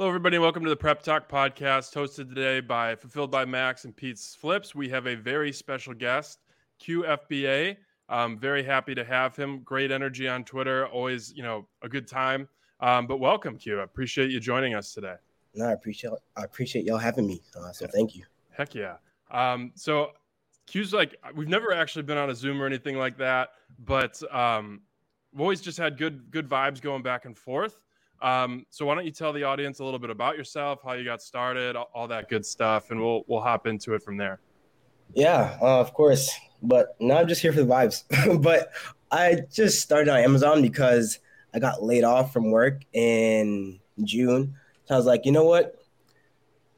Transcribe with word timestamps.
Hello, 0.00 0.08
everybody, 0.08 0.38
welcome 0.38 0.64
to 0.64 0.70
the 0.70 0.76
Prep 0.76 1.02
Talk 1.02 1.28
podcast, 1.28 1.92
hosted 1.92 2.30
today 2.30 2.60
by 2.60 2.94
Fulfilled 2.94 3.30
by 3.30 3.44
Max 3.44 3.84
and 3.84 3.94
Pete's 3.94 4.34
Flips. 4.34 4.74
We 4.74 4.88
have 4.88 5.06
a 5.06 5.14
very 5.14 5.52
special 5.52 5.92
guest, 5.92 6.38
QFBA. 6.82 7.76
I'm 8.08 8.38
very 8.38 8.62
happy 8.62 8.94
to 8.94 9.04
have 9.04 9.36
him. 9.36 9.60
Great 9.60 9.90
energy 9.90 10.26
on 10.26 10.42
Twitter, 10.44 10.86
always, 10.86 11.34
you 11.36 11.42
know, 11.42 11.68
a 11.82 11.88
good 11.90 12.08
time. 12.08 12.48
Um, 12.80 13.06
but 13.06 13.18
welcome, 13.20 13.58
Q. 13.58 13.80
I 13.80 13.82
appreciate 13.82 14.30
you 14.30 14.40
joining 14.40 14.74
us 14.74 14.94
today. 14.94 15.16
No, 15.54 15.66
I 15.66 15.72
appreciate 15.72 16.14
I 16.34 16.44
appreciate 16.44 16.86
y'all 16.86 16.96
having 16.96 17.26
me. 17.26 17.42
Uh, 17.54 17.70
so 17.70 17.86
thank 17.86 18.16
you. 18.16 18.24
Heck 18.48 18.74
yeah. 18.74 18.96
Um, 19.30 19.70
so 19.74 20.12
Q's 20.66 20.94
like 20.94 21.14
we've 21.34 21.46
never 21.46 21.74
actually 21.74 22.04
been 22.04 22.16
on 22.16 22.30
a 22.30 22.34
Zoom 22.34 22.62
or 22.62 22.64
anything 22.64 22.96
like 22.96 23.18
that, 23.18 23.50
but 23.84 24.18
um, 24.34 24.80
we've 25.34 25.42
always 25.42 25.60
just 25.60 25.76
had 25.76 25.98
good 25.98 26.30
good 26.30 26.48
vibes 26.48 26.80
going 26.80 27.02
back 27.02 27.26
and 27.26 27.36
forth. 27.36 27.76
Um, 28.22 28.66
so 28.70 28.84
why 28.84 28.94
don't 28.94 29.06
you 29.06 29.12
tell 29.12 29.32
the 29.32 29.44
audience 29.44 29.78
a 29.78 29.84
little 29.84 29.98
bit 29.98 30.10
about 30.10 30.36
yourself, 30.36 30.80
how 30.84 30.92
you 30.92 31.04
got 31.04 31.22
started, 31.22 31.76
all, 31.76 32.08
that 32.08 32.28
good 32.28 32.44
stuff, 32.44 32.90
and 32.90 33.00
we'll 33.00 33.24
we'll 33.26 33.40
hop 33.40 33.66
into 33.66 33.94
it 33.94 34.02
from 34.02 34.16
there. 34.16 34.40
Yeah, 35.14 35.56
uh, 35.60 35.80
of 35.80 35.94
course. 35.94 36.30
But 36.62 36.96
now 37.00 37.18
I'm 37.18 37.28
just 37.28 37.40
here 37.40 37.52
for 37.52 37.62
the 37.62 37.66
vibes. 37.66 38.42
but 38.42 38.72
I 39.10 39.40
just 39.52 39.80
started 39.80 40.10
on 40.10 40.18
Amazon 40.20 40.62
because 40.62 41.18
I 41.54 41.58
got 41.58 41.82
laid 41.82 42.04
off 42.04 42.32
from 42.32 42.50
work 42.50 42.82
in 42.92 43.80
June. 44.04 44.54
So 44.84 44.94
I 44.94 44.98
was 44.98 45.06
like, 45.06 45.24
you 45.24 45.32
know 45.32 45.44
what? 45.44 45.76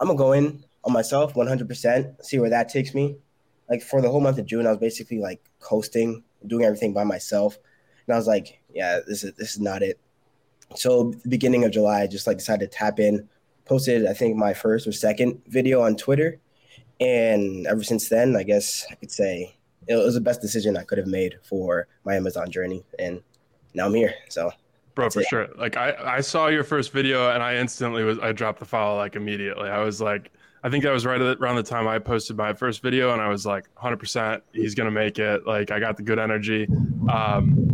I'm 0.00 0.06
gonna 0.06 0.18
go 0.18 0.32
in 0.32 0.64
on 0.84 0.92
myself 0.92 1.34
100%, 1.34 2.24
see 2.24 2.38
where 2.38 2.50
that 2.50 2.68
takes 2.68 2.94
me. 2.94 3.16
Like 3.68 3.82
for 3.82 4.00
the 4.00 4.10
whole 4.10 4.20
month 4.20 4.38
of 4.38 4.46
June, 4.46 4.66
I 4.66 4.70
was 4.70 4.78
basically 4.78 5.18
like 5.18 5.42
coasting, 5.60 6.24
doing 6.46 6.64
everything 6.64 6.92
by 6.92 7.04
myself. 7.04 7.58
And 8.06 8.14
I 8.14 8.18
was 8.18 8.26
like, 8.26 8.60
yeah, 8.74 9.00
this 9.06 9.24
is 9.24 9.32
this 9.34 9.52
is 9.54 9.60
not 9.60 9.82
it. 9.82 9.98
So 10.76 11.14
beginning 11.28 11.64
of 11.64 11.72
July, 11.72 12.02
I 12.02 12.06
just 12.06 12.26
like 12.26 12.38
decided 12.38 12.70
to 12.70 12.76
tap 12.76 12.98
in, 12.98 13.28
posted 13.64 14.06
I 14.06 14.12
think 14.12 14.36
my 14.36 14.54
first 14.54 14.86
or 14.86 14.92
second 14.92 15.40
video 15.46 15.82
on 15.82 15.96
Twitter, 15.96 16.40
and 17.00 17.66
ever 17.66 17.82
since 17.82 18.08
then, 18.08 18.36
I 18.36 18.42
guess 18.42 18.86
I 18.90 18.94
could 18.94 19.10
say 19.10 19.56
it 19.88 19.96
was 19.96 20.14
the 20.14 20.20
best 20.20 20.40
decision 20.40 20.76
I 20.76 20.84
could 20.84 20.98
have 20.98 21.06
made 21.06 21.38
for 21.42 21.88
my 22.04 22.14
Amazon 22.14 22.50
journey, 22.50 22.84
and 22.98 23.20
now 23.74 23.86
I'm 23.86 23.94
here. 23.94 24.14
So, 24.28 24.50
bro, 24.94 25.10
for 25.10 25.20
it. 25.20 25.26
sure. 25.28 25.48
Like 25.56 25.76
I, 25.76 25.94
I 26.00 26.20
saw 26.20 26.46
your 26.48 26.64
first 26.64 26.92
video, 26.92 27.30
and 27.30 27.42
I 27.42 27.56
instantly 27.56 28.04
was 28.04 28.18
I 28.18 28.32
dropped 28.32 28.60
the 28.60 28.64
follow 28.64 28.96
like 28.96 29.16
immediately. 29.16 29.68
I 29.68 29.82
was 29.82 30.00
like, 30.00 30.30
I 30.62 30.70
think 30.70 30.84
that 30.84 30.92
was 30.92 31.04
right 31.04 31.20
around 31.20 31.56
the 31.56 31.62
time 31.62 31.88
I 31.88 31.98
posted 31.98 32.36
my 32.36 32.52
first 32.52 32.82
video, 32.82 33.12
and 33.12 33.20
I 33.20 33.28
was 33.28 33.44
like, 33.44 33.64
100, 33.74 33.96
percent 33.96 34.42
he's 34.52 34.74
gonna 34.74 34.90
make 34.90 35.18
it. 35.18 35.46
Like 35.46 35.70
I 35.70 35.80
got 35.80 35.96
the 35.96 36.02
good 36.02 36.18
energy. 36.18 36.68
Um, 37.10 37.71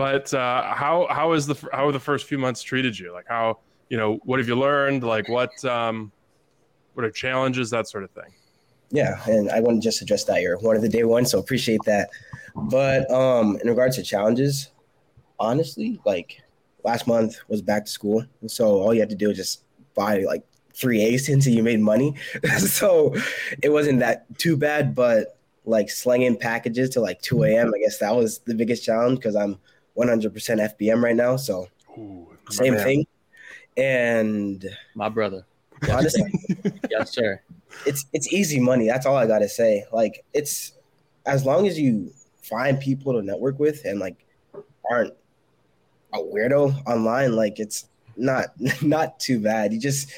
but 0.00 0.32
uh, 0.32 0.74
how 0.74 1.06
how 1.10 1.34
is 1.34 1.46
the 1.46 1.54
how 1.74 1.86
are 1.86 1.92
the 1.92 2.00
first 2.00 2.26
few 2.26 2.38
months 2.38 2.62
treated 2.62 2.98
you? 2.98 3.12
Like 3.12 3.26
how 3.28 3.58
you 3.90 3.98
know 3.98 4.18
what 4.24 4.38
have 4.38 4.48
you 4.48 4.56
learned? 4.56 5.04
Like 5.04 5.28
what 5.28 5.62
um, 5.66 6.10
what 6.94 7.04
are 7.04 7.10
challenges? 7.10 7.68
That 7.68 7.86
sort 7.86 8.04
of 8.04 8.10
thing. 8.12 8.32
Yeah, 8.90 9.22
and 9.26 9.50
I 9.50 9.60
want 9.60 9.76
to 9.76 9.86
just 9.86 10.00
address 10.00 10.24
that. 10.24 10.40
You're 10.40 10.58
one 10.60 10.74
of 10.74 10.80
the 10.80 10.88
day 10.88 11.04
one, 11.04 11.26
so 11.26 11.38
appreciate 11.38 11.82
that. 11.84 12.08
But 12.56 13.10
um, 13.10 13.58
in 13.60 13.68
regards 13.68 13.96
to 13.96 14.02
challenges, 14.02 14.70
honestly, 15.38 16.00
like 16.06 16.40
last 16.82 17.06
month 17.06 17.36
was 17.48 17.60
back 17.60 17.84
to 17.84 17.90
school, 17.90 18.24
so 18.46 18.80
all 18.80 18.94
you 18.94 19.00
had 19.00 19.10
to 19.10 19.14
do 19.14 19.28
is 19.28 19.36
just 19.36 19.64
buy 19.94 20.20
like 20.20 20.44
three 20.72 21.02
A's 21.02 21.28
until 21.36 21.52
you 21.52 21.62
made 21.62 21.80
money. 21.80 22.14
so 22.56 23.14
it 23.62 23.68
wasn't 23.68 23.98
that 23.98 24.24
too 24.38 24.56
bad, 24.56 24.94
but 24.94 25.36
like 25.66 25.90
slinging 25.90 26.38
packages 26.38 26.88
to 26.90 27.00
like 27.00 27.20
2 27.20 27.44
a.m. 27.44 27.70
I 27.76 27.80
guess 27.80 27.98
that 27.98 28.16
was 28.16 28.38
the 28.46 28.54
biggest 28.54 28.82
challenge 28.82 29.18
because 29.18 29.36
I'm 29.36 29.58
100% 29.96 30.32
FBM 30.32 31.02
right 31.02 31.16
now. 31.16 31.36
So 31.36 31.68
Ooh, 31.96 32.28
same 32.50 32.74
man. 32.74 32.84
thing. 32.84 33.06
And 33.76 34.64
my 34.94 35.08
brother, 35.08 35.46
honestly, 35.88 36.32
yes, 36.90 37.12
sir 37.12 37.40
it's 37.86 38.06
it's 38.12 38.32
easy 38.32 38.60
money. 38.60 38.86
That's 38.86 39.06
all 39.06 39.16
I 39.16 39.26
gotta 39.26 39.48
say. 39.48 39.84
Like 39.92 40.24
it's 40.32 40.72
as 41.26 41.44
long 41.44 41.66
as 41.66 41.78
you 41.78 42.12
find 42.42 42.80
people 42.80 43.12
to 43.12 43.22
network 43.22 43.58
with 43.58 43.84
and 43.84 44.00
like 44.00 44.26
aren't 44.90 45.14
a 46.12 46.18
weirdo 46.18 46.86
online, 46.86 47.36
like 47.36 47.60
it's 47.60 47.88
not 48.16 48.48
not 48.82 49.20
too 49.20 49.40
bad. 49.40 49.72
You 49.72 49.80
just 49.80 50.10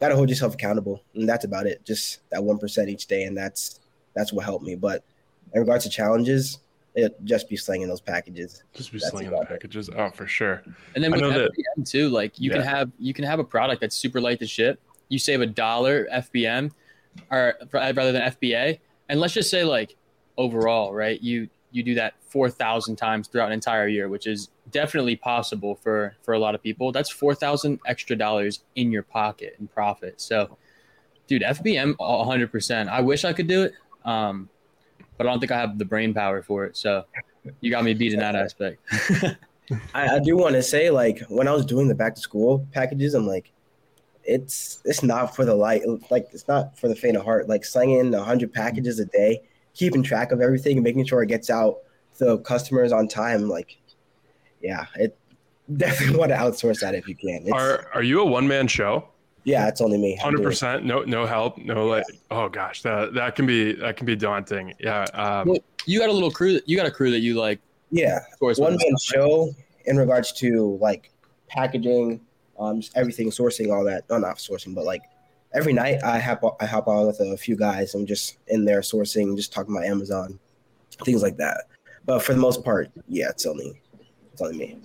gotta 0.00 0.16
hold 0.16 0.28
yourself 0.28 0.54
accountable, 0.54 1.02
and 1.14 1.28
that's 1.28 1.44
about 1.44 1.66
it. 1.66 1.84
Just 1.84 2.20
that 2.30 2.42
one 2.42 2.58
percent 2.58 2.88
each 2.88 3.06
day, 3.06 3.24
and 3.24 3.36
that's 3.36 3.80
that's 4.14 4.32
what 4.32 4.44
helped 4.44 4.64
me. 4.64 4.74
But 4.74 5.04
in 5.52 5.60
regards 5.60 5.84
to 5.84 5.90
challenges, 5.90 6.58
it 6.94 7.16
just 7.24 7.48
be 7.48 7.56
slinging 7.56 7.88
those 7.88 8.00
packages. 8.00 8.62
Just 8.72 8.92
be 8.92 8.98
slinging 8.98 9.32
the 9.32 9.44
packages. 9.44 9.90
Oh, 9.96 10.10
for 10.10 10.26
sure. 10.26 10.62
And 10.94 11.02
then 11.02 11.10
with 11.10 11.22
FBM 11.22 11.48
that, 11.76 11.86
too, 11.86 12.08
like 12.08 12.38
you 12.38 12.50
yeah. 12.50 12.58
can 12.58 12.66
have 12.66 12.90
you 12.98 13.12
can 13.12 13.24
have 13.24 13.38
a 13.38 13.44
product 13.44 13.80
that's 13.80 13.96
super 13.96 14.20
light 14.20 14.38
to 14.40 14.46
ship, 14.46 14.80
you 15.08 15.18
save 15.18 15.40
a 15.40 15.46
dollar 15.46 16.06
FBM 16.12 16.70
or 17.30 17.54
rather 17.72 18.12
than 18.12 18.22
FBA. 18.22 18.78
And 19.08 19.20
let's 19.20 19.34
just 19.34 19.50
say 19.50 19.64
like 19.64 19.96
overall, 20.36 20.94
right? 20.94 21.20
You 21.20 21.48
you 21.72 21.82
do 21.82 21.94
that 21.96 22.14
4,000 22.28 22.94
times 22.94 23.26
throughout 23.26 23.46
an 23.46 23.52
entire 23.52 23.88
year, 23.88 24.08
which 24.08 24.28
is 24.28 24.50
definitely 24.70 25.16
possible 25.16 25.74
for 25.74 26.14
for 26.22 26.34
a 26.34 26.38
lot 26.38 26.54
of 26.54 26.62
people. 26.62 26.92
That's 26.92 27.10
4,000 27.10 27.80
extra 27.86 28.14
dollars 28.14 28.60
in 28.76 28.92
your 28.92 29.02
pocket 29.02 29.56
in 29.58 29.66
profit. 29.66 30.20
So, 30.20 30.56
dude, 31.26 31.42
FBM 31.42 31.96
100%. 31.96 32.88
I 32.88 33.00
wish 33.00 33.24
I 33.24 33.32
could 33.32 33.48
do 33.48 33.64
it. 33.64 33.72
Um, 34.04 34.48
but 35.16 35.26
I 35.26 35.30
don't 35.30 35.40
think 35.40 35.52
I 35.52 35.60
have 35.60 35.78
the 35.78 35.84
brain 35.84 36.14
power 36.14 36.42
for 36.42 36.64
it. 36.64 36.76
So, 36.76 37.04
you 37.60 37.70
got 37.70 37.84
me 37.84 37.94
beat 37.94 38.12
in 38.12 38.20
that 38.20 38.34
aspect. 38.34 38.80
I, 39.94 40.16
I 40.16 40.18
do 40.18 40.36
want 40.36 40.54
to 40.54 40.62
say, 40.62 40.90
like, 40.90 41.20
when 41.28 41.48
I 41.48 41.52
was 41.52 41.64
doing 41.64 41.88
the 41.88 41.94
back 41.94 42.14
to 42.14 42.20
school 42.20 42.66
packages, 42.72 43.14
I'm 43.14 43.26
like, 43.26 43.50
it's 44.26 44.80
it's 44.84 45.02
not 45.02 45.34
for 45.34 45.44
the 45.44 45.54
light 45.54 45.82
like 46.10 46.26
it's 46.32 46.48
not 46.48 46.78
for 46.78 46.88
the 46.88 46.94
faint 46.94 47.16
of 47.16 47.24
heart 47.24 47.48
like 47.48 47.64
slinging 47.64 48.10
100 48.10 48.52
packages 48.52 48.98
a 48.98 49.04
day 49.06 49.42
keeping 49.74 50.02
track 50.02 50.32
of 50.32 50.40
everything 50.40 50.76
and 50.76 50.84
making 50.84 51.04
sure 51.04 51.22
it 51.22 51.26
gets 51.26 51.50
out 51.50 51.78
to 52.18 52.38
customers 52.38 52.92
on 52.92 53.06
time 53.06 53.48
like 53.48 53.76
yeah 54.62 54.86
it 54.96 55.16
definitely 55.76 56.18
want 56.18 56.30
to 56.30 56.36
outsource 56.36 56.80
that 56.80 56.94
if 56.94 57.08
you 57.08 57.14
can 57.14 57.42
it's, 57.42 57.52
are 57.52 57.88
are 57.94 58.02
you 58.02 58.20
a 58.20 58.24
one-man 58.24 58.66
show 58.66 59.08
yeah 59.44 59.68
it's 59.68 59.80
only 59.80 59.98
me 59.98 60.18
100% 60.22 60.82
no 60.82 61.02
no 61.02 61.26
help 61.26 61.58
no 61.58 61.86
like 61.86 62.04
oh 62.30 62.48
gosh 62.48 62.82
that 62.82 63.14
that 63.14 63.36
can 63.36 63.46
be 63.46 63.72
that 63.74 63.96
can 63.96 64.06
be 64.06 64.16
daunting 64.16 64.72
yeah 64.80 65.04
um, 65.14 65.48
well, 65.48 65.58
you 65.86 65.98
got 65.98 66.08
a 66.08 66.12
little 66.12 66.30
crew 66.30 66.60
you 66.66 66.76
got 66.76 66.86
a 66.86 66.90
crew 66.90 67.10
that 67.10 67.20
you 67.20 67.34
like 67.34 67.60
yeah 67.90 68.20
one 68.40 68.76
man 68.76 68.96
show 69.02 69.50
in 69.84 69.96
regards 69.96 70.32
to 70.32 70.78
like 70.80 71.10
packaging 71.48 72.20
um, 72.58 72.80
just 72.80 72.96
everything, 72.96 73.30
sourcing, 73.30 73.72
all 73.72 73.84
that. 73.84 74.08
No, 74.08 74.18
not 74.18 74.36
sourcing, 74.36 74.74
but 74.74 74.84
like 74.84 75.02
every 75.54 75.72
night 75.72 76.02
I 76.04 76.18
hop 76.18 76.56
I 76.60 76.66
hop 76.66 76.88
on 76.88 77.06
with 77.06 77.20
a 77.20 77.36
few 77.36 77.56
guys. 77.56 77.94
I'm 77.94 78.06
just 78.06 78.38
in 78.48 78.64
there 78.64 78.80
sourcing, 78.80 79.36
just 79.36 79.52
talking 79.52 79.74
about 79.74 79.86
Amazon, 79.86 80.38
things 81.04 81.22
like 81.22 81.36
that. 81.38 81.64
But 82.04 82.22
for 82.22 82.34
the 82.34 82.40
most 82.40 82.64
part, 82.64 82.90
yeah, 83.08 83.30
it's 83.30 83.46
only 83.46 83.80
it's 84.32 84.42
only 84.42 84.56
me. 84.56 84.78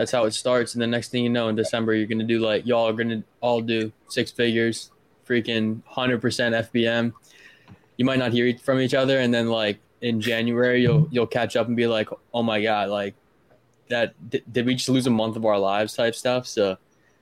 That's 0.00 0.12
how 0.12 0.24
it 0.24 0.30
starts, 0.30 0.72
and 0.72 0.80
the 0.80 0.86
next 0.86 1.10
thing 1.10 1.24
you 1.24 1.28
know, 1.28 1.48
in 1.48 1.56
December, 1.56 1.92
you're 1.92 2.06
gonna 2.06 2.24
do 2.24 2.38
like 2.38 2.64
y'all 2.64 2.88
are 2.88 2.94
gonna 2.94 3.22
all 3.42 3.60
do 3.60 3.92
six 4.08 4.30
figures, 4.30 4.90
freaking 5.28 5.82
hundred 5.84 6.22
percent 6.22 6.54
FBM. 6.54 7.12
You 7.98 8.06
might 8.06 8.18
not 8.18 8.32
hear 8.32 8.56
from 8.56 8.80
each 8.80 8.94
other, 8.94 9.20
and 9.20 9.34
then 9.34 9.50
like 9.50 9.78
in 10.00 10.18
January, 10.18 10.80
you'll 10.80 11.06
you'll 11.10 11.26
catch 11.26 11.54
up 11.54 11.66
and 11.66 11.76
be 11.76 11.86
like, 11.86 12.08
oh 12.32 12.42
my 12.42 12.62
god, 12.62 12.88
like 12.88 13.14
that 13.90 14.14
did, 14.30 14.42
did 14.50 14.64
we 14.64 14.74
just 14.74 14.88
lose 14.88 15.06
a 15.06 15.10
month 15.10 15.36
of 15.36 15.44
our 15.44 15.58
lives 15.58 15.92
type 15.92 16.14
stuff? 16.14 16.46
So 16.46 16.78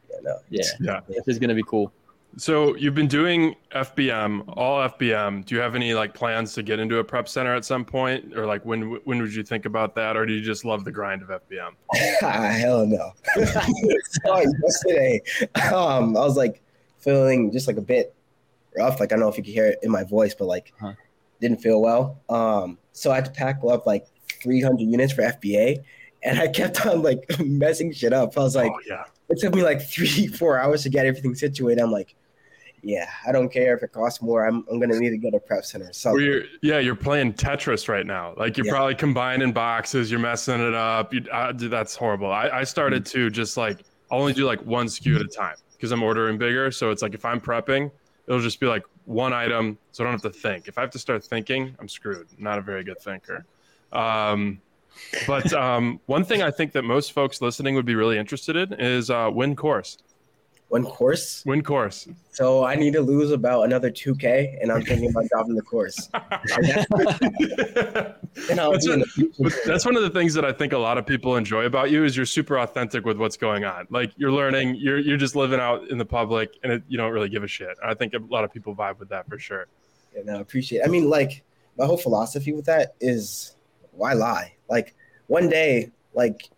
yeah, 0.09 0.17
no, 0.23 0.39
yeah, 0.49 0.63
yeah, 0.79 1.01
this 1.09 1.27
is 1.27 1.41
gonna 1.41 1.57
be 1.57 1.65
cool. 1.65 1.93
So 2.39 2.77
you've 2.77 2.95
been 2.95 3.09
doing 3.09 3.57
FBM, 3.73 4.45
all 4.57 4.89
FBM. 4.89 5.45
Do 5.45 5.57
you 5.57 5.61
have 5.61 5.75
any 5.75 5.93
like 5.93 6.15
plans 6.15 6.55
to 6.55 6.63
get 6.63 6.79
into 6.79 6.99
a 6.99 7.05
prep 7.05 7.29
center 7.29 7.53
at 7.55 7.65
some 7.65 7.85
point, 7.85 8.37
or 8.37 8.47
like 8.47 8.65
when 8.65 8.93
when 9.05 9.21
would 9.21 9.35
you 9.35 9.43
think 9.43 9.65
about 9.65 9.97
that, 9.97 10.17
or 10.17 10.25
do 10.25 10.33
you 10.33 10.41
just 10.41 10.65
love 10.65 10.85
the 10.85 10.93
grind 10.93 11.23
of 11.23 11.29
FBM? 11.29 11.75
Hell 12.61 12.87
no. 12.87 13.13
so 14.25 14.43
yesterday, 14.63 15.21
um, 15.73 16.17
I 16.17 16.21
was 16.21 16.37
like 16.37 16.63
feeling 16.99 17.51
just 17.51 17.67
like 17.67 17.77
a 17.77 17.83
bit 17.83 18.15
rough. 18.77 19.01
Like 19.01 19.13
I 19.13 19.17
don't 19.17 19.21
know 19.21 19.29
if 19.29 19.37
you 19.37 19.43
can 19.43 19.53
hear 19.53 19.67
it 19.67 19.81
in 19.83 19.91
my 19.91 20.05
voice, 20.05 20.35
but 20.35 20.47
like 20.47 20.73
huh. 20.81 20.93
didn't 21.41 21.59
feel 21.59 21.83
well. 21.83 22.21
Um, 22.29 22.79
so 22.93 23.11
I 23.11 23.17
had 23.17 23.25
to 23.25 23.33
pack 23.33 23.61
up 23.69 23.85
like 23.85 24.07
300 24.43 24.81
units 24.81 25.13
for 25.13 25.23
FBA, 25.23 25.83
and 26.23 26.39
I 26.39 26.47
kept 26.47 26.87
on 26.87 27.03
like 27.03 27.25
messing 27.41 27.93
shit 27.93 28.13
up. 28.13 28.39
I 28.39 28.41
was 28.41 28.55
like, 28.55 28.71
oh, 28.73 28.81
yeah 28.87 29.05
it 29.29 29.39
took 29.39 29.55
me 29.55 29.63
like 29.63 29.83
three, 29.83 30.27
four 30.27 30.59
hours 30.59 30.83
to 30.83 30.89
get 30.89 31.07
everything 31.07 31.35
situated. 31.35 31.83
I'm 31.83 31.93
like, 31.93 32.15
yeah, 32.83 33.09
I 33.27 33.33
don't 33.33 33.53
care 33.53 33.77
if 33.77 33.83
it 33.83 33.93
costs 33.93 34.23
more. 34.23 34.47
I'm, 34.47 34.65
I'm 34.71 34.79
gonna 34.79 34.99
need 34.99 35.11
to 35.11 35.19
go 35.19 35.31
to 35.31 35.39
prep 35.39 35.65
center. 35.65 35.93
So 35.93 36.17
yeah, 36.63 36.79
you're 36.79 36.95
playing 36.95 37.35
Tetris 37.35 37.89
right 37.89 38.07
now. 38.07 38.35
Like 38.37 38.57
you're 38.57 38.67
yeah. 38.67 38.73
probably 38.73 38.95
combining 38.95 39.53
boxes. 39.53 40.11
You're 40.11 40.21
messing 40.21 40.61
it 40.61 40.75
up. 40.75 41.13
You, 41.13 41.25
uh, 41.33 41.53
that's 41.55 41.97
horrible. 41.97 42.31
I, 42.31 42.49
I 42.49 42.65
started 42.65 43.05
mm-hmm. 43.05 43.19
to 43.19 43.31
just 43.31 43.57
like 43.57 43.81
only 44.11 44.33
do 44.33 44.47
like 44.47 44.61
one 44.65 44.87
SKU 44.87 45.17
at 45.17 45.23
a 45.23 45.29
time 45.29 45.57
because 45.73 45.93
I'm 45.93 46.03
ordering 46.03 46.39
bigger. 46.39 46.71
So 46.71 46.91
it's 46.91 47.03
like 47.03 47.15
if 47.15 47.25
I'm 47.25 47.41
prepping, 47.41 47.91
it'll 48.27 48.41
just 48.41 48.61
be 48.61 48.67
like 48.67 48.85
one 49.05 49.33
item, 49.33 49.79
so 49.91 50.05
I 50.05 50.07
don't 50.07 50.23
have 50.23 50.33
to 50.33 50.39
think. 50.39 50.69
If 50.69 50.79
I 50.79 50.83
have 50.83 50.91
to 50.91 50.99
start 50.99 51.25
thinking, 51.25 51.75
I'm 51.79 51.89
screwed. 51.89 52.29
not 52.39 52.59
a 52.59 52.63
very 52.63 52.85
good 52.85 53.01
thinker. 53.01 53.47
Um, 53.93 54.61
but 55.27 55.53
um, 55.53 56.01
one 56.07 56.25
thing 56.25 56.43
I 56.43 56.51
think 56.51 56.73
that 56.73 56.83
most 56.83 57.13
folks 57.13 57.41
listening 57.41 57.75
would 57.75 57.87
be 57.87 57.95
really 57.95 58.19
interested 58.19 58.57
in 58.57 58.75
is 58.75 59.11
uh, 59.11 59.31
win 59.33 59.57
course. 59.57 59.99
One 60.69 60.85
course. 60.85 61.43
One 61.45 61.63
course. 61.63 62.07
So 62.33 62.65
I 62.65 62.75
need 62.75 62.93
to 62.93 63.01
lose 63.01 63.31
about 63.31 63.63
another 63.63 63.91
2K, 63.91 64.59
and 64.61 64.71
I'm 64.71 64.83
thinking 64.83 65.11
about 65.11 65.25
dropping 65.29 65.55
the 65.55 65.63
course. 65.63 66.09
And 68.51 68.59
That's 68.59 68.87
be 68.87 68.91
what- 68.93 69.01
the 69.01 69.33
But 69.41 69.53
future. 69.53 69.57
that's 69.67 69.85
one 69.85 69.97
of 69.97 70.03
the 70.03 70.11
things 70.11 70.33
that 70.35 70.45
I 70.45 70.53
think 70.53 70.73
a 70.73 70.79
lot 70.79 70.97
of 70.99 71.07
people 71.07 71.37
enjoy 71.37 71.65
about 71.65 71.91
you 71.91 72.05
is 72.05 72.17
you're 72.17 72.27
super 72.27 72.59
authentic 72.59 73.05
with 73.05 73.19
what's 73.19 73.37
going 73.37 73.65
on. 73.65 73.87
Like 73.91 74.13
you're 74.17 74.31
learning, 74.31 74.77
you're 74.77 74.99
you're 74.99 75.17
just 75.17 75.35
living 75.35 75.59
out 75.61 75.89
in 75.91 75.99
the 75.99 76.05
public, 76.05 76.55
and 76.63 76.73
it, 76.73 76.83
you 76.89 76.97
don't 76.97 77.13
really 77.13 77.29
give 77.29 77.43
a 77.43 77.49
shit. 77.49 77.77
I 77.85 77.95
think 77.95 78.15
a 78.15 78.19
lot 78.19 78.45
of 78.45 78.53
people 78.53 78.75
vibe 78.77 78.99
with 79.01 79.09
that 79.09 79.27
for 79.29 79.39
sure. 79.39 79.67
And 80.17 80.31
I 80.31 80.39
appreciate. 80.41 80.83
I 80.85 80.89
mean, 80.89 81.09
like 81.11 81.43
my 81.77 81.85
whole 81.87 81.97
philosophy 81.97 82.53
with 82.53 82.67
that 82.67 82.95
is 83.01 83.57
why 83.93 84.13
lie? 84.13 84.55
Like 84.71 84.95
one 85.27 85.49
day, 85.49 85.91
like 86.15 86.49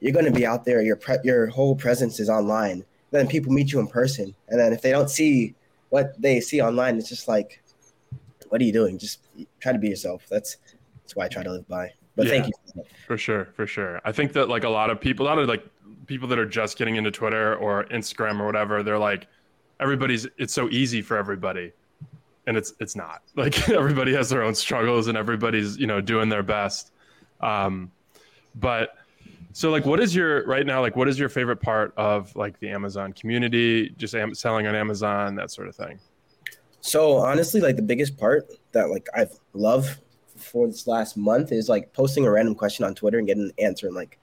you're 0.00 0.12
gonna 0.12 0.30
be 0.30 0.44
out 0.46 0.64
there. 0.64 0.82
Your 0.82 0.96
pre- 0.96 1.18
your 1.24 1.46
whole 1.46 1.74
presence 1.74 2.20
is 2.20 2.28
online. 2.28 2.84
Then 3.10 3.26
people 3.26 3.52
meet 3.52 3.72
you 3.72 3.80
in 3.80 3.88
person, 3.88 4.34
and 4.48 4.60
then 4.60 4.72
if 4.72 4.82
they 4.82 4.90
don't 4.90 5.10
see 5.10 5.54
what 5.88 6.20
they 6.20 6.40
see 6.40 6.60
online, 6.60 6.96
it's 6.96 7.08
just 7.08 7.28
like, 7.28 7.62
what 8.48 8.60
are 8.60 8.64
you 8.64 8.72
doing? 8.72 8.98
Just 8.98 9.20
try 9.60 9.72
to 9.72 9.78
be 9.78 9.88
yourself. 9.88 10.26
That's 10.28 10.56
that's 11.02 11.16
why 11.16 11.24
I 11.24 11.28
try 11.28 11.42
to 11.42 11.50
live 11.50 11.68
by. 11.68 11.92
But 12.16 12.28
thank 12.28 12.46
you. 12.46 12.84
For 13.06 13.16
sure, 13.16 13.46
for 13.54 13.66
sure. 13.66 14.00
I 14.04 14.12
think 14.12 14.32
that 14.34 14.48
like 14.48 14.64
a 14.64 14.68
lot 14.68 14.90
of 14.90 15.00
people, 15.00 15.26
a 15.26 15.28
lot 15.28 15.38
of 15.38 15.48
like 15.48 15.64
people 16.06 16.28
that 16.28 16.38
are 16.38 16.46
just 16.46 16.78
getting 16.78 16.96
into 16.96 17.10
Twitter 17.10 17.56
or 17.56 17.84
Instagram 17.86 18.40
or 18.40 18.46
whatever, 18.46 18.82
they're 18.82 18.98
like, 18.98 19.26
everybody's. 19.80 20.26
It's 20.38 20.52
so 20.52 20.68
easy 20.70 21.02
for 21.02 21.16
everybody, 21.16 21.72
and 22.46 22.56
it's 22.56 22.74
it's 22.80 22.94
not. 22.94 23.22
Like 23.36 23.68
everybody 23.68 24.14
has 24.14 24.28
their 24.28 24.42
own 24.42 24.54
struggles, 24.54 25.08
and 25.08 25.16
everybody's 25.16 25.78
you 25.78 25.86
know 25.86 26.00
doing 26.00 26.28
their 26.28 26.42
best. 26.42 26.92
Um, 27.40 27.90
but 28.54 28.96
so 29.52 29.70
like, 29.70 29.84
what 29.84 30.00
is 30.00 30.14
your 30.14 30.46
right 30.46 30.64
now? 30.64 30.80
Like, 30.80 30.96
what 30.96 31.08
is 31.08 31.18
your 31.18 31.28
favorite 31.28 31.60
part 31.60 31.92
of 31.96 32.34
like 32.36 32.58
the 32.60 32.68
Amazon 32.68 33.12
community? 33.12 33.90
Just 33.96 34.14
am- 34.14 34.34
selling 34.34 34.66
on 34.66 34.74
Amazon, 34.74 35.34
that 35.36 35.50
sort 35.50 35.68
of 35.68 35.74
thing. 35.74 35.98
So 36.80 37.16
honestly, 37.16 37.60
like 37.60 37.76
the 37.76 37.82
biggest 37.82 38.16
part 38.16 38.48
that 38.72 38.90
like 38.90 39.08
I've 39.14 39.38
loved 39.52 39.98
for 40.36 40.66
this 40.66 40.86
last 40.86 41.16
month 41.16 41.52
is 41.52 41.68
like 41.68 41.92
posting 41.92 42.26
a 42.26 42.30
random 42.30 42.54
question 42.54 42.84
on 42.84 42.94
Twitter 42.94 43.18
and 43.18 43.26
getting 43.26 43.44
an 43.44 43.52
answer 43.58 43.88
in 43.88 43.94
like 43.94 44.18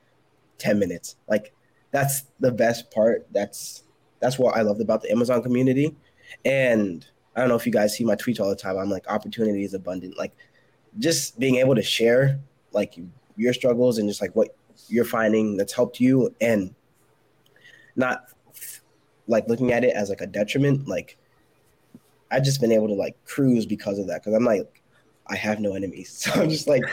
10 0.57 0.79
minutes. 0.79 1.17
Like 1.27 1.53
that's 1.91 2.23
the 2.39 2.51
best 2.51 2.89
part. 2.91 3.27
That's 3.31 3.83
that's 4.19 4.39
what 4.39 4.55
I 4.55 4.61
loved 4.61 4.81
about 4.81 5.01
the 5.01 5.11
Amazon 5.11 5.43
community. 5.43 5.95
And 6.43 7.05
I 7.35 7.41
don't 7.41 7.49
know 7.49 7.55
if 7.55 7.65
you 7.65 7.71
guys 7.71 7.95
see 7.95 8.03
my 8.03 8.15
tweets 8.15 8.39
all 8.39 8.49
the 8.49 8.55
time. 8.55 8.77
I'm 8.77 8.89
like 8.89 9.07
opportunity 9.07 9.63
is 9.63 9.73
abundant. 9.73 10.17
Like 10.17 10.33
just 10.97 11.37
being 11.37 11.57
able 11.57 11.75
to 11.75 11.83
share 11.83 12.39
like 12.71 12.95
your 13.35 13.53
struggles 13.53 13.99
and 13.99 14.09
just 14.09 14.21
like 14.21 14.35
what 14.35 14.55
you're 14.87 15.05
finding 15.05 15.57
that's 15.57 15.73
helped 15.73 15.99
you 15.99 16.33
and 16.41 16.73
not 17.95 18.25
like 19.27 19.47
looking 19.47 19.71
at 19.71 19.83
it 19.83 19.93
as 19.95 20.09
like 20.09 20.21
a 20.21 20.27
detriment 20.27 20.87
like 20.87 21.17
I've 22.31 22.43
just 22.43 22.61
been 22.61 22.71
able 22.71 22.87
to 22.87 22.93
like 22.93 23.15
cruise 23.25 23.65
because 23.65 23.99
of 23.99 24.07
that. 24.07 24.21
Because 24.21 24.33
I'm 24.33 24.43
like, 24.43 24.81
I 25.27 25.35
have 25.35 25.59
no 25.59 25.73
enemies, 25.73 26.11
so 26.17 26.31
I'm 26.41 26.49
just 26.49 26.67
like, 26.67 26.83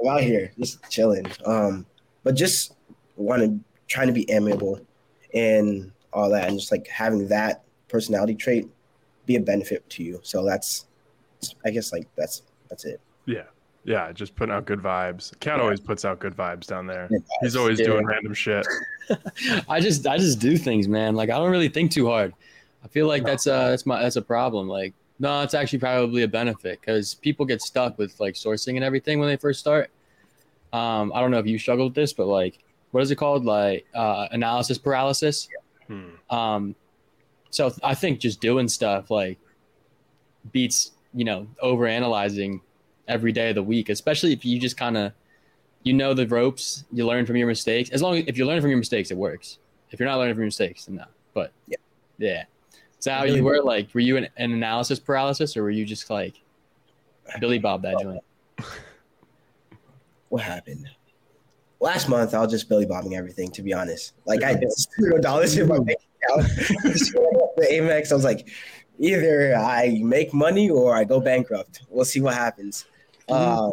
I'm 0.00 0.08
out 0.08 0.22
here 0.22 0.52
just 0.58 0.78
chilling. 0.90 1.26
Um, 1.44 1.86
but 2.22 2.34
just 2.34 2.74
want 3.16 3.42
to 3.42 3.60
trying 3.86 4.06
to 4.06 4.12
be 4.12 4.30
amiable 4.30 4.80
and 5.34 5.92
all 6.12 6.30
that, 6.30 6.48
and 6.48 6.58
just 6.58 6.72
like 6.72 6.86
having 6.88 7.28
that 7.28 7.64
personality 7.88 8.34
trait 8.34 8.68
be 9.26 9.36
a 9.36 9.40
benefit 9.40 9.88
to 9.90 10.02
you. 10.02 10.20
So 10.22 10.44
that's, 10.44 10.86
I 11.64 11.70
guess 11.70 11.92
like 11.92 12.08
that's 12.16 12.42
that's 12.68 12.84
it. 12.84 13.00
Yeah. 13.26 13.44
Yeah, 13.84 14.12
just 14.12 14.34
putting 14.34 14.54
out 14.54 14.64
good 14.64 14.80
vibes. 14.80 15.38
Cat 15.40 15.60
always 15.60 15.78
puts 15.80 16.04
out 16.06 16.18
good 16.18 16.34
vibes 16.34 16.66
down 16.66 16.86
there. 16.86 17.08
He's 17.42 17.54
always 17.54 17.78
Yeah. 17.78 17.86
doing 17.86 18.06
random 18.06 18.32
shit. 18.32 18.66
I 19.68 19.78
just 19.80 20.06
I 20.06 20.16
just 20.16 20.38
do 20.40 20.56
things, 20.56 20.88
man. 20.88 21.14
Like 21.14 21.28
I 21.30 21.36
don't 21.36 21.50
really 21.50 21.68
think 21.68 21.90
too 21.90 22.06
hard. 22.06 22.32
I 22.82 22.88
feel 22.88 23.06
like 23.06 23.24
that's 23.24 23.46
uh 23.46 23.68
that's 23.70 23.84
my 23.84 24.02
that's 24.02 24.16
a 24.16 24.22
problem. 24.22 24.68
Like 24.68 24.94
no, 25.18 25.42
it's 25.42 25.52
actually 25.54 25.78
probably 25.80 26.22
a 26.22 26.28
benefit 26.28 26.80
because 26.80 27.14
people 27.14 27.44
get 27.46 27.60
stuck 27.62 27.98
with 27.98 28.18
like 28.20 28.34
sourcing 28.34 28.76
and 28.76 28.82
everything 28.84 29.18
when 29.20 29.28
they 29.28 29.36
first 29.36 29.60
start. 29.60 29.90
Um, 30.72 31.12
I 31.14 31.20
don't 31.20 31.30
know 31.30 31.38
if 31.38 31.46
you 31.46 31.58
struggle 31.58 31.84
with 31.86 31.94
this, 31.94 32.12
but 32.14 32.26
like 32.26 32.58
what 32.92 33.02
is 33.02 33.10
it 33.10 33.16
called? 33.16 33.44
Like 33.44 33.84
uh, 33.94 34.28
analysis 34.30 34.78
paralysis. 34.78 35.48
Hmm. 35.88 36.08
Um, 36.30 36.74
so 37.50 37.70
I 37.82 37.94
think 37.94 38.18
just 38.18 38.40
doing 38.40 38.66
stuff 38.68 39.10
like 39.10 39.38
beats 40.52 40.92
you 41.12 41.24
know 41.24 41.46
over 41.60 41.86
analyzing 41.86 42.60
every 43.08 43.32
day 43.32 43.50
of 43.50 43.54
the 43.54 43.62
week, 43.62 43.88
especially 43.88 44.32
if 44.32 44.44
you 44.44 44.58
just 44.58 44.76
kind 44.76 44.96
of 44.96 45.12
you 45.82 45.92
know 45.92 46.14
the 46.14 46.26
ropes, 46.26 46.84
you 46.92 47.06
learn 47.06 47.26
from 47.26 47.36
your 47.36 47.46
mistakes. 47.46 47.90
As 47.90 48.02
long 48.02 48.16
as 48.16 48.24
if 48.26 48.38
you 48.38 48.46
learn 48.46 48.60
from 48.60 48.70
your 48.70 48.78
mistakes, 48.78 49.10
it 49.10 49.16
works. 49.16 49.58
If 49.90 50.00
you're 50.00 50.08
not 50.08 50.16
learning 50.18 50.34
from 50.34 50.40
your 50.40 50.46
mistakes, 50.46 50.86
then 50.86 50.96
no. 50.96 51.04
But 51.34 51.52
Yeah. 51.68 51.76
yeah. 52.18 52.44
That 53.04 53.18
how 53.18 53.24
Really 53.24 53.36
you 53.36 53.44
were? 53.44 53.62
Like, 53.62 53.92
were 53.92 54.00
you 54.00 54.16
an, 54.16 54.28
an 54.38 54.52
analysis 54.52 54.98
paralysis, 54.98 55.58
or 55.58 55.62
were 55.62 55.70
you 55.70 55.84
just 55.84 56.08
like 56.08 56.40
Billy 57.38 57.58
Bob 57.58 57.82
that 57.82 58.00
joint? 58.00 58.22
What 60.30 60.42
happened? 60.42 60.88
Last 61.80 62.08
month, 62.08 62.32
I 62.32 62.40
was 62.40 62.50
just 62.50 62.66
belly 62.68 62.86
bobbing 62.86 63.14
everything. 63.14 63.50
To 63.50 63.62
be 63.62 63.74
honest, 63.74 64.14
like 64.24 64.42
I 64.42 64.52
had 64.52 64.64
zero 65.00 65.18
dollars 65.18 65.56
in 65.58 65.68
my 65.68 65.78
bank 65.78 65.98
account. 66.22 66.48
the 66.56 67.68
Amex, 67.70 68.10
I 68.10 68.14
was 68.14 68.24
like, 68.24 68.48
either 68.98 69.54
I 69.54 70.00
make 70.02 70.32
money 70.32 70.70
or 70.70 70.96
I 70.96 71.04
go 71.04 71.20
bankrupt. 71.20 71.82
We'll 71.90 72.06
see 72.06 72.22
what 72.22 72.34
happens. 72.34 72.86
Uh, 73.28 73.70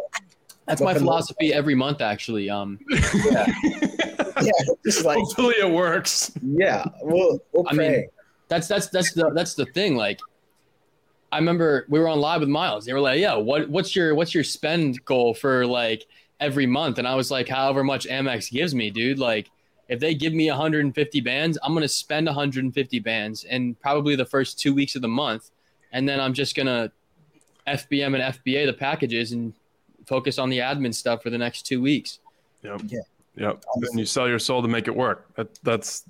That's 0.66 0.80
my 0.80 0.92
for 0.92 0.98
the- 0.98 1.04
philosophy 1.04 1.52
every 1.52 1.74
month, 1.74 2.00
actually. 2.00 2.48
Um, 2.50 2.78
yeah, 2.90 4.52
just 4.84 5.04
like 5.04 5.18
Hopefully 5.18 5.54
it 5.60 5.70
works. 5.70 6.32
yeah, 6.42 6.84
we'll 7.02 7.40
we'll 7.52 7.66
I 7.68 7.74
mean, 7.74 8.08
that's 8.48 8.68
that's 8.68 8.88
that's 8.88 9.12
the 9.12 9.30
that's 9.34 9.54
the 9.54 9.66
thing. 9.66 9.96
Like, 9.96 10.20
I 11.30 11.38
remember 11.38 11.86
we 11.88 11.98
were 11.98 12.08
on 12.08 12.20
live 12.20 12.40
with 12.40 12.48
Miles. 12.48 12.84
They 12.84 12.92
were 12.92 13.00
like, 13.00 13.18
"Yeah, 13.20 13.34
what 13.36 13.68
what's 13.68 13.94
your 13.96 14.14
what's 14.14 14.34
your 14.34 14.44
spend 14.44 15.04
goal 15.04 15.34
for 15.34 15.66
like 15.66 16.06
every 16.40 16.66
month?" 16.66 16.98
And 16.98 17.06
I 17.06 17.14
was 17.14 17.30
like, 17.30 17.48
"However 17.48 17.84
much 17.84 18.06
Amex 18.06 18.50
gives 18.50 18.74
me, 18.74 18.90
dude. 18.90 19.18
Like, 19.18 19.50
if 19.88 20.00
they 20.00 20.14
give 20.14 20.32
me 20.32 20.48
150 20.48 21.20
bands, 21.20 21.58
I'm 21.62 21.74
gonna 21.74 21.88
spend 21.88 22.26
150 22.26 22.98
bands 23.00 23.44
in 23.44 23.74
probably 23.76 24.16
the 24.16 24.26
first 24.26 24.58
two 24.58 24.74
weeks 24.74 24.94
of 24.96 25.02
the 25.02 25.08
month, 25.08 25.50
and 25.92 26.08
then 26.08 26.20
I'm 26.20 26.32
just 26.34 26.54
gonna 26.56 26.90
FBM 27.66 28.14
and 28.14 28.34
FBA 28.34 28.66
the 28.66 28.72
packages 28.72 29.32
and 29.32 29.52
focus 30.06 30.38
on 30.38 30.50
the 30.50 30.58
admin 30.58 30.94
stuff 30.94 31.22
for 31.22 31.30
the 31.30 31.38
next 31.38 31.62
two 31.62 31.80
weeks." 31.80 32.18
Yep. 32.62 32.82
Yeah. 32.86 33.00
Yep. 33.36 33.64
And 33.90 33.98
you 33.98 34.04
sell 34.04 34.28
your 34.28 34.38
soul 34.38 34.62
to 34.62 34.68
make 34.68 34.88
it 34.88 34.94
work. 34.94 35.34
That, 35.36 35.58
that's. 35.62 36.04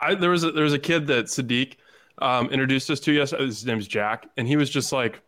I 0.00 0.14
there 0.14 0.30
was 0.30 0.44
a, 0.44 0.52
there 0.52 0.64
was 0.64 0.72
a 0.72 0.78
kid 0.78 1.06
that 1.08 1.26
Sadiq 1.26 1.74
um, 2.18 2.48
introduced 2.50 2.90
us 2.90 3.00
to. 3.00 3.12
yesterday. 3.12 3.44
his 3.46 3.66
name's 3.66 3.86
Jack, 3.86 4.28
and 4.36 4.48
he 4.48 4.56
was 4.56 4.70
just 4.70 4.92
like, 4.92 5.20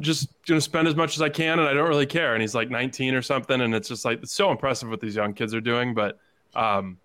just 0.00 0.28
gonna 0.46 0.60
spend 0.60 0.88
as 0.88 0.96
much 0.96 1.16
as 1.16 1.22
I 1.22 1.28
can, 1.28 1.58
and 1.58 1.68
I 1.68 1.72
don't 1.72 1.88
really 1.88 2.06
care. 2.06 2.34
And 2.34 2.42
he's 2.42 2.54
like 2.54 2.68
19 2.70 3.14
or 3.14 3.22
something, 3.22 3.60
and 3.60 3.74
it's 3.74 3.88
just 3.88 4.04
like 4.04 4.22
it's 4.22 4.32
so 4.32 4.50
impressive 4.50 4.88
what 4.88 5.00
these 5.00 5.14
young 5.14 5.34
kids 5.34 5.54
are 5.54 5.60
doing. 5.60 5.94
But 5.94 6.18
um, 6.54 6.98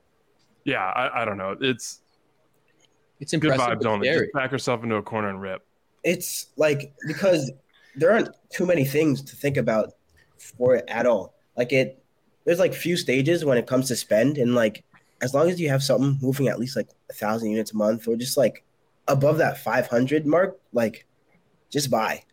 yeah, 0.63 0.83
I, 0.83 1.21
I 1.21 1.25
don't 1.25 1.37
know. 1.37 1.55
It's 1.61 2.01
It's 3.19 3.31
good 3.31 3.53
vibes 3.53 3.77
but 3.81 3.85
only. 3.85 4.07
scary. 4.07 4.25
Just 4.25 4.33
back 4.33 4.51
yourself 4.51 4.83
into 4.83 4.95
a 4.95 5.03
corner 5.03 5.29
and 5.29 5.41
rip. 5.41 5.63
It's 6.03 6.47
like 6.57 6.93
because 7.05 7.51
there 7.97 8.11
aren't 8.11 8.29
too 8.49 8.65
many 8.65 8.85
things 8.85 9.21
to 9.23 9.35
think 9.35 9.57
about 9.57 9.93
for 10.37 10.75
it 10.75 10.85
at 10.87 11.05
all. 11.05 11.35
Like 11.57 11.73
it, 11.73 12.03
there's 12.45 12.59
like 12.59 12.73
few 12.73 12.95
stages 12.95 13.43
when 13.43 13.57
it 13.57 13.67
comes 13.67 13.87
to 13.89 13.95
spend, 13.95 14.37
and 14.37 14.55
like 14.55 14.85
as 15.21 15.33
long 15.33 15.49
as 15.49 15.59
you 15.59 15.69
have 15.69 15.83
something 15.83 16.17
moving 16.21 16.47
at 16.47 16.59
least 16.59 16.75
like 16.75 16.89
a 17.09 17.13
thousand 17.13 17.49
units 17.49 17.71
a 17.71 17.75
month 17.75 18.07
or 18.07 18.15
just 18.15 18.37
like 18.37 18.63
above 19.07 19.37
that 19.39 19.57
500 19.57 20.25
mark, 20.25 20.59
like 20.73 21.05
just 21.71 21.89
buy. 21.89 22.23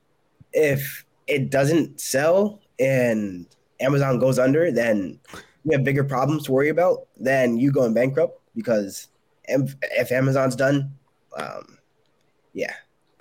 If 0.53 1.05
it 1.27 1.51
doesn't 1.51 2.01
sell 2.01 2.61
and 2.79 3.47
Amazon 3.81 4.19
goes 4.19 4.39
under, 4.39 4.71
then 4.71 5.19
you 5.65 5.73
have 5.73 5.85
bigger 5.85 6.05
problems 6.05 6.45
to 6.45 6.53
worry 6.53 6.69
about 6.69 7.07
than 7.17 7.57
you 7.57 7.73
going 7.73 7.95
bankrupt 7.95 8.39
because 8.55 9.09
if 9.47 10.13
Amazon's 10.13 10.57
done, 10.57 10.93
um, 11.37 11.79
yeah. 12.53 12.75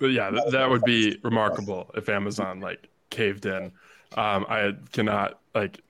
But 0.04 0.12
yeah, 0.12 0.28
th- 0.28 0.50
that 0.50 0.68
would 0.68 0.84
be 0.84 1.18
remarkable 1.22 1.90
if 1.94 2.10
Amazon 2.10 2.60
like 2.60 2.90
caved 3.08 3.46
in. 3.46 3.72
Um, 4.18 4.44
I 4.50 4.72
cannot 4.92 5.40
like. 5.54 5.80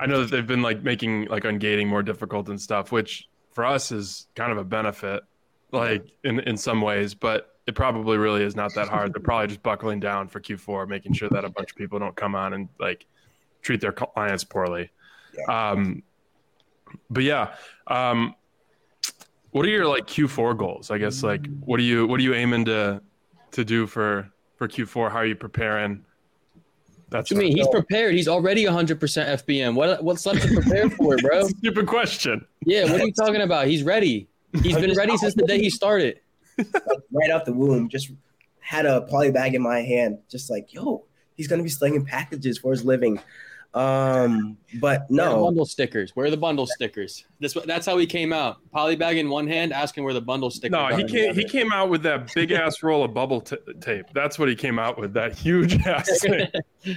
I 0.00 0.06
know 0.06 0.22
that 0.22 0.32
they've 0.32 0.44
been 0.44 0.60
like 0.60 0.82
making 0.82 1.26
like 1.26 1.44
ungating 1.44 1.86
more 1.86 2.02
difficult 2.02 2.48
and 2.48 2.60
stuff, 2.60 2.90
which 2.90 3.28
for 3.52 3.64
us 3.64 3.92
is 3.92 4.26
kind 4.34 4.50
of 4.50 4.58
a 4.58 4.64
benefit, 4.64 5.22
like 5.70 6.04
in 6.24 6.40
in 6.40 6.56
some 6.56 6.80
ways. 6.80 7.14
But 7.14 7.54
it 7.68 7.76
probably 7.76 8.18
really 8.18 8.42
is 8.42 8.56
not 8.56 8.74
that 8.74 8.88
hard. 8.88 9.14
They're 9.14 9.22
probably 9.22 9.46
just 9.46 9.62
buckling 9.62 10.00
down 10.00 10.26
for 10.26 10.40
Q4, 10.40 10.88
making 10.88 11.12
sure 11.12 11.28
that 11.28 11.44
a 11.44 11.48
bunch 11.48 11.70
of 11.70 11.76
people 11.76 12.00
don't 12.00 12.16
come 12.16 12.34
on 12.34 12.54
and 12.54 12.68
like 12.80 13.06
treat 13.62 13.80
their 13.80 13.92
clients 13.92 14.42
poorly. 14.42 14.90
Um, 15.48 16.02
but 17.08 17.22
yeah, 17.22 17.54
um, 17.86 18.34
what 19.52 19.64
are 19.64 19.68
your 19.68 19.86
like 19.86 20.08
Q4 20.08 20.58
goals? 20.58 20.90
I 20.90 20.98
guess 20.98 21.22
like 21.22 21.46
what 21.60 21.78
are 21.78 21.84
you 21.84 22.08
what 22.08 22.18
are 22.18 22.24
you 22.24 22.34
aiming 22.34 22.64
to 22.64 23.00
to 23.52 23.64
do 23.64 23.86
for 23.86 24.30
for 24.56 24.68
Q4? 24.68 25.10
How 25.10 25.18
are 25.18 25.26
you 25.26 25.36
preparing? 25.36 26.04
That's 27.10 27.32
I 27.32 27.34
mean, 27.34 27.56
he's 27.56 27.68
prepared. 27.68 28.14
He's 28.14 28.28
already 28.28 28.64
100% 28.64 28.98
FBM. 28.98 29.74
What 29.74 30.02
what's 30.02 30.24
left 30.26 30.42
to 30.42 30.54
prepare 30.54 30.88
for, 30.96 31.16
bro? 31.18 31.48
Stupid 31.48 31.86
question. 31.86 32.46
Yeah, 32.64 32.84
what 32.84 33.00
are 33.00 33.06
you 33.06 33.12
talking 33.12 33.40
about? 33.40 33.66
He's 33.66 33.82
ready. 33.82 34.28
He's 34.62 34.76
I'm 34.76 34.82
been 34.82 34.96
ready 34.96 35.16
since 35.16 35.34
the 35.34 35.44
day 35.44 35.58
he 35.58 35.70
started. 35.70 36.20
right 37.12 37.30
out 37.30 37.46
the 37.46 37.52
womb. 37.52 37.88
Just 37.88 38.12
had 38.60 38.86
a 38.86 39.02
poly 39.02 39.32
bag 39.32 39.54
in 39.54 39.62
my 39.62 39.80
hand, 39.80 40.18
just 40.28 40.50
like, 40.50 40.72
yo, 40.72 41.04
he's 41.36 41.48
gonna 41.48 41.62
be 41.62 41.68
slinging 41.68 42.04
packages 42.04 42.58
for 42.58 42.70
his 42.70 42.84
living. 42.84 43.20
Um, 43.72 44.56
but 44.80 45.02
Where 45.08 45.24
the 45.24 45.30
no, 45.30 45.44
bundle 45.44 45.64
stickers. 45.64 46.16
Where 46.16 46.26
are 46.26 46.30
the 46.30 46.36
bundle 46.36 46.66
stickers? 46.66 47.24
This 47.38 47.56
that's 47.66 47.86
how 47.86 47.98
he 47.98 48.06
came 48.06 48.32
out. 48.32 48.58
Polybag 48.74 49.16
in 49.16 49.30
one 49.30 49.46
hand, 49.46 49.72
asking 49.72 50.02
where 50.02 50.12
the 50.12 50.20
bundle 50.20 50.50
stickers. 50.50 50.72
No, 50.72 50.78
are 50.80 50.96
he 50.96 51.04
came. 51.04 51.34
He 51.34 51.44
came 51.44 51.72
out 51.72 51.88
with 51.88 52.02
that 52.02 52.34
big 52.34 52.50
ass 52.50 52.82
roll 52.82 53.04
of 53.04 53.14
bubble 53.14 53.40
t- 53.40 53.56
tape. 53.80 54.06
That's 54.12 54.38
what 54.40 54.48
he 54.48 54.56
came 54.56 54.80
out 54.80 54.98
with. 54.98 55.14
That 55.14 55.34
huge 55.34 55.80
ass 55.86 56.20
thing. 56.20 56.48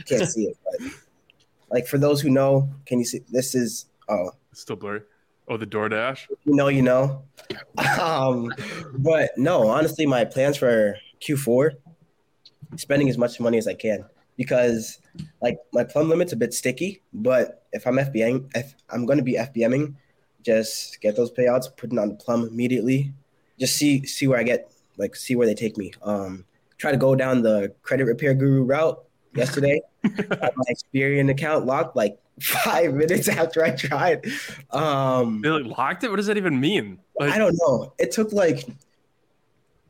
can't 0.07 0.27
see 0.27 0.45
it. 0.45 0.57
But 0.63 0.91
like 1.69 1.85
for 1.85 1.99
those 1.99 2.21
who 2.21 2.31
know, 2.31 2.69
can 2.87 2.97
you 2.97 3.05
see? 3.05 3.21
This 3.29 3.53
is 3.53 3.85
oh, 4.09 4.31
It's 4.51 4.61
still 4.61 4.75
blurry. 4.75 5.01
Oh, 5.47 5.57
the 5.57 5.67
DoorDash. 5.67 6.27
you 6.45 6.55
know, 6.55 6.69
you 6.69 6.81
know. 6.81 7.21
Um, 7.99 8.49
but 8.97 9.31
no, 9.37 9.67
honestly, 9.67 10.05
my 10.05 10.23
plans 10.23 10.55
for 10.55 10.95
Q4, 11.21 11.71
spending 12.77 13.09
as 13.09 13.17
much 13.17 13.39
money 13.41 13.57
as 13.57 13.67
I 13.67 13.73
can 13.73 14.05
because 14.37 14.99
like 15.41 15.57
my 15.71 15.83
plum 15.83 16.09
limit's 16.09 16.33
a 16.33 16.37
bit 16.37 16.53
sticky. 16.53 17.01
But 17.13 17.63
if 17.71 17.85
I'm 17.85 17.95
FBM, 17.95 18.51
if 18.55 18.75
I'm 18.89 19.05
going 19.05 19.17
to 19.17 19.23
be 19.23 19.33
FBMing, 19.33 19.95
just 20.41 20.99
get 21.01 21.15
those 21.15 21.31
payouts, 21.31 21.75
put 21.75 21.91
it 21.93 21.99
on 21.99 22.09
the 22.09 22.15
plum 22.15 22.47
immediately. 22.47 23.13
Just 23.59 23.75
see 23.77 24.05
see 24.05 24.27
where 24.27 24.39
I 24.39 24.43
get, 24.43 24.71
like 24.97 25.15
see 25.15 25.35
where 25.35 25.47
they 25.47 25.55
take 25.55 25.77
me. 25.77 25.93
Um, 26.01 26.45
try 26.77 26.91
to 26.91 26.97
go 26.97 27.15
down 27.15 27.41
the 27.41 27.73
credit 27.81 28.05
repair 28.05 28.33
guru 28.33 28.63
route 28.63 29.03
yesterday. 29.35 29.81
My 30.03 30.65
Experian 30.69 31.29
account 31.29 31.65
locked 31.65 31.95
like 31.95 32.19
five 32.39 32.93
minutes 33.01 33.27
after 33.27 33.63
I 33.63 33.71
tried. 33.71 34.25
Um, 34.71 35.41
They 35.41 35.49
like 35.49 35.77
locked 35.77 36.03
it. 36.03 36.09
What 36.09 36.17
does 36.17 36.27
that 36.27 36.37
even 36.37 36.59
mean? 36.59 36.99
Like, 37.19 37.31
I 37.31 37.37
don't 37.37 37.57
know. 37.61 37.93
It 37.99 38.11
took 38.11 38.33
like, 38.33 38.65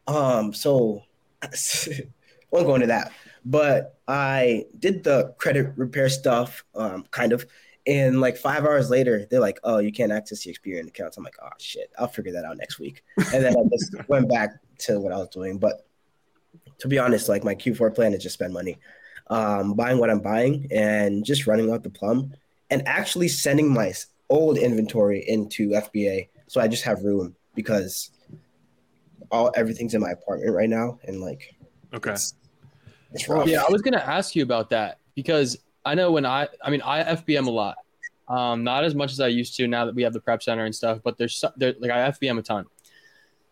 um, 0.07 0.53
so 0.53 1.03
I 1.41 1.47
won't 2.51 2.67
go 2.67 2.75
into 2.75 2.87
that, 2.87 3.11
but 3.45 3.99
I 4.07 4.65
did 4.79 5.03
the 5.03 5.33
credit 5.37 5.73
repair 5.75 6.09
stuff, 6.09 6.63
um, 6.75 7.05
kind 7.11 7.33
of, 7.33 7.45
and 7.85 8.21
like 8.21 8.37
five 8.37 8.63
hours 8.63 8.89
later, 8.89 9.25
they're 9.29 9.39
like, 9.39 9.59
"Oh, 9.63 9.79
you 9.79 9.91
can't 9.91 10.11
access 10.11 10.43
the 10.43 10.53
Experian 10.53 10.87
accounts." 10.87 11.17
I'm 11.17 11.23
like, 11.23 11.35
"Oh 11.41 11.49
shit, 11.57 11.91
I'll 11.99 12.07
figure 12.07 12.31
that 12.33 12.45
out 12.45 12.57
next 12.57 12.79
week," 12.79 13.03
and 13.33 13.43
then 13.43 13.55
I 13.57 13.63
just 13.71 13.95
went 14.07 14.29
back 14.29 14.51
to 14.79 14.99
what 14.99 15.11
I 15.11 15.17
was 15.17 15.29
doing. 15.29 15.57
But 15.57 15.85
to 16.79 16.87
be 16.87 16.99
honest, 16.99 17.29
like 17.29 17.43
my 17.43 17.55
Q4 17.55 17.93
plan 17.93 18.13
is 18.13 18.23
just 18.23 18.33
spend 18.33 18.53
money, 18.53 18.77
um, 19.27 19.73
buying 19.73 19.97
what 19.97 20.09
I'm 20.09 20.21
buying, 20.21 20.67
and 20.71 21.25
just 21.25 21.47
running 21.47 21.71
out 21.71 21.83
the 21.83 21.89
plum, 21.89 22.33
and 22.69 22.87
actually 22.87 23.27
sending 23.27 23.73
my 23.73 23.93
old 24.29 24.57
inventory 24.57 25.23
into 25.27 25.69
FBA 25.69 26.29
so 26.53 26.61
I 26.61 26.67
just 26.67 26.83
have 26.83 27.01
room 27.01 27.35
because 27.55 28.11
all 29.31 29.51
everything's 29.55 29.95
in 29.95 30.01
my 30.01 30.11
apartment 30.11 30.53
right 30.53 30.69
now, 30.69 30.99
and 31.03 31.19
like 31.19 31.55
okay. 31.93 32.11
it's, 32.11 32.35
it's 33.13 33.29
rough. 33.29 33.47
Yeah, 33.47 33.63
I 33.67 33.71
was 33.71 33.81
gonna 33.81 33.97
ask 33.97 34.35
you 34.35 34.43
about 34.43 34.69
that 34.71 34.99
because 35.15 35.57
I 35.85 35.95
know 35.95 36.11
when 36.11 36.25
I, 36.25 36.47
I 36.61 36.69
mean, 36.69 36.81
I 36.81 37.03
FBM 37.15 37.47
a 37.47 37.51
lot, 37.51 37.77
um, 38.27 38.63
not 38.63 38.83
as 38.83 38.95
much 38.95 39.11
as 39.11 39.19
I 39.19 39.27
used 39.27 39.55
to 39.57 39.67
now 39.67 39.85
that 39.85 39.95
we 39.95 40.03
have 40.03 40.13
the 40.13 40.21
prep 40.21 40.41
center 40.41 40.65
and 40.65 40.73
stuff, 40.73 40.99
but 41.03 41.17
there's 41.17 41.35
so- 41.35 41.51
there, 41.57 41.73
like 41.79 41.91
I 41.91 42.09
FBM 42.09 42.39
a 42.39 42.41
ton, 42.41 42.65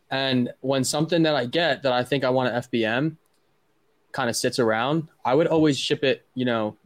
and 0.10 0.52
when 0.62 0.84
something 0.84 1.24
that 1.24 1.36
I 1.36 1.46
get 1.46 1.84
that 1.84 1.94
I 1.94 2.04
think 2.04 2.24
I 2.24 2.30
want 2.30 2.54
to 2.54 2.70
FBM, 2.70 3.18
kind 4.12 4.30
of 4.30 4.36
sits 4.36 4.60
around, 4.60 5.08
I 5.24 5.36
would 5.36 5.48
always 5.48 5.80
ship 5.80 6.04
it, 6.04 6.26
you 6.36 6.46
know, 6.46 6.78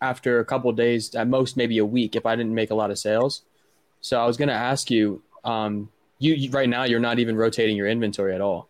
after 0.00 0.38
a 0.40 0.44
couple 0.44 0.70
days, 0.72 1.14
at 1.14 1.26
most 1.26 1.56
maybe 1.56 1.78
a 1.78 1.84
week 1.84 2.14
if 2.14 2.24
I 2.24 2.36
didn't 2.36 2.54
make 2.54 2.70
a 2.70 2.74
lot 2.74 2.90
of 2.90 2.98
sales. 2.98 3.42
So 4.00 4.20
I 4.20 4.26
was 4.26 4.36
gonna 4.36 4.52
ask 4.52 4.90
you, 4.90 5.22
um, 5.44 5.90
you, 6.18 6.34
you 6.34 6.50
right 6.50 6.68
now 6.68 6.84
you're 6.84 7.00
not 7.00 7.18
even 7.18 7.36
rotating 7.36 7.76
your 7.76 7.88
inventory 7.88 8.34
at 8.34 8.40
all. 8.40 8.68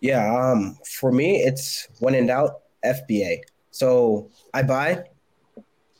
Yeah, 0.00 0.34
um, 0.34 0.78
for 0.84 1.10
me, 1.10 1.42
it's 1.42 1.88
when 2.00 2.14
in 2.14 2.26
doubt, 2.26 2.60
FBA. 2.94 3.40
So 3.70 4.30
I 4.54 4.62
buy, 4.62 5.04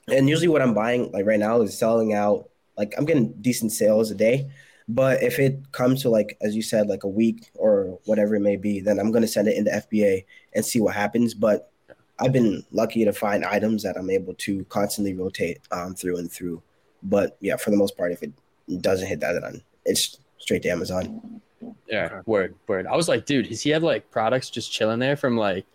and 0.08 0.28
usually 0.28 0.48
what 0.48 0.62
I'm 0.62 0.74
buying, 0.74 1.10
like 1.12 1.26
right 1.26 1.38
now, 1.38 1.60
is 1.60 1.78
selling 1.78 2.14
out. 2.14 2.48
Like 2.76 2.94
I'm 2.98 3.04
getting 3.06 3.32
decent 3.40 3.72
sales 3.72 4.10
a 4.10 4.14
day, 4.14 4.50
but 4.88 5.22
if 5.22 5.38
it 5.38 5.72
comes 5.72 6.02
to 6.02 6.10
like, 6.10 6.36
as 6.40 6.54
you 6.54 6.62
said, 6.62 6.88
like 6.88 7.04
a 7.04 7.08
week 7.08 7.50
or 7.54 7.98
whatever 8.04 8.34
it 8.36 8.40
may 8.40 8.56
be, 8.56 8.80
then 8.80 8.98
I'm 8.98 9.12
gonna 9.12 9.26
send 9.26 9.48
it 9.48 9.56
into 9.56 9.70
FBA 9.70 10.24
and 10.54 10.64
see 10.64 10.80
what 10.80 10.94
happens. 10.94 11.34
But 11.34 11.70
I've 12.18 12.32
been 12.32 12.64
lucky 12.70 13.04
to 13.04 13.12
find 13.12 13.44
items 13.44 13.82
that 13.82 13.96
I'm 13.96 14.10
able 14.10 14.34
to 14.34 14.64
constantly 14.66 15.14
rotate 15.14 15.60
um, 15.70 15.94
through 15.94 16.18
and 16.18 16.30
through. 16.30 16.62
But 17.02 17.36
yeah, 17.40 17.56
for 17.56 17.70
the 17.70 17.76
most 17.76 17.96
part, 17.96 18.12
if 18.12 18.22
it 18.22 18.32
doesn't 18.80 19.06
hit 19.06 19.20
that, 19.20 19.40
then 19.40 19.62
it's 19.84 20.18
straight 20.38 20.62
to 20.62 20.68
Amazon. 20.68 21.40
Yeah, 21.88 22.22
word, 22.26 22.54
word. 22.66 22.86
I 22.86 22.96
was 22.96 23.08
like, 23.08 23.26
dude, 23.26 23.48
does 23.48 23.62
he 23.62 23.70
have 23.70 23.82
like 23.82 24.10
products 24.10 24.50
just 24.50 24.72
chilling 24.72 24.98
there 24.98 25.16
from 25.16 25.36
like 25.36 25.66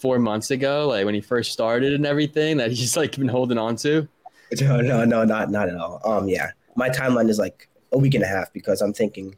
four 0.00 0.18
months 0.18 0.50
ago, 0.50 0.88
like 0.88 1.04
when 1.04 1.14
he 1.14 1.20
first 1.20 1.52
started 1.52 1.92
and 1.92 2.06
everything 2.06 2.56
that 2.56 2.70
he's 2.70 2.96
like 2.96 3.16
been 3.16 3.28
holding 3.28 3.58
on 3.58 3.76
to? 3.76 4.08
No, 4.60 4.80
no, 4.80 5.04
no, 5.04 5.22
not 5.24 5.48
not 5.52 5.68
at 5.68 5.76
all. 5.76 6.00
Um, 6.04 6.28
yeah, 6.28 6.50
my 6.74 6.88
timeline 6.88 7.28
is 7.28 7.38
like 7.38 7.68
a 7.92 7.98
week 7.98 8.14
and 8.14 8.24
a 8.24 8.26
half 8.26 8.52
because 8.52 8.80
I'm 8.80 8.92
thinking, 8.92 9.36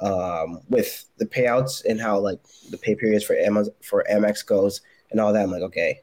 um, 0.00 0.60
with 0.70 1.04
the 1.18 1.26
payouts 1.26 1.84
and 1.84 2.00
how 2.00 2.18
like 2.18 2.40
the 2.70 2.78
pay 2.78 2.94
periods 2.94 3.22
for 3.22 3.36
Amazon 3.36 3.74
for 3.82 4.02
Amex 4.10 4.46
goes 4.46 4.80
and 5.10 5.20
all 5.20 5.30
that. 5.34 5.42
I'm 5.42 5.50
like, 5.50 5.60
okay, 5.60 6.00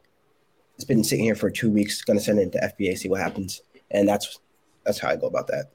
it's 0.76 0.84
been 0.84 1.02
sitting 1.02 1.24
here 1.24 1.34
for 1.34 1.50
two 1.50 1.68
weeks. 1.68 2.00
Gonna 2.02 2.20
send 2.20 2.38
it 2.38 2.52
to 2.52 2.72
FBA, 2.78 2.96
see 2.96 3.08
what 3.08 3.20
happens, 3.20 3.60
and 3.90 4.08
that's 4.08 4.38
that's 4.84 5.00
how 5.00 5.08
I 5.08 5.16
go 5.16 5.26
about 5.26 5.48
that. 5.48 5.72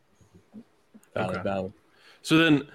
Valid, 1.14 1.36
Okay. 1.36 1.44
valid. 1.44 1.74
So 2.22 2.38
then, 2.38 2.66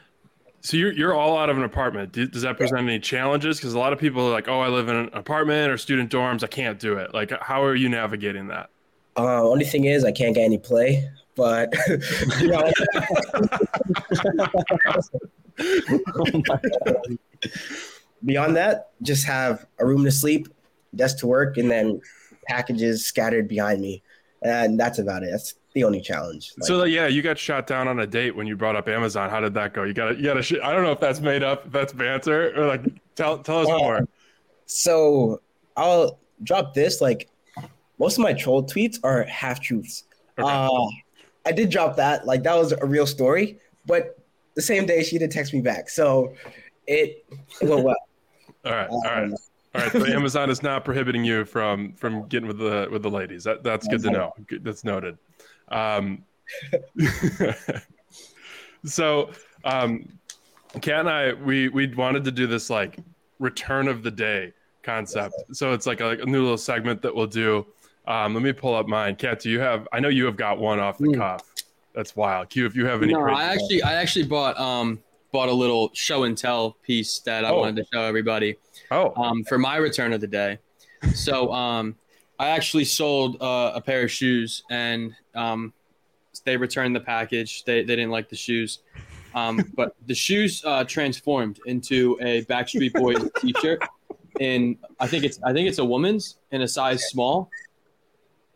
so 0.64 0.78
you're 0.78 0.92
you're 0.92 1.14
all 1.14 1.36
out 1.36 1.50
of 1.50 1.58
an 1.58 1.62
apartment. 1.62 2.12
Does 2.12 2.40
that 2.40 2.56
present 2.56 2.80
any 2.80 2.98
challenges? 2.98 3.58
Because 3.58 3.74
a 3.74 3.78
lot 3.78 3.92
of 3.92 3.98
people 3.98 4.26
are 4.26 4.32
like, 4.32 4.48
"Oh, 4.48 4.60
I 4.60 4.68
live 4.68 4.88
in 4.88 4.96
an 4.96 5.10
apartment 5.12 5.70
or 5.70 5.76
student 5.76 6.10
dorms. 6.10 6.42
I 6.42 6.46
can't 6.46 6.80
do 6.80 6.96
it." 6.96 7.12
Like, 7.12 7.32
how 7.42 7.62
are 7.62 7.74
you 7.74 7.90
navigating 7.90 8.48
that? 8.48 8.70
Uh, 9.14 9.46
only 9.46 9.66
thing 9.66 9.84
is, 9.84 10.06
I 10.06 10.10
can't 10.10 10.34
get 10.34 10.44
any 10.44 10.56
play, 10.56 11.06
but 11.36 11.70
you 12.40 12.48
know, 12.48 12.72
beyond 18.24 18.56
that, 18.56 18.92
just 19.02 19.26
have 19.26 19.66
a 19.78 19.84
room 19.84 20.02
to 20.04 20.10
sleep, 20.10 20.48
desk 20.96 21.18
to 21.18 21.26
work, 21.26 21.58
and 21.58 21.70
then 21.70 22.00
packages 22.48 23.04
scattered 23.04 23.48
behind 23.48 23.82
me, 23.82 24.02
and 24.44 24.78
that's 24.78 24.98
about 24.98 25.22
it. 25.22 25.30
That's 25.30 25.54
the 25.72 25.82
only 25.84 26.00
challenge. 26.00 26.52
Like, 26.58 26.68
so 26.68 26.84
yeah, 26.84 27.06
you 27.08 27.22
got 27.22 27.38
shot 27.38 27.66
down 27.66 27.88
on 27.88 27.98
a 27.98 28.06
date 28.06 28.36
when 28.36 28.46
you 28.46 28.56
brought 28.56 28.76
up 28.76 28.88
Amazon. 28.88 29.30
How 29.30 29.40
did 29.40 29.54
that 29.54 29.74
go? 29.74 29.82
You 29.82 29.94
got 29.94 30.16
you 30.18 30.24
got 30.24 30.36
a 30.36 30.42
sh- 30.42 30.60
I 30.62 30.72
don't 30.72 30.84
know 30.84 30.92
if 30.92 31.00
that's 31.00 31.20
made 31.20 31.42
up, 31.42 31.66
if 31.66 31.72
that's 31.72 31.92
banter, 31.92 32.52
or 32.56 32.66
like 32.66 32.82
tell 33.16 33.38
tell 33.38 33.60
us 33.60 33.68
more. 33.68 34.06
so 34.66 35.40
I'll 35.76 36.20
drop 36.42 36.74
this. 36.74 37.00
Like 37.00 37.28
most 37.98 38.18
of 38.18 38.22
my 38.22 38.32
troll 38.34 38.64
tweets 38.64 38.98
are 39.02 39.24
half 39.24 39.60
truths. 39.60 40.04
Okay. 40.38 40.48
Uh, 40.48 40.86
I 41.46 41.52
did 41.52 41.70
drop 41.70 41.96
that. 41.96 42.26
Like 42.26 42.42
that 42.44 42.54
was 42.56 42.72
a 42.72 42.86
real 42.86 43.06
story, 43.06 43.58
but 43.86 44.18
the 44.54 44.62
same 44.62 44.86
day 44.86 45.02
she 45.02 45.18
did 45.18 45.30
text 45.30 45.52
me 45.52 45.60
back, 45.60 45.88
so 45.88 46.34
it, 46.86 47.24
it 47.60 47.68
went 47.68 47.84
well. 47.84 47.96
all 48.64 48.72
right, 48.72 48.88
all 48.88 49.02
right, 49.02 49.24
Um, 49.24 49.34
all 49.74 49.80
right. 49.82 49.92
So 49.92 50.06
Amazon 50.06 50.50
is 50.50 50.62
not 50.62 50.84
prohibiting 50.84 51.24
you 51.24 51.44
from 51.44 51.94
from 51.94 52.26
getting 52.28 52.46
with 52.46 52.58
the 52.58 52.88
with 52.90 53.02
the 53.02 53.10
ladies. 53.10 53.44
That 53.44 53.62
that's 53.62 53.86
good 53.88 54.02
to 54.02 54.10
know. 54.10 54.32
That's 54.62 54.84
noted. 54.84 55.18
Um, 55.68 56.24
so, 58.84 59.30
um, 59.64 60.08
Kat 60.80 61.00
and 61.00 61.10
I, 61.10 61.32
we 61.32 61.68
we 61.68 61.86
wanted 61.94 62.24
to 62.24 62.30
do 62.30 62.46
this 62.46 62.70
like 62.70 62.98
return 63.38 63.88
of 63.88 64.02
the 64.02 64.10
day 64.10 64.52
concept. 64.82 65.34
So 65.52 65.72
it's 65.72 65.86
like 65.86 66.00
a, 66.00 66.10
a 66.10 66.26
new 66.26 66.42
little 66.42 66.58
segment 66.58 67.02
that 67.02 67.14
we'll 67.14 67.26
do. 67.26 67.66
Um, 68.06 68.34
let 68.34 68.42
me 68.42 68.52
pull 68.52 68.74
up 68.74 68.86
mine. 68.86 69.16
Kat, 69.16 69.40
do 69.40 69.50
you 69.50 69.60
have? 69.60 69.88
I 69.92 70.00
know 70.00 70.08
you 70.08 70.26
have 70.26 70.36
got 70.36 70.58
one 70.58 70.78
off 70.78 70.98
the 70.98 71.08
Mm. 71.08 71.18
cuff. 71.18 71.42
That's 71.94 72.14
wild. 72.16 72.50
Q, 72.50 72.66
if 72.66 72.74
you 72.74 72.86
have 72.86 73.02
any, 73.02 73.12
No, 73.12 73.22
I 73.28 73.44
actually, 73.44 73.82
I 73.82 73.94
actually 73.94 74.26
bought 74.26 74.58
um 74.58 75.00
bought 75.34 75.48
a 75.48 75.52
little 75.52 75.90
show 75.94 76.22
and 76.22 76.38
tell 76.38 76.76
piece 76.84 77.18
that 77.18 77.44
I 77.44 77.50
Oh. 77.50 77.58
wanted 77.58 77.82
to 77.82 77.86
show 77.92 78.02
everybody 78.04 78.56
oh, 78.92 79.12
um 79.20 79.42
for 79.42 79.58
my 79.58 79.76
return 79.76 80.12
of 80.12 80.20
the 80.20 80.28
day. 80.28 80.58
So 81.12 81.52
um, 81.52 81.96
I 82.38 82.50
actually 82.50 82.84
sold 82.84 83.42
uh, 83.42 83.72
a 83.74 83.80
pair 83.80 84.04
of 84.04 84.10
shoes 84.12 84.62
and 84.70 85.12
um, 85.34 85.72
they 86.44 86.56
returned 86.56 86.94
the 86.94 87.00
package. 87.00 87.64
They 87.64 87.82
they 87.82 87.96
didn't 87.96 88.12
like 88.12 88.28
the 88.28 88.36
shoes. 88.36 88.78
Um, 89.34 89.60
but 89.74 89.96
the 90.06 90.14
shoes 90.14 90.62
uh, 90.64 90.84
transformed 90.84 91.58
into 91.66 92.16
a 92.20 92.44
Backstreet 92.44 92.92
Boys 92.92 93.28
T-shirt 93.40 93.82
in 94.38 94.78
I 95.00 95.08
think 95.08 95.24
it's 95.24 95.40
I 95.42 95.52
think 95.52 95.68
it's 95.68 95.78
a 95.78 95.84
woman's 95.84 96.38
in 96.52 96.62
a 96.62 96.68
size 96.68 97.02
small. 97.10 97.50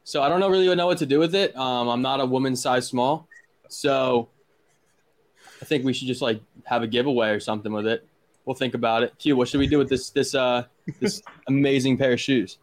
So 0.04 0.22
I 0.22 0.28
don't 0.28 0.38
know 0.38 0.48
really 0.48 0.72
know 0.76 0.86
what 0.86 0.98
to 0.98 1.06
do 1.06 1.18
with 1.18 1.34
it. 1.34 1.56
Um, 1.56 1.88
I'm 1.88 2.02
not 2.02 2.20
a 2.20 2.26
woman 2.26 2.54
size 2.54 2.86
small, 2.86 3.26
so 3.68 4.30
I 5.60 5.64
think 5.64 5.84
we 5.84 5.92
should 5.92 6.06
just 6.06 6.22
like 6.22 6.40
have 6.68 6.82
a 6.82 6.86
giveaway 6.86 7.30
or 7.30 7.40
something 7.40 7.72
with 7.72 7.86
it. 7.86 8.06
We'll 8.44 8.54
think 8.56 8.74
about 8.74 9.02
it. 9.02 9.12
Q, 9.18 9.36
what 9.36 9.48
should 9.48 9.60
we 9.60 9.66
do 9.66 9.78
with 9.78 9.88
this 9.88 10.10
this 10.10 10.34
uh 10.34 10.64
this 11.00 11.22
amazing 11.48 11.96
pair 11.98 12.12
of 12.12 12.20
shoes? 12.20 12.58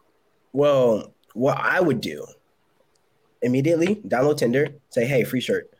Well, 0.52 1.12
what 1.34 1.58
I 1.58 1.80
would 1.80 2.00
do 2.00 2.26
immediately 3.42 3.96
download 4.08 4.38
Tinder, 4.38 4.68
say, 4.90 5.04
"Hey, 5.06 5.24
free 5.24 5.40
shirt." 5.40 5.70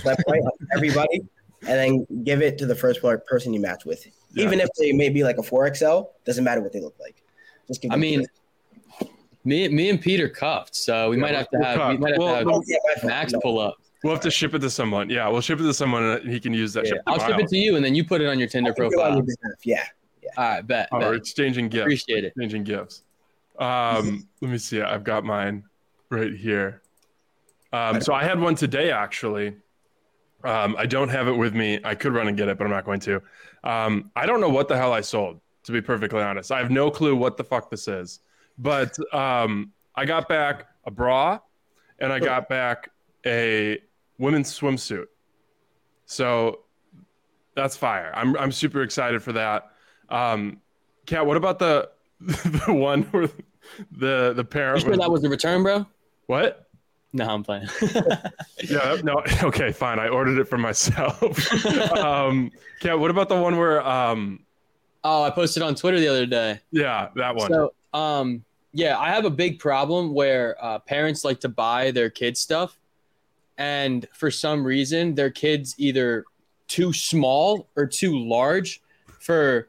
Swipe 0.00 0.18
right 0.28 0.42
on 0.42 0.50
everybody, 0.74 1.20
and 1.66 1.78
then 1.78 2.24
give 2.24 2.42
it 2.42 2.58
to 2.58 2.66
the 2.66 2.74
first 2.74 3.00
person 3.26 3.54
you 3.54 3.60
match 3.60 3.84
with. 3.84 4.06
Yeah. 4.32 4.44
Even 4.44 4.60
if 4.60 4.68
they 4.78 4.92
may 4.92 5.08
be 5.08 5.24
like 5.24 5.38
a 5.38 5.42
4XL, 5.42 6.08
doesn't 6.26 6.44
matter 6.44 6.60
what 6.60 6.72
they 6.72 6.80
look 6.80 6.96
like. 7.00 7.22
Just 7.68 7.80
give 7.80 7.90
I 7.90 7.94
them 7.94 8.00
mean, 8.00 8.26
me, 9.44 9.68
me 9.68 9.88
and 9.88 10.00
Peter 10.00 10.28
cuffed, 10.28 10.74
so 10.76 11.10
we 11.10 11.16
Yeah, 11.16 11.22
might 11.22 11.34
have 11.34 11.48
to 11.50 11.58
we're 11.58 11.64
have 11.64 11.88
we 11.90 11.96
might 11.96 12.10
have 12.12 12.18
Well, 12.18 12.28
to 12.32 12.34
have 12.38 12.46
Oh, 12.48 12.62
yeah, 12.66 12.76
my 12.86 12.94
fault. 13.00 13.10
Max 13.10 13.32
No. 13.32 13.40
pull 13.40 13.58
up. 13.60 13.76
We'll 14.04 14.12
have 14.12 14.22
to 14.22 14.30
ship 14.30 14.54
it 14.54 14.60
to 14.60 14.70
someone. 14.70 15.10
Yeah, 15.10 15.28
we'll 15.28 15.40
ship 15.40 15.58
it 15.58 15.64
to 15.64 15.74
someone 15.74 16.04
and 16.04 16.30
he 16.30 16.38
can 16.38 16.54
use 16.54 16.72
that. 16.74 16.84
Yeah, 16.84 16.90
ship 16.92 17.02
I'll 17.06 17.18
ship 17.18 17.30
Miles. 17.30 17.42
it 17.42 17.48
to 17.48 17.56
you, 17.56 17.76
and 17.76 17.84
then 17.84 17.94
you 17.94 18.04
put 18.04 18.20
it 18.20 18.28
on 18.28 18.38
your 18.38 18.48
Tinder 18.48 18.72
can 18.72 18.88
do 18.88 18.98
it 18.98 19.00
on 19.00 19.12
profile. 19.12 19.16
your 19.16 19.24
behalf, 19.24 19.66
Yeah. 19.66 19.84
All 20.36 20.44
right, 20.44 20.66
bet. 20.66 20.88
Oh, 20.92 21.00
bet. 21.00 21.08
we're 21.08 21.14
exchanging 21.16 21.68
gifts. 21.68 21.82
Appreciate 21.82 22.24
it. 22.24 22.28
Exchanging 22.28 22.64
gifts. 22.64 23.02
Um, 23.58 24.28
let 24.40 24.50
me 24.50 24.58
see. 24.58 24.80
I've 24.80 25.04
got 25.04 25.24
mine 25.24 25.64
right 26.10 26.32
here. 26.32 26.82
Um, 27.72 28.00
so 28.00 28.14
I 28.14 28.24
had 28.24 28.40
one 28.40 28.54
today 28.54 28.90
actually. 28.90 29.56
Um, 30.44 30.76
I 30.78 30.86
don't 30.86 31.08
have 31.08 31.26
it 31.26 31.36
with 31.36 31.54
me. 31.54 31.80
I 31.84 31.94
could 31.96 32.12
run 32.12 32.28
and 32.28 32.36
get 32.36 32.48
it, 32.48 32.56
but 32.56 32.64
I'm 32.64 32.70
not 32.70 32.84
going 32.84 33.00
to. 33.00 33.20
Um, 33.64 34.12
I 34.14 34.24
don't 34.26 34.40
know 34.40 34.48
what 34.48 34.68
the 34.68 34.76
hell 34.76 34.92
I 34.92 35.00
sold, 35.00 35.40
to 35.64 35.72
be 35.72 35.80
perfectly 35.80 36.22
honest. 36.22 36.52
I 36.52 36.58
have 36.58 36.70
no 36.70 36.90
clue 36.90 37.16
what 37.16 37.36
the 37.36 37.42
fuck 37.44 37.70
this 37.70 37.88
is. 37.88 38.20
But 38.56 38.96
um, 39.12 39.72
I 39.96 40.04
got 40.04 40.28
back 40.28 40.66
a 40.84 40.90
bra 40.90 41.40
and 41.98 42.12
I 42.12 42.20
got 42.20 42.48
back 42.48 42.90
a 43.26 43.78
women's 44.18 44.56
swimsuit. 44.56 45.06
So 46.06 46.60
that's 47.54 47.76
fire. 47.76 48.12
I'm 48.14 48.36
I'm 48.36 48.52
super 48.52 48.82
excited 48.82 49.22
for 49.22 49.32
that. 49.32 49.70
Um, 50.08 50.60
Kat, 51.06 51.26
what 51.26 51.36
about 51.36 51.58
the 51.58 51.90
the 52.20 52.72
one 52.72 53.02
where 53.04 53.28
the 53.90 54.32
the 54.34 54.42
You 54.42 54.44
parent 54.44 54.80
sure 54.82 54.90
was, 54.90 54.98
that 54.98 55.10
was 55.10 55.22
the 55.22 55.28
return, 55.28 55.62
bro? 55.62 55.86
what? 56.26 56.68
No, 57.12 57.26
I'm 57.26 57.42
playing. 57.42 57.68
Yeah, 58.68 58.96
no, 59.02 59.22
okay, 59.44 59.72
fine. 59.72 59.98
I 59.98 60.08
ordered 60.08 60.38
it 60.38 60.44
for 60.44 60.58
myself. 60.58 61.22
um, 61.92 62.50
Kat, 62.80 62.98
what 62.98 63.10
about 63.10 63.28
the 63.28 63.40
one 63.40 63.56
where 63.56 63.86
um, 63.86 64.40
oh, 65.04 65.22
I 65.22 65.30
posted 65.30 65.62
on 65.62 65.74
Twitter 65.74 65.98
the 66.00 66.08
other 66.08 66.26
day. 66.26 66.60
yeah, 66.70 67.08
that 67.14 67.34
one. 67.36 67.48
So, 67.48 67.72
um, 67.94 68.44
yeah, 68.72 68.98
I 68.98 69.10
have 69.10 69.24
a 69.24 69.30
big 69.30 69.58
problem 69.58 70.12
where 70.12 70.56
uh, 70.62 70.80
parents 70.80 71.24
like 71.24 71.40
to 71.40 71.48
buy 71.48 71.92
their 71.92 72.10
kids 72.10 72.40
stuff, 72.40 72.77
and 73.58 74.06
for 74.14 74.30
some 74.30 74.64
reason, 74.64 75.14
their 75.14 75.30
kids 75.30 75.74
either 75.78 76.24
too 76.68 76.92
small 76.92 77.68
or 77.76 77.86
too 77.86 78.18
large 78.18 78.80
for 79.20 79.68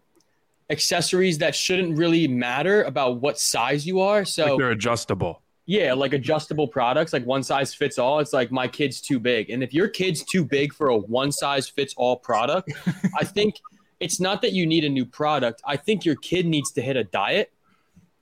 accessories 0.69 1.39
that 1.39 1.55
shouldn't 1.55 1.97
really 1.97 2.27
matter 2.27 2.83
about 2.83 3.19
what 3.19 3.39
size 3.39 3.85
you 3.85 3.99
are. 3.99 4.23
So, 4.23 4.51
like 4.51 4.59
they're 4.59 4.69
adjustable. 4.71 5.41
yeah, 5.65 5.93
like 5.93 6.13
adjustable 6.13 6.67
products, 6.67 7.11
like 7.11 7.25
one 7.25 7.41
size 7.43 7.73
fits 7.73 7.97
all. 7.97 8.19
It's 8.19 8.33
like 8.33 8.51
my 8.51 8.67
kid's 8.67 9.01
too 9.01 9.19
big. 9.19 9.49
And 9.49 9.63
if 9.63 9.73
your 9.73 9.87
kid's 9.87 10.23
too 10.23 10.45
big 10.45 10.73
for 10.73 10.89
a 10.89 10.97
one 10.97 11.31
size 11.31 11.67
fits 11.67 11.93
all 11.97 12.15
product, 12.15 12.71
I 13.19 13.25
think 13.25 13.55
it's 13.99 14.19
not 14.19 14.41
that 14.43 14.53
you 14.53 14.65
need 14.67 14.85
a 14.85 14.89
new 14.89 15.05
product. 15.05 15.61
I 15.65 15.77
think 15.77 16.05
your 16.05 16.15
kid 16.15 16.45
needs 16.45 16.71
to 16.73 16.81
hit 16.81 16.95
a 16.95 17.03
diet. 17.03 17.51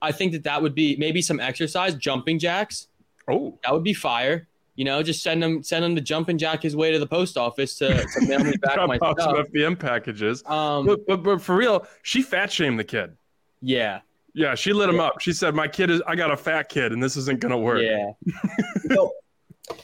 I 0.01 0.11
think 0.11 0.31
that 0.31 0.43
that 0.43 0.61
would 0.61 0.75
be 0.75 0.95
maybe 0.95 1.21
some 1.21 1.39
exercise, 1.39 1.95
jumping 1.95 2.39
jacks. 2.39 2.87
Oh, 3.29 3.57
That 3.63 3.73
would 3.73 3.83
be 3.83 3.93
fire. 3.93 4.47
You 4.77 4.85
know, 4.85 5.03
just 5.03 5.21
send 5.23 5.43
him 5.43 5.61
send 5.63 5.83
him 5.83 5.95
to 5.95 6.01
jumping 6.01 6.37
jack 6.37 6.61
his 6.63 6.75
way 6.75 6.91
to 6.91 6.99
the 6.99 7.07
post 7.07 7.35
office 7.35 7.75
to, 7.79 7.87
to 8.05 8.21
mail 8.27 8.39
me 8.39 8.55
back 8.61 8.75
drop 8.75 8.87
my 8.87 8.97
off 8.99 9.19
some. 9.19 9.35
FBM 9.35 9.77
packages. 9.77 10.43
Um, 10.45 10.85
But, 10.85 11.05
but 11.05 11.17
but 11.23 11.41
for 11.41 11.55
real, 11.55 11.85
she 12.03 12.21
fat 12.21 12.51
shamed 12.51 12.79
the 12.79 12.83
kid. 12.85 13.17
yeah, 13.59 14.01
Yeah, 14.33 14.53
she 14.55 14.71
lit 14.73 14.87
him 14.87 14.99
up. 14.99 15.19
She 15.19 15.33
said, 15.33 15.55
"My 15.55 15.67
kid 15.67 15.89
is. 15.89 16.01
I 16.07 16.15
got 16.15 16.29
a 16.31 16.37
fat 16.37 16.69
kid, 16.69 16.91
and 16.93 17.01
this 17.03 17.17
isn't 17.17 17.39
gonna 17.41 17.57
work." 17.57 17.81
yeah. 17.81 18.11
So, 18.87 19.11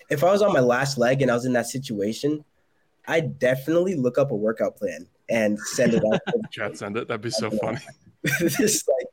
if 0.09 0.23
I 0.23 0.31
was 0.31 0.41
on 0.41 0.53
my 0.53 0.59
last 0.61 0.97
leg 0.97 1.21
and 1.23 1.29
I 1.29 1.33
was 1.33 1.45
in 1.45 1.53
that 1.53 1.65
situation, 1.65 2.45
I'd 3.07 3.37
definitely 3.39 3.95
look 3.95 4.17
up 4.19 4.29
a 4.31 4.35
workout 4.35 4.77
plan 4.77 5.07
and 5.27 5.59
send 5.59 5.93
it 5.95 6.03
out. 6.13 6.21
Chat 6.51 6.77
send 6.77 6.95
it. 6.97 7.07
That'd 7.07 7.21
be 7.21 7.31
so 7.31 7.49
funny. 7.49 7.79
this 8.39 8.87
like 8.87 9.07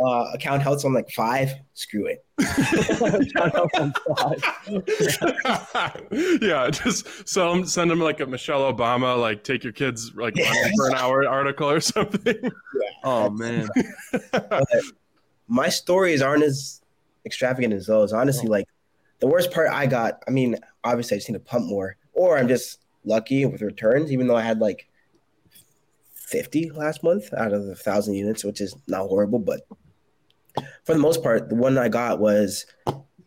uh, 0.00 0.30
account 0.32 0.62
health 0.62 0.84
on 0.84 0.92
like 0.92 1.10
five. 1.10 1.52
Screw 1.74 2.06
it. 2.06 2.24
yeah, 6.42 6.70
just 6.70 7.28
sell 7.28 7.54
them, 7.54 7.66
send 7.66 7.90
them 7.90 8.00
like 8.00 8.20
a 8.20 8.26
Michelle 8.26 8.72
Obama, 8.72 9.20
like 9.20 9.42
take 9.42 9.64
your 9.64 9.72
kids 9.72 10.12
like 10.14 10.36
running 10.36 10.72
for 10.76 10.88
an 10.88 10.94
hour 10.94 11.26
article 11.26 11.68
or 11.68 11.80
something. 11.80 12.50
oh 13.04 13.30
man. 13.30 13.68
My 15.48 15.68
stories 15.68 16.22
aren't 16.22 16.44
as 16.44 16.80
extravagant 17.24 17.74
as 17.74 17.86
those. 17.86 18.12
Honestly, 18.12 18.48
like 18.48 18.66
the 19.20 19.26
worst 19.26 19.50
part 19.50 19.70
I 19.70 19.86
got. 19.86 20.22
I 20.28 20.30
mean, 20.30 20.56
obviously 20.84 21.16
I 21.16 21.18
just 21.18 21.28
need 21.28 21.34
to 21.34 21.40
pump 21.40 21.66
more, 21.66 21.96
or 22.12 22.38
I'm 22.38 22.48
just 22.48 22.78
lucky 23.04 23.44
with 23.46 23.62
returns. 23.62 24.12
Even 24.12 24.28
though 24.28 24.36
I 24.36 24.42
had 24.42 24.60
like 24.60 24.88
50 26.12 26.70
last 26.70 27.02
month 27.02 27.32
out 27.34 27.52
of 27.52 27.66
the 27.66 27.74
thousand 27.74 28.14
units, 28.14 28.44
which 28.44 28.60
is 28.60 28.76
not 28.86 29.08
horrible, 29.08 29.38
but 29.38 29.62
for 30.84 30.92
the 30.94 30.98
most 30.98 31.22
part, 31.22 31.48
the 31.48 31.54
one 31.54 31.76
I 31.78 31.88
got 31.88 32.18
was 32.20 32.66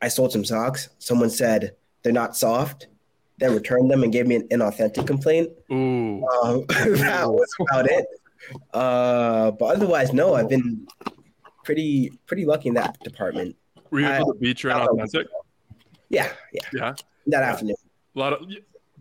I 0.01 0.07
sold 0.07 0.31
some 0.31 0.43
socks. 0.45 0.89
Someone 0.99 1.29
said 1.29 1.75
they're 2.03 2.13
not 2.13 2.35
soft. 2.35 2.87
Then 3.39 3.53
returned 3.55 3.89
them 3.89 4.03
and 4.03 4.11
gave 4.13 4.27
me 4.27 4.35
an 4.35 4.47
inauthentic 4.49 5.07
complaint. 5.07 5.49
Um, 5.71 6.21
that 6.67 7.25
was 7.27 7.47
about 7.61 7.89
it. 7.89 8.05
Uh, 8.73 9.51
but 9.51 9.75
otherwise, 9.75 10.13
no, 10.13 10.35
I've 10.35 10.49
been 10.49 10.85
pretty 11.63 12.11
pretty 12.27 12.45
lucky 12.45 12.69
in 12.69 12.75
that 12.75 12.99
department. 13.03 13.55
were 13.89 13.99
you 14.01 14.07
I- 14.07 14.17
able 14.17 14.33
to 14.33 14.39
beat 14.39 14.61
your 14.63 14.73
inauthentic? 14.73 15.25
Yeah, 16.09 16.31
yeah. 16.53 16.61
Yeah, 16.73 16.93
That 17.27 17.43
afternoon. 17.43 17.75
a 18.15 18.19
lot 18.19 18.33
of. 18.33 18.47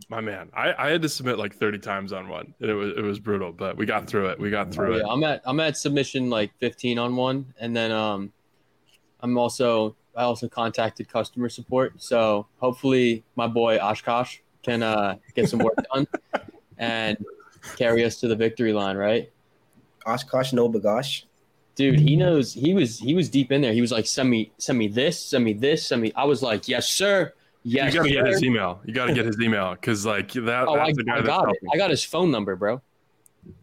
My 0.09 0.21
man, 0.21 0.51
I, 0.55 0.73
I 0.87 0.91
had 0.91 1.03
to 1.03 1.09
submit 1.09 1.39
like 1.39 1.55
30 1.55 1.79
times 1.79 2.13
on 2.13 2.29
one, 2.29 2.55
and 2.61 2.71
it 2.71 2.75
was 2.75 2.97
it 2.97 3.03
was 3.03 3.19
brutal, 3.19 3.53
but 3.53 3.77
we 3.77 3.87
got 3.87 4.07
through 4.07 4.29
it. 4.29 4.39
We 4.41 4.51
got 4.51 4.73
through 4.73 4.97
Yeah, 4.97 5.03
it. 5.03 5.07
I'm 5.09 5.23
at 5.25 5.43
I'm 5.45 5.61
at 5.61 5.77
submission 5.77 6.31
like 6.31 6.53
15 6.59 6.99
on 6.99 7.17
one, 7.17 7.53
and 7.59 7.77
then 7.77 7.93
um, 7.93 8.33
I'm 9.21 9.37
also 9.37 9.97
I 10.17 10.23
also 10.23 10.49
contacted 10.49 11.09
customer 11.09 11.49
support, 11.49 12.01
so 12.03 12.47
hopefully 12.59 13.25
my 13.37 13.47
boy 13.47 13.79
Oshkosh 13.79 14.39
can 14.63 14.83
uh 14.83 15.17
get 15.35 15.49
some 15.49 15.61
work 15.61 15.75
done 15.93 16.07
and 16.79 17.17
carry 17.77 18.05
us 18.05 18.21
to 18.21 18.29
the 18.29 18.37
victory 18.37 18.73
line, 18.73 18.97
right? 18.97 19.31
Oshkosh, 20.07 20.53
no 20.53 20.69
B'gosh. 20.69 21.25
Dude, 21.75 21.99
he 22.01 22.17
knows 22.17 22.53
he 22.53 22.75
was 22.75 22.99
he 22.99 23.15
was 23.15 23.29
deep 23.29 23.53
in 23.53 23.61
there. 23.61 23.73
He 23.73 23.81
was 23.81 23.93
like, 23.93 24.07
send 24.07 24.29
me 24.29 24.53
send 24.59 24.79
me 24.79 24.89
this, 24.89 25.19
send 25.19 25.45
me 25.45 25.53
this, 25.53 25.87
send 25.87 26.03
me. 26.03 26.13
I 26.17 26.25
was 26.25 26.43
like, 26.43 26.69
yes 26.69 26.89
sir, 26.89 27.33
yes. 27.63 27.93
you 27.95 28.01
gotta 28.01 28.11
get 28.11 28.27
his 28.27 28.43
email. 28.43 28.81
You 28.85 28.95
gotta 28.95 29.13
get 29.15 29.27
his 29.27 29.41
email 29.41 29.73
because 29.75 30.07
like 30.07 30.33
that. 30.33 30.65
Oh, 30.69 30.75
I, 30.75 30.87
that's 30.87 30.97
the 30.97 31.05
guy 31.05 31.13
I 31.15 31.17
that's 31.17 31.29
got 31.29 31.51
it. 31.51 31.59
I 31.73 31.77
got 31.77 31.91
his 31.91 32.05
phone 32.05 32.31
number, 32.31 32.57
bro. 32.57 32.81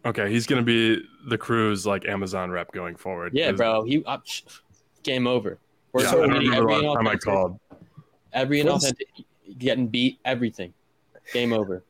Okay, 0.04 0.30
he's 0.30 0.46
gonna 0.46 0.62
be 0.62 1.02
the 1.26 1.38
crew's 1.38 1.86
like 1.86 2.06
Amazon 2.06 2.50
rep 2.50 2.72
going 2.72 2.96
forward. 2.96 3.32
Yeah, 3.34 3.52
bro. 3.52 3.84
He 3.84 4.04
uh, 4.04 4.18
game 5.02 5.26
over. 5.26 5.58
We're 5.92 6.02
Yeah, 6.02 6.08
I 6.08 6.10
So- 6.10 6.20
don't 6.22 6.30
remember 6.30 6.56
every 6.56 6.74
the 6.74 6.88
last 6.88 6.96
time 6.96 7.08
I 7.08 7.16
called. 7.16 7.60
Every 8.32 8.62
What's- 8.62 8.84
inauthentic, 8.90 9.24
getting 9.58 9.86
beat, 9.88 10.18
everything. 10.24 10.74
Game 11.32 11.52
over. 11.52 11.82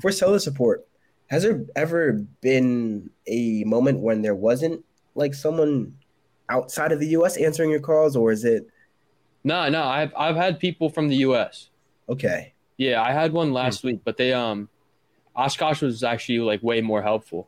For 0.00 0.12
seller 0.12 0.38
support, 0.38 0.86
has 1.28 1.42
there 1.42 1.64
ever 1.74 2.24
been 2.40 3.10
a 3.26 3.64
moment 3.64 4.00
when 4.00 4.22
there 4.22 4.34
wasn't 4.34 4.84
like 5.14 5.32
someone 5.34 5.96
outside 6.48 6.92
of 6.92 7.00
the 7.00 7.08
U.S. 7.08 7.36
answering 7.38 7.70
your 7.70 7.80
calls, 7.80 8.14
or 8.16 8.30
is 8.32 8.44
it 8.44 8.68
No, 9.46 9.68
no, 9.68 9.84
I've 9.84 10.12
I've 10.16 10.34
had 10.34 10.58
people 10.58 10.90
from 10.90 11.06
the 11.06 11.14
U.S. 11.18 11.70
okay? 12.08 12.52
Yeah, 12.78 13.00
I 13.00 13.12
had 13.12 13.32
one 13.32 13.52
last 13.52 13.84
week, 13.84 14.00
but 14.04 14.16
they 14.16 14.32
um, 14.32 14.68
Oshkosh 15.36 15.82
was 15.82 16.02
actually 16.02 16.40
like 16.40 16.64
way 16.64 16.80
more 16.80 17.00
helpful. 17.00 17.46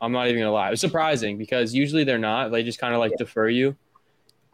I'm 0.00 0.10
not 0.10 0.26
even 0.26 0.40
gonna 0.40 0.50
lie. 0.50 0.66
It 0.66 0.70
was 0.72 0.80
surprising 0.80 1.38
because 1.38 1.72
usually 1.72 2.02
they're 2.02 2.18
not. 2.18 2.50
They 2.50 2.64
just 2.64 2.80
kind 2.80 2.94
of 2.94 2.98
like 2.98 3.12
defer 3.16 3.48
you. 3.48 3.76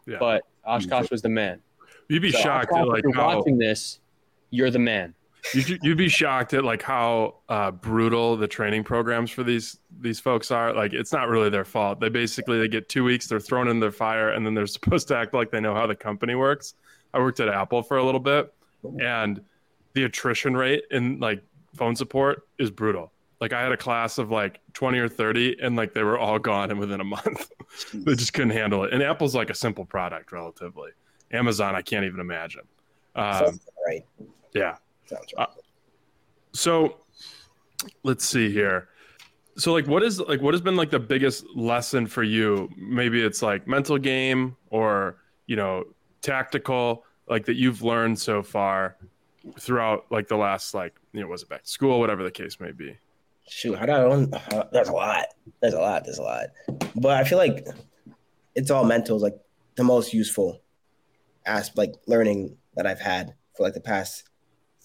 Yeah. 0.05 0.17
But 0.19 0.43
Oshkosh 0.63 1.09
was 1.09 1.23
the 1.23 1.29
man. 1.29 1.61
You'd 2.09 2.21
be 2.21 2.31
So, 2.31 2.37
shocked 2.37 2.71
Oshkosh, 2.71 2.87
like 2.89 2.99
if 2.99 3.05
you're 3.05 3.15
how 3.15 3.37
watching 3.37 3.57
this, 3.57 3.99
you're 4.51 4.69
the 4.69 4.77
man. 4.77 5.15
You'd, 5.53 5.79
you'd 5.83 5.97
be 5.97 6.09
shocked 6.09 6.53
at 6.53 6.63
like 6.63 6.81
how 6.81 7.35
uh, 7.49 7.71
brutal 7.71 8.37
the 8.37 8.47
training 8.47 8.83
programs 8.83 9.31
for 9.31 9.43
these 9.43 9.77
these 9.99 10.19
folks 10.19 10.51
are. 10.51 10.73
Like 10.73 10.93
it's 10.93 11.13
not 11.13 11.29
really 11.29 11.49
their 11.49 11.65
fault. 11.65 11.99
They 11.99 12.09
basically 12.09 12.59
they 12.59 12.67
get 12.67 12.89
two 12.89 13.03
weeks, 13.03 13.27
they're 13.27 13.39
thrown 13.39 13.67
in 13.67 13.79
their 13.79 13.91
fire, 13.91 14.29
and 14.31 14.45
then 14.45 14.53
they're 14.53 14.67
supposed 14.67 15.07
to 15.09 15.17
act 15.17 15.33
like 15.33 15.51
they 15.51 15.59
know 15.59 15.73
how 15.73 15.87
the 15.87 15.95
company 15.95 16.35
works. 16.35 16.75
I 17.13 17.19
worked 17.19 17.39
at 17.39 17.47
Apple 17.47 17.81
for 17.81 17.97
a 17.97 18.03
little 18.03 18.19
bit, 18.19 18.53
and 18.99 19.41
the 19.93 20.03
attrition 20.03 20.55
rate 20.55 20.83
in 20.91 21.19
like 21.19 21.41
phone 21.75 21.95
support 21.95 22.47
is 22.59 22.71
brutal. 22.71 23.11
Like 23.41 23.53
I 23.53 23.61
had 23.61 23.71
a 23.71 23.77
class 23.77 24.17
of 24.17 24.31
like 24.31 24.59
20 24.73 24.97
or 24.97 25.09
30 25.09 25.57
and 25.61 25.75
like 25.75 25.93
they 25.93 26.03
were 26.03 26.17
all 26.17 26.39
gone 26.39 26.71
and 26.71 26.79
within 26.79 27.01
a 27.01 27.05
month. 27.05 27.51
they 27.93 28.15
just 28.15 28.33
couldn't 28.33 28.51
handle 28.51 28.83
it. 28.83 28.93
And 28.93 29.03
Apple's 29.03 29.35
like 29.35 29.49
a 29.49 29.55
simple 29.55 29.85
product 29.85 30.31
relatively. 30.31 30.91
Amazon, 31.31 31.75
I 31.75 31.81
can't 31.81 32.05
even 32.05 32.19
imagine. 32.19 32.61
Um, 33.15 33.59
right. 33.85 34.05
yeah. 34.53 34.75
Sounds 35.05 35.33
Uh. 35.37 35.45
So 36.53 36.97
let's 38.03 38.25
see 38.25 38.51
here. 38.51 38.89
So 39.57 39.73
like 39.73 39.87
what 39.87 40.03
is 40.03 40.19
like 40.19 40.41
what 40.41 40.53
has 40.53 40.61
been 40.61 40.75
like 40.75 40.91
the 40.91 40.99
biggest 40.99 41.45
lesson 41.55 42.07
for 42.07 42.23
you? 42.23 42.69
Maybe 42.77 43.21
it's 43.23 43.41
like 43.41 43.67
mental 43.67 43.97
game 43.97 44.57
or, 44.69 45.17
you 45.47 45.55
know, 45.55 45.85
tactical 46.21 47.03
like 47.29 47.45
that 47.45 47.55
you've 47.55 47.81
learned 47.81 48.19
so 48.19 48.43
far 48.43 48.97
throughout 49.59 50.05
like 50.09 50.27
the 50.27 50.35
last 50.35 50.73
like, 50.73 50.95
you 51.13 51.21
know, 51.21 51.27
was 51.27 51.43
it 51.43 51.49
back 51.49 51.63
to 51.63 51.69
school, 51.69 51.99
whatever 51.99 52.23
the 52.23 52.31
case 52.31 52.59
may 52.59 52.71
be. 52.71 52.97
shoot, 53.47 53.77
how 53.77 53.85
do 53.85 53.91
I 53.91 54.03
own? 54.03 54.33
Uh, 54.33 54.63
there's 54.71 54.89
a 54.89 54.93
lot. 54.93 55.25
There's 55.61 55.73
a 55.73 55.79
lot. 55.79 56.03
There's 56.03 56.17
a 56.17 56.23
lot. 56.23 56.47
But 56.95 57.17
I 57.17 57.23
feel 57.23 57.37
like 57.37 57.67
it's 58.55 58.71
all 58.71 58.83
mental. 58.83 59.15
Is 59.17 59.23
like 59.23 59.37
the 59.75 59.83
most 59.83 60.13
useful 60.13 60.61
aspect, 61.45 61.77
like 61.77 61.93
learning 62.07 62.57
that 62.75 62.87
I've 62.87 62.99
had 62.99 63.35
for 63.55 63.63
like 63.63 63.73
the 63.73 63.81
past 63.81 64.23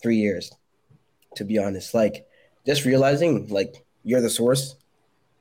three 0.02 0.16
years. 0.16 0.52
To 1.36 1.44
be 1.44 1.58
honest, 1.58 1.94
like 1.94 2.26
just 2.66 2.84
realizing 2.84 3.46
like 3.48 3.84
you're 4.02 4.20
the 4.20 4.30
source 4.30 4.76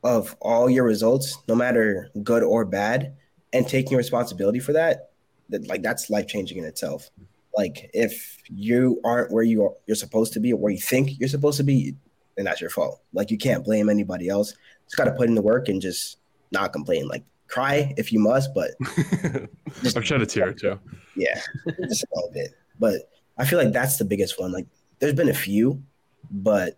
of 0.04 0.36
all 0.40 0.70
your 0.70 0.84
results, 0.84 1.38
no 1.48 1.56
matter 1.56 2.10
good 2.24 2.44
or 2.44 2.64
bad, 2.66 3.16
and 3.54 3.68
taking 3.68 3.98
responsibility 3.98 4.60
for 4.60 4.74
that. 4.74 5.10
That 5.50 5.68
like 5.68 5.82
that's 5.82 6.10
life 6.10 6.28
changing 6.28 6.60
in 6.60 6.66
itself. 6.66 7.10
Like 7.58 7.90
if 7.94 8.38
you 8.48 9.02
aren't 9.04 9.32
where 9.32 9.44
you 9.44 9.64
are, 9.64 9.74
you're 9.88 9.96
supposed 9.96 10.34
to 10.34 10.40
be, 10.40 10.54
or 10.54 10.60
where 10.60 10.72
you 10.72 10.80
think 10.80 11.20
you're 11.20 11.30
supposed 11.30 11.58
to 11.58 11.64
be, 11.64 11.96
then 12.36 12.46
that's 12.46 12.62
your 12.62 12.70
fault. 12.70 13.02
Like 13.14 13.32
you 13.32 13.38
can't 13.38 13.66
blame 13.66 13.90
anybody 13.90 14.30
else. 14.30 14.54
Just 14.86 14.96
got 14.96 15.06
to 15.06 15.12
put 15.12 15.28
in 15.28 15.36
the 15.36 15.42
work 15.42 15.68
and 15.70 15.82
just 15.82 16.18
not 16.52 16.72
complain. 16.72 17.08
Like 17.08 17.24
cry 17.48 17.94
if 17.98 18.14
you 18.14 18.20
must, 18.20 18.54
but 18.54 18.72
just, 19.82 19.98
I've 19.98 20.06
shed 20.06 20.22
a 20.22 20.26
tear 20.26 20.54
too. 20.54 20.80
Yeah, 21.16 21.42
just 21.88 22.04
a 22.04 22.08
little 22.16 22.32
bit. 22.32 22.52
But 22.80 23.10
I 23.40 23.46
feel 23.46 23.58
like 23.58 23.72
that's 23.72 23.98
the 23.98 24.06
biggest 24.06 24.40
one. 24.40 24.52
Like 24.52 24.68
there's 25.00 25.14
been 25.14 25.30
a 25.30 25.34
few, 25.34 25.82
but 26.30 26.78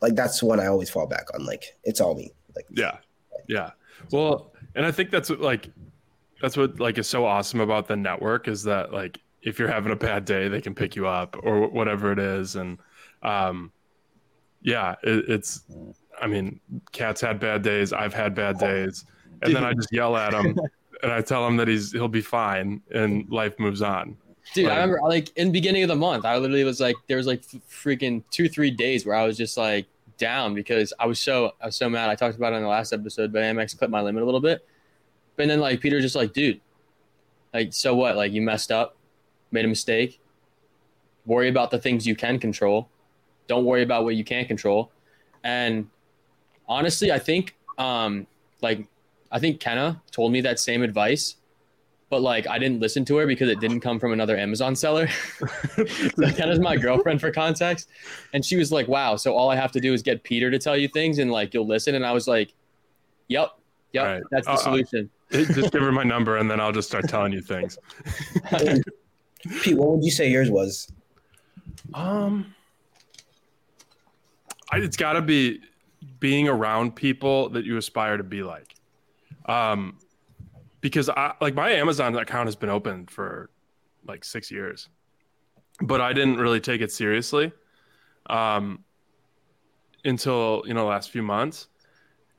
like 0.00 0.14
that's 0.14 0.42
one 0.42 0.60
I 0.60 0.66
always 0.66 0.90
fall 0.90 1.06
back 1.06 1.34
on. 1.34 1.44
Like 1.44 1.76
it's 1.84 2.00
all 2.00 2.14
me. 2.14 2.32
Like 2.54 2.66
yeah, 2.70 2.98
yeah. 3.48 3.70
Well, 4.12 4.52
and 4.74 4.84
I 4.84 4.92
think 4.92 5.10
that's 5.10 5.30
what 5.30 5.40
like 5.40 5.70
that's 6.40 6.56
what 6.56 6.78
like 6.78 6.98
is 6.98 7.08
so 7.08 7.24
awesome 7.24 7.60
about 7.60 7.88
the 7.88 7.96
network 7.96 8.46
is 8.46 8.62
that 8.64 8.92
like 8.92 9.18
if 9.42 9.58
you're 9.58 9.68
having 9.68 9.92
a 9.92 9.96
bad 9.96 10.24
day, 10.24 10.48
they 10.48 10.60
can 10.60 10.74
pick 10.74 10.94
you 10.94 11.06
up 11.06 11.36
or 11.42 11.68
whatever 11.68 12.12
it 12.12 12.18
is, 12.18 12.56
and 12.56 12.78
um, 13.22 13.72
yeah, 14.62 14.96
it, 15.02 15.24
it's. 15.28 15.64
I 16.20 16.26
mean, 16.26 16.60
Cat's 16.92 17.20
had 17.20 17.38
bad 17.38 17.62
days. 17.62 17.92
I've 17.92 18.14
had 18.14 18.34
bad 18.34 18.58
days, 18.58 19.04
and 19.42 19.54
then 19.54 19.64
I 19.64 19.72
just 19.72 19.92
yell 19.92 20.16
at 20.16 20.34
him, 20.34 20.58
and 21.02 21.12
I 21.12 21.20
tell 21.20 21.46
him 21.46 21.56
that 21.58 21.68
he's 21.68 21.92
he'll 21.92 22.08
be 22.08 22.20
fine, 22.20 22.82
and 22.92 23.30
life 23.30 23.58
moves 23.58 23.82
on. 23.82 24.16
Dude, 24.54 24.68
I 24.68 24.76
remember 24.76 25.00
like 25.02 25.36
in 25.36 25.48
the 25.48 25.52
beginning 25.52 25.82
of 25.82 25.88
the 25.88 25.96
month, 25.96 26.24
I 26.24 26.36
literally 26.38 26.64
was 26.64 26.80
like, 26.80 26.96
there 27.08 27.16
was 27.16 27.26
like 27.26 27.42
freaking 27.42 28.22
two, 28.30 28.48
three 28.48 28.70
days 28.70 29.04
where 29.04 29.14
I 29.14 29.26
was 29.26 29.36
just 29.36 29.56
like 29.56 29.86
down 30.18 30.54
because 30.54 30.92
I 30.98 31.06
was 31.06 31.20
so 31.20 31.52
I 31.60 31.66
was 31.66 31.76
so 31.76 31.88
mad. 31.88 32.08
I 32.08 32.14
talked 32.14 32.36
about 32.36 32.52
it 32.52 32.56
in 32.56 32.62
the 32.62 32.68
last 32.68 32.92
episode, 32.92 33.32
but 33.32 33.42
Amex 33.42 33.76
clipped 33.76 33.90
my 33.90 34.00
limit 34.00 34.22
a 34.22 34.26
little 34.26 34.40
bit. 34.40 34.66
But 35.36 35.48
then 35.48 35.60
like 35.60 35.80
Peter 35.80 36.00
just 36.00 36.16
like, 36.16 36.32
dude, 36.32 36.60
like 37.52 37.72
so 37.72 37.94
what? 37.94 38.16
Like 38.16 38.32
you 38.32 38.42
messed 38.42 38.72
up, 38.72 38.96
made 39.50 39.64
a 39.64 39.68
mistake. 39.68 40.20
Worry 41.26 41.48
about 41.48 41.70
the 41.70 41.78
things 41.78 42.06
you 42.06 42.16
can 42.16 42.38
control. 42.38 42.88
Don't 43.48 43.64
worry 43.64 43.82
about 43.82 44.04
what 44.04 44.14
you 44.16 44.24
can't 44.24 44.48
control. 44.48 44.90
And 45.44 45.88
honestly, 46.68 47.12
I 47.12 47.18
think 47.18 47.56
um 47.78 48.26
like 48.62 48.86
I 49.30 49.38
think 49.38 49.60
Kenna 49.60 50.00
told 50.10 50.32
me 50.32 50.40
that 50.42 50.58
same 50.58 50.82
advice 50.82 51.36
but 52.08 52.22
like 52.22 52.46
I 52.46 52.58
didn't 52.58 52.80
listen 52.80 53.04
to 53.06 53.16
her 53.16 53.26
because 53.26 53.48
it 53.48 53.60
didn't 53.60 53.80
come 53.80 53.98
from 53.98 54.12
another 54.12 54.36
Amazon 54.36 54.76
seller. 54.76 55.08
so 55.76 56.30
Kenna's 56.32 56.60
my 56.60 56.76
girlfriend 56.76 57.20
for 57.20 57.30
context, 57.30 57.88
and 58.32 58.44
she 58.44 58.56
was 58.56 58.70
like, 58.70 58.88
"Wow, 58.88 59.16
so 59.16 59.34
all 59.34 59.50
I 59.50 59.56
have 59.56 59.72
to 59.72 59.80
do 59.80 59.92
is 59.92 60.02
get 60.02 60.22
Peter 60.22 60.50
to 60.50 60.58
tell 60.58 60.76
you 60.76 60.88
things, 60.88 61.18
and 61.18 61.30
like 61.30 61.52
you'll 61.52 61.66
listen." 61.66 61.94
And 61.94 62.06
I 62.06 62.12
was 62.12 62.28
like, 62.28 62.52
"Yep, 63.28 63.58
yep, 63.92 64.04
right. 64.04 64.22
that's 64.30 64.46
the 64.46 64.52
uh, 64.52 64.56
solution." 64.56 65.10
just 65.32 65.72
give 65.72 65.82
her 65.82 65.92
my 65.92 66.02
number, 66.04 66.36
and 66.36 66.50
then 66.50 66.60
I'll 66.60 66.72
just 66.72 66.88
start 66.88 67.08
telling 67.08 67.32
you 67.32 67.40
things. 67.40 67.78
Pete, 69.62 69.76
what 69.76 69.90
would 69.90 70.04
you 70.04 70.10
say 70.10 70.30
yours 70.30 70.50
was? 70.50 70.90
Um, 71.94 72.54
I, 74.70 74.78
it's 74.78 74.96
got 74.96 75.14
to 75.14 75.22
be 75.22 75.60
being 76.20 76.48
around 76.48 76.96
people 76.96 77.48
that 77.50 77.64
you 77.64 77.76
aspire 77.76 78.16
to 78.16 78.24
be 78.24 78.42
like. 78.42 78.74
Um, 79.46 79.98
because 80.86 81.08
I 81.08 81.32
like 81.40 81.56
my 81.56 81.72
Amazon 81.72 82.14
account 82.14 82.46
has 82.46 82.54
been 82.54 82.70
open 82.70 83.06
for 83.06 83.50
like 84.06 84.24
six 84.24 84.52
years, 84.52 84.88
but 85.80 86.00
I 86.00 86.12
didn't 86.12 86.36
really 86.36 86.60
take 86.60 86.80
it 86.80 86.92
seriously 86.92 87.50
um, 88.30 88.84
until 90.04 90.62
you 90.64 90.74
know 90.74 90.82
the 90.82 90.86
last 90.86 91.10
few 91.10 91.24
months, 91.24 91.66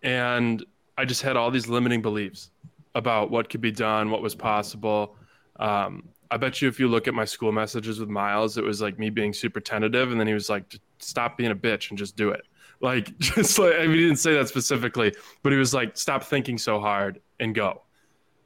and 0.01 0.65
I 0.97 1.03
just 1.03 1.21
had 1.23 1.35
all 1.35 1.51
these 1.51 1.67
limiting 1.67 2.01
beliefs 2.01 2.51
about 2.95 3.29
what 3.29 3.49
could 3.49 3.59
be 3.59 3.69
done, 3.69 4.11
what 4.11 4.21
was 4.21 4.33
possible. 4.33 5.17
Um, 5.59 6.07
I 6.31 6.37
bet 6.37 6.61
you 6.61 6.69
if 6.69 6.79
you 6.79 6.87
look 6.87 7.09
at 7.09 7.13
my 7.13 7.25
school 7.25 7.51
messages 7.51 7.99
with 7.99 8.07
Miles, 8.07 8.57
it 8.57 8.63
was 8.63 8.81
like 8.81 8.97
me 8.97 9.09
being 9.09 9.33
super 9.33 9.59
tentative, 9.59 10.09
and 10.09 10.17
then 10.17 10.25
he 10.27 10.33
was 10.33 10.49
like, 10.49 10.73
"Stop 10.99 11.37
being 11.37 11.51
a 11.51 11.55
bitch 11.55 11.89
and 11.89 11.99
just 11.99 12.15
do 12.15 12.29
it." 12.29 12.43
Like, 12.79 13.17
just 13.19 13.59
like 13.59 13.73
I 13.73 13.87
mean, 13.87 13.95
he 13.95 14.03
didn't 14.03 14.19
say 14.19 14.35
that 14.35 14.47
specifically, 14.47 15.13
but 15.43 15.51
he 15.51 15.59
was 15.59 15.73
like, 15.73 15.97
"Stop 15.97 16.23
thinking 16.23 16.57
so 16.57 16.79
hard 16.79 17.19
and 17.41 17.53
go." 17.53 17.81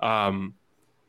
Um, 0.01 0.55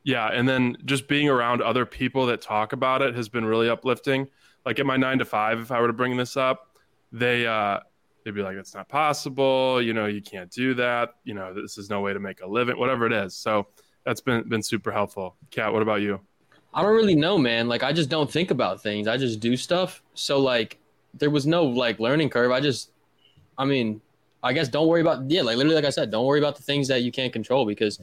yeah, 0.04 0.28
and 0.28 0.48
then 0.48 0.76
just 0.84 1.08
being 1.08 1.28
around 1.28 1.62
other 1.62 1.86
people 1.86 2.26
that 2.26 2.40
talk 2.40 2.72
about 2.72 3.02
it 3.02 3.14
has 3.14 3.28
been 3.28 3.44
really 3.44 3.68
uplifting. 3.68 4.26
Like 4.66 4.78
at 4.78 4.86
my 4.86 4.96
nine 4.96 5.18
to 5.18 5.24
five, 5.24 5.60
if 5.60 5.70
I 5.70 5.80
were 5.80 5.86
to 5.86 5.92
bring 5.92 6.16
this 6.16 6.36
up, 6.36 6.76
they 7.12 7.46
uh, 7.46 7.80
they'd 8.24 8.34
be 8.34 8.42
like, 8.42 8.56
"It's 8.56 8.74
not 8.74 8.88
possible. 8.88 9.80
You 9.80 9.92
know, 9.92 10.06
you 10.06 10.22
can't 10.22 10.50
do 10.50 10.74
that. 10.74 11.10
You 11.24 11.34
know, 11.34 11.54
this 11.54 11.78
is 11.78 11.90
no 11.90 12.00
way 12.00 12.12
to 12.12 12.20
make 12.20 12.40
a 12.40 12.46
living. 12.46 12.78
Whatever 12.78 13.06
it 13.06 13.12
is." 13.12 13.34
So 13.34 13.68
that's 14.04 14.20
been 14.20 14.48
been 14.48 14.62
super 14.62 14.90
helpful. 14.90 15.36
Kat, 15.50 15.72
what 15.72 15.82
about 15.82 16.00
you? 16.00 16.20
I 16.74 16.82
don't 16.82 16.94
really 16.94 17.14
know, 17.14 17.38
man. 17.38 17.68
Like 17.68 17.82
I 17.82 17.92
just 17.92 18.08
don't 18.08 18.30
think 18.30 18.50
about 18.50 18.82
things. 18.82 19.06
I 19.06 19.16
just 19.16 19.40
do 19.40 19.56
stuff. 19.56 20.02
So 20.14 20.38
like 20.38 20.78
there 21.14 21.30
was 21.30 21.46
no 21.46 21.64
like 21.64 22.00
learning 22.00 22.30
curve. 22.30 22.50
I 22.50 22.60
just, 22.60 22.90
I 23.58 23.64
mean, 23.64 24.00
I 24.42 24.52
guess 24.52 24.68
don't 24.68 24.88
worry 24.88 25.02
about 25.02 25.30
yeah, 25.30 25.42
like 25.42 25.56
literally 25.56 25.76
like 25.76 25.84
I 25.84 25.90
said, 25.90 26.10
don't 26.10 26.24
worry 26.24 26.38
about 26.38 26.56
the 26.56 26.62
things 26.62 26.88
that 26.88 27.02
you 27.02 27.12
can't 27.12 27.32
control 27.32 27.66
because 27.66 28.00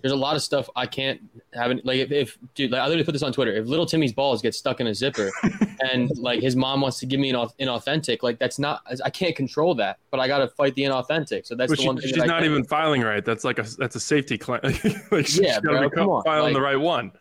there's 0.00 0.12
a 0.12 0.16
lot 0.16 0.36
of 0.36 0.42
stuff 0.42 0.68
I 0.76 0.86
can't 0.86 1.20
have. 1.52 1.70
Any, 1.70 1.82
like 1.84 1.98
if, 1.98 2.12
if 2.12 2.38
dude, 2.54 2.70
like 2.70 2.80
I 2.80 2.84
literally 2.84 3.04
put 3.04 3.12
this 3.12 3.22
on 3.22 3.32
Twitter. 3.32 3.52
If 3.52 3.66
little 3.66 3.86
Timmy's 3.86 4.12
balls 4.12 4.40
get 4.40 4.54
stuck 4.54 4.80
in 4.80 4.86
a 4.86 4.94
zipper, 4.94 5.30
and 5.92 6.10
like 6.18 6.40
his 6.40 6.56
mom 6.56 6.80
wants 6.80 6.98
to 7.00 7.06
give 7.06 7.20
me 7.20 7.30
an 7.30 7.36
inauthentic, 7.60 8.22
like 8.22 8.38
that's 8.38 8.58
not. 8.58 8.82
I 9.04 9.10
can't 9.10 9.36
control 9.36 9.74
that, 9.76 9.98
but 10.10 10.20
I 10.20 10.28
got 10.28 10.38
to 10.38 10.48
fight 10.48 10.74
the 10.74 10.82
inauthentic. 10.82 11.46
So 11.46 11.54
that's 11.54 11.70
the 11.70 11.76
she, 11.76 11.86
one. 11.86 12.00
she's 12.00 12.16
not 12.16 12.44
even 12.44 12.64
filing 12.64 13.02
right. 13.02 13.24
That's 13.24 13.44
like 13.44 13.58
a 13.58 13.66
that's 13.78 13.96
a 13.96 14.00
safety 14.00 14.38
claim. 14.38 14.60
like 15.10 15.26
she's 15.26 15.40
yeah, 15.40 15.60
bro, 15.60 15.90
come 15.90 16.08
on. 16.08 16.22
filing 16.22 16.44
like, 16.44 16.54
the 16.54 16.62
right 16.62 16.80
one. 16.80 17.12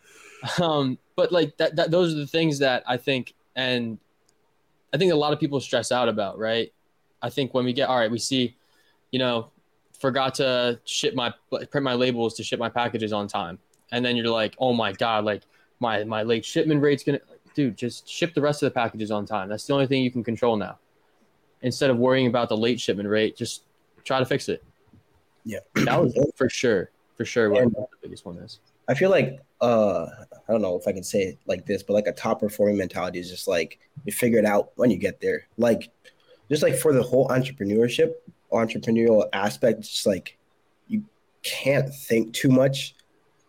Um, 0.62 0.98
but 1.16 1.32
like 1.32 1.58
that, 1.58 1.76
that, 1.76 1.92
those 1.92 2.14
are 2.14 2.18
the 2.18 2.28
things 2.28 2.60
that 2.60 2.84
I 2.88 2.98
think, 2.98 3.34
and 3.56 3.98
I 4.94 4.98
think 4.98 5.12
a 5.12 5.16
lot 5.16 5.34
of 5.34 5.40
people 5.40 5.60
stress 5.60 5.92
out 5.92 6.08
about. 6.08 6.38
Right. 6.38 6.72
I 7.22 7.30
think 7.30 7.54
when 7.54 7.66
we 7.66 7.74
get 7.74 7.90
all 7.90 7.98
right, 7.98 8.10
we 8.10 8.20
see, 8.20 8.56
you 9.12 9.20
know, 9.20 9.52
forgot 10.00 10.36
to 10.36 10.80
ship 10.86 11.14
my 11.14 11.34
print 11.50 11.84
my 11.84 11.94
labels 11.94 12.34
to 12.36 12.44
ship 12.44 12.60
my 12.60 12.70
packages 12.70 13.14
on 13.14 13.28
time, 13.28 13.60
and 13.92 14.04
then 14.04 14.16
you're 14.16 14.30
like, 14.30 14.56
oh 14.60 14.74
my 14.74 14.92
god, 14.94 15.26
like 15.26 15.44
my 15.80 16.04
my 16.04 16.24
late 16.24 16.46
shipment 16.46 16.82
rate's 16.82 17.04
gonna, 17.04 17.20
dude, 17.54 17.78
just 17.78 18.08
ship 18.08 18.34
the 18.34 18.42
rest 18.42 18.64
of 18.64 18.68
the 18.68 18.74
packages 18.74 19.12
on 19.12 19.26
time. 19.26 19.50
That's 19.50 19.66
the 19.66 19.74
only 19.74 19.88
thing 19.88 20.04
you 20.04 20.12
can 20.12 20.24
control 20.24 20.56
now. 20.56 20.78
Instead 21.62 21.90
of 21.90 21.98
worrying 21.98 22.28
about 22.28 22.50
the 22.50 22.58
late 22.58 22.80
shipment 22.80 23.10
rate, 23.10 23.36
just 23.36 23.64
try 24.06 24.20
to 24.20 24.26
fix 24.26 24.50
it. 24.50 24.64
Yeah, 25.44 25.60
that 25.76 26.02
was 26.02 26.18
for 26.36 26.50
sure, 26.50 26.92
for 27.18 27.26
sure. 27.26 27.50
What 27.50 27.72
the 27.74 27.88
biggest 28.02 28.26
one 28.26 28.38
is. 28.38 28.60
I 28.88 28.96
feel 28.96 29.12
like 29.12 29.40
uh, 29.62 30.08
I 30.48 30.52
don't 30.52 30.62
know 30.62 30.78
if 30.78 30.88
I 30.88 30.94
can 30.94 31.04
say 31.04 31.20
it 31.22 31.38
like 31.46 31.66
this, 31.66 31.84
but 31.84 31.94
like 31.94 32.08
a 32.08 32.12
top 32.12 32.40
performing 32.40 32.78
mentality 32.78 33.20
is 33.20 33.30
just 33.30 33.48
like 33.48 33.80
you 34.06 34.14
figure 34.14 34.40
it 34.40 34.46
out 34.46 34.72
when 34.76 34.90
you 34.90 34.98
get 34.98 35.22
there. 35.22 35.46
Like 35.58 35.92
just 36.50 36.64
like 36.64 36.76
for 36.76 36.94
the 36.94 37.04
whole 37.04 37.28
entrepreneurship, 37.28 38.14
entrepreneurial 38.52 39.28
aspect, 39.34 39.82
just 39.82 40.06
like 40.06 40.38
you 40.88 41.04
can't 41.44 41.94
think 41.94 42.34
too 42.34 42.50
much 42.50 42.96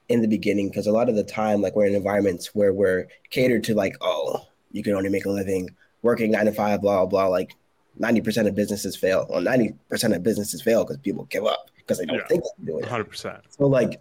in 0.09 0.21
the 0.23 0.29
beginning 0.29 0.69
because 0.69 0.87
a 0.87 0.93
lot 0.93 1.09
of 1.09 1.15
the 1.15 1.25
time, 1.25 1.63
like 1.63 1.77
we're 1.77 1.87
in 1.87 1.95
environments 1.95 2.55
where 2.55 2.73
we're 2.73 3.07
catered 3.31 3.65
to 3.65 3.75
like, 3.75 3.97
oh, 4.01 4.47
you 4.73 4.83
can 4.83 4.95
only 4.95 5.09
make 5.09 5.25
a 5.25 5.31
living 5.31 5.71
working 6.03 6.31
nine 6.31 6.47
to 6.47 6.53
five, 6.53 6.81
blah 6.81 7.07
blah. 7.07 7.27
Like 7.27 7.57
ninety 7.97 8.21
percent 8.21 8.49
of 8.49 8.55
businesses 8.55 8.97
fail. 8.97 9.27
Well, 9.29 9.41
ninety 9.41 9.75
percent 9.89 10.15
of 10.15 10.23
businesses 10.23 10.63
fail 10.63 10.85
because 10.85 10.99
people 10.99 11.25
give 11.25 11.47
up 11.47 11.71
because 11.77 11.99
they 11.99 12.07
don't 12.07 12.17
yeah, 12.17 12.27
think 12.27 12.45
they're 12.59 12.67
doing 12.75 12.85
it. 12.85 12.89
Hundred 12.89 13.05
percent. 13.05 13.39
So 13.51 13.67
like, 13.67 14.01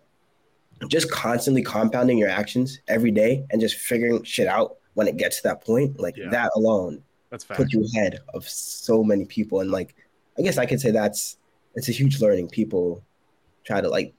just 0.88 1.12
constantly 1.12 1.62
compounding 1.62 2.18
your 2.18 2.30
actions 2.30 2.80
every 2.88 3.12
day 3.12 3.46
and 3.52 3.60
just 3.60 3.76
figuring 3.76 4.24
shit 4.24 4.48
out 4.48 4.78
when 4.94 5.08
it 5.08 5.18
gets 5.18 5.38
to 5.38 5.44
that 5.44 5.64
point, 5.64 6.00
like 6.00 6.18
yeah. 6.18 6.30
that 6.30 6.52
alone, 6.56 7.04
that's 7.30 7.44
put 7.44 7.72
you 7.72 7.86
ahead 7.94 8.20
of 8.34 8.48
so 8.48 9.04
many 9.04 9.26
people. 9.26 9.60
And 9.60 9.72
like 9.72 9.96
I 10.40 10.42
guess 10.42 10.58
I 10.58 10.66
could 10.66 10.80
say 10.80 10.92
that's 10.92 11.38
it's 11.76 11.90
a 11.90 11.92
huge 11.92 12.22
learning. 12.22 12.50
People 12.50 13.04
try 13.66 13.82
to 13.82 13.90
like 13.90 14.14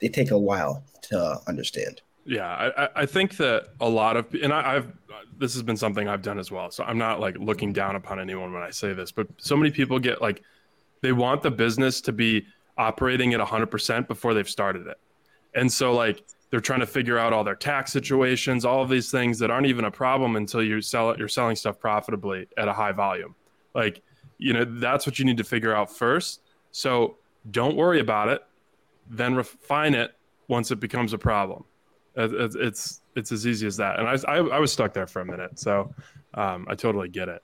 they 0.00 0.08
take 0.08 0.30
a 0.30 0.38
while 0.38 0.82
to 1.02 1.38
understand. 1.46 2.02
Yeah, 2.24 2.70
I, 2.76 2.88
I 2.96 3.06
think 3.06 3.36
that 3.38 3.68
a 3.80 3.88
lot 3.88 4.16
of 4.16 4.26
and 4.34 4.52
I, 4.52 4.76
I've 4.76 4.92
this 5.38 5.54
has 5.54 5.62
been 5.62 5.76
something 5.76 6.06
I've 6.06 6.22
done 6.22 6.38
as 6.38 6.50
well. 6.50 6.70
So 6.70 6.84
I'm 6.84 6.98
not 6.98 7.18
like 7.20 7.38
looking 7.38 7.72
down 7.72 7.96
upon 7.96 8.20
anyone 8.20 8.52
when 8.52 8.62
I 8.62 8.70
say 8.70 8.92
this, 8.92 9.10
but 9.10 9.26
so 9.38 9.56
many 9.56 9.70
people 9.70 9.98
get 9.98 10.20
like 10.20 10.42
they 11.00 11.12
want 11.12 11.42
the 11.42 11.50
business 11.50 12.00
to 12.02 12.12
be 12.12 12.46
operating 12.76 13.32
at 13.32 13.40
100% 13.40 14.06
before 14.06 14.34
they've 14.34 14.48
started 14.48 14.86
it. 14.86 14.98
And 15.54 15.70
so 15.72 15.94
like 15.94 16.24
they're 16.50 16.60
trying 16.60 16.80
to 16.80 16.86
figure 16.86 17.18
out 17.18 17.32
all 17.32 17.42
their 17.42 17.54
tax 17.54 17.90
situations, 17.90 18.64
all 18.64 18.82
of 18.82 18.90
these 18.90 19.10
things 19.10 19.38
that 19.38 19.50
aren't 19.50 19.66
even 19.66 19.86
a 19.86 19.90
problem 19.90 20.36
until 20.36 20.62
you 20.62 20.82
sell 20.82 21.10
it, 21.10 21.18
you're 21.18 21.28
selling 21.28 21.56
stuff 21.56 21.78
profitably 21.78 22.46
at 22.58 22.68
a 22.68 22.72
high 22.72 22.92
volume. 22.92 23.34
Like 23.74 24.02
you 24.40 24.52
know 24.52 24.64
that's 24.64 25.06
what 25.06 25.18
you 25.18 25.24
need 25.24 25.36
to 25.36 25.44
figure 25.44 25.74
out 25.74 25.94
first. 25.94 26.40
So 26.72 27.16
don't 27.50 27.76
worry 27.76 28.00
about 28.00 28.28
it. 28.28 28.42
Then 29.08 29.34
refine 29.34 29.94
it 29.94 30.14
once 30.48 30.70
it 30.70 30.80
becomes 30.80 31.12
a 31.12 31.18
problem. 31.18 31.64
It's 32.16 32.56
it's, 32.56 33.00
it's 33.14 33.32
as 33.32 33.46
easy 33.46 33.66
as 33.66 33.76
that. 33.76 33.98
And 33.98 34.08
I, 34.08 34.16
I, 34.28 34.36
I 34.38 34.58
was 34.58 34.72
stuck 34.72 34.92
there 34.92 35.06
for 35.06 35.20
a 35.20 35.24
minute, 35.24 35.58
so 35.58 35.94
um, 36.34 36.66
I 36.68 36.74
totally 36.74 37.08
get 37.08 37.28
it. 37.28 37.42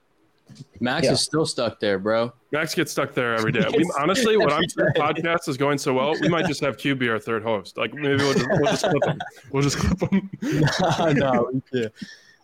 Max 0.79 1.05
yeah. 1.05 1.11
is 1.11 1.21
still 1.21 1.45
stuck 1.45 1.79
there, 1.79 1.99
bro. 1.99 2.31
Max 2.51 2.73
gets 2.73 2.91
stuck 2.91 3.13
there 3.13 3.35
every 3.35 3.51
day. 3.51 3.65
We, 3.75 3.89
honestly, 3.99 4.37
what 4.37 4.53
I'm 4.53 4.67
saying, 4.69 4.89
podcast 4.95 5.49
is 5.49 5.57
going 5.57 5.77
so 5.77 5.93
well, 5.93 6.15
we 6.21 6.29
might 6.29 6.45
just 6.45 6.61
have 6.61 6.77
QB 6.77 7.09
our 7.09 7.19
third 7.19 7.43
host. 7.43 7.77
Like 7.77 7.93
maybe 7.93 8.17
we'll 8.17 8.33
just, 8.33 8.47
we'll 8.49 8.71
just 8.71 8.85
clip 8.85 9.05
him. 9.05 9.19
We'll 9.51 9.63
just 9.63 9.77
clip 9.77 10.11
him. 10.11 10.29
no, 10.41 11.11
no, 11.11 11.49
we 11.51 11.61
can't. 11.71 11.93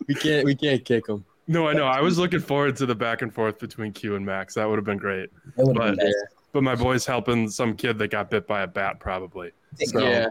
We 0.06 0.14
can't. 0.14 0.44
We 0.44 0.54
can't 0.54 0.84
kick 0.84 1.08
him. 1.08 1.24
No, 1.46 1.68
I 1.68 1.74
know. 1.74 1.84
I 1.84 2.00
was 2.00 2.18
looking 2.18 2.40
forward 2.40 2.76
to 2.76 2.86
the 2.86 2.94
back 2.94 3.22
and 3.22 3.32
forth 3.32 3.58
between 3.58 3.92
Q 3.92 4.16
and 4.16 4.24
Max. 4.24 4.54
That 4.54 4.68
would 4.68 4.76
have 4.76 4.84
been 4.84 4.98
great. 4.98 5.30
But, 5.56 5.96
been 5.96 6.12
but 6.52 6.62
my 6.62 6.74
boy's 6.74 7.04
helping 7.04 7.50
some 7.50 7.76
kid 7.76 7.98
that 7.98 8.08
got 8.08 8.30
bit 8.30 8.46
by 8.46 8.62
a 8.62 8.66
bat, 8.66 9.00
probably. 9.00 9.50
So, 9.76 9.98
yeah, 9.98 10.28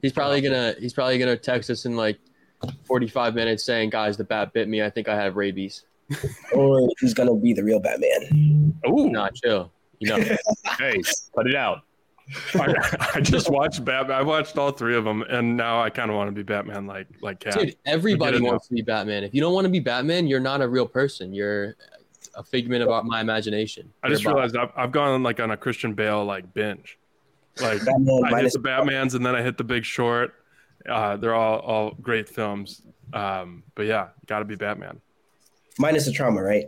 he's 0.00 0.12
probably 0.12 0.40
gonna 0.40 0.74
he's 0.78 0.92
probably 0.92 1.18
gonna 1.18 1.36
text 1.36 1.68
us 1.68 1.84
in 1.84 1.96
like 1.96 2.18
45 2.84 3.34
minutes 3.34 3.64
saying, 3.64 3.90
"Guys, 3.90 4.16
the 4.16 4.24
bat 4.24 4.52
bit 4.52 4.68
me. 4.68 4.82
I 4.82 4.90
think 4.90 5.08
I 5.08 5.16
have 5.16 5.36
rabies." 5.36 5.84
or 6.54 6.88
he's 7.00 7.12
gonna 7.12 7.34
be 7.34 7.52
the 7.52 7.62
real 7.62 7.80
Batman. 7.80 8.74
Oh, 8.86 9.08
not 9.08 9.34
chill. 9.34 9.70
You 9.98 10.10
know, 10.10 10.36
hey, 10.78 11.02
put 11.34 11.46
it 11.46 11.56
out. 11.56 11.82
I, 12.54 12.74
I, 13.14 13.20
just 13.20 13.50
watched 13.50 13.84
Batman. 13.84 14.16
I 14.16 14.22
watched 14.22 14.58
all 14.58 14.70
three 14.70 14.96
of 14.96 15.04
them, 15.04 15.22
and 15.22 15.56
now 15.56 15.80
I 15.82 15.90
kind 15.90 16.10
of 16.10 16.16
want 16.16 16.28
to 16.28 16.32
be 16.32 16.42
Batman, 16.42 16.86
like 16.86 17.06
like 17.20 17.40
Cat. 17.40 17.58
Dude, 17.58 17.76
everybody 17.86 18.40
wants 18.40 18.64
now. 18.64 18.68
to 18.68 18.74
be 18.74 18.82
Batman. 18.82 19.24
If 19.24 19.34
you 19.34 19.40
don't 19.40 19.54
want 19.54 19.64
to 19.64 19.70
be 19.70 19.80
Batman, 19.80 20.26
you're 20.26 20.40
not 20.40 20.60
a 20.60 20.68
real 20.68 20.86
person. 20.86 21.32
You're 21.32 21.76
a 22.34 22.42
figment 22.42 22.82
of 22.82 23.04
my 23.04 23.20
imagination. 23.20 23.90
I 24.02 24.08
just 24.08 24.24
realized 24.24 24.56
I've, 24.56 24.70
I've 24.76 24.92
gone 24.92 25.08
on 25.08 25.22
like 25.22 25.40
on 25.40 25.50
a 25.50 25.56
Christian 25.56 25.94
Bale 25.94 26.24
like 26.24 26.52
binge. 26.54 26.98
Like 27.60 27.84
Batman, 27.84 28.22
I 28.24 28.42
hit 28.42 28.52
the 28.52 28.58
Batman's, 28.58 29.14
and 29.14 29.24
then 29.24 29.34
I 29.34 29.42
hit 29.42 29.58
the 29.58 29.64
Big 29.64 29.84
Short. 29.84 30.34
Uh, 30.88 31.16
they're 31.16 31.34
all 31.34 31.58
all 31.60 31.90
great 32.02 32.28
films. 32.28 32.82
Um, 33.12 33.62
but 33.74 33.86
yeah, 33.86 34.08
got 34.26 34.40
to 34.40 34.44
be 34.44 34.54
Batman. 34.54 35.00
Minus 35.78 36.04
the 36.04 36.12
trauma, 36.12 36.42
right? 36.42 36.66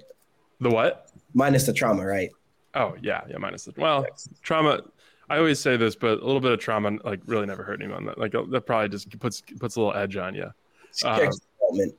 The 0.60 0.70
what? 0.70 1.10
Minus 1.34 1.66
the 1.66 1.72
trauma, 1.72 2.04
right? 2.04 2.30
Oh 2.74 2.94
yeah, 3.02 3.22
yeah. 3.28 3.38
Minus 3.38 3.64
the 3.64 3.74
well, 3.76 4.06
trauma. 4.42 4.82
I 5.30 5.38
always 5.38 5.60
say 5.60 5.76
this, 5.76 5.94
but 5.94 6.20
a 6.20 6.24
little 6.24 6.40
bit 6.40 6.52
of 6.52 6.58
trauma 6.58 6.98
like 7.04 7.20
really 7.26 7.46
never 7.46 7.62
hurt 7.62 7.80
anyone. 7.80 8.04
That 8.04 8.18
like 8.18 8.32
that 8.32 8.66
probably 8.66 8.88
just 8.88 9.18
puts 9.18 9.42
puts 9.58 9.76
a 9.76 9.80
little 9.80 9.94
edge 9.94 10.16
on 10.16 10.34
you. 10.34 10.50
It's 10.88 11.04
um, 11.04 11.16
character 11.16 11.38
development. 11.58 11.94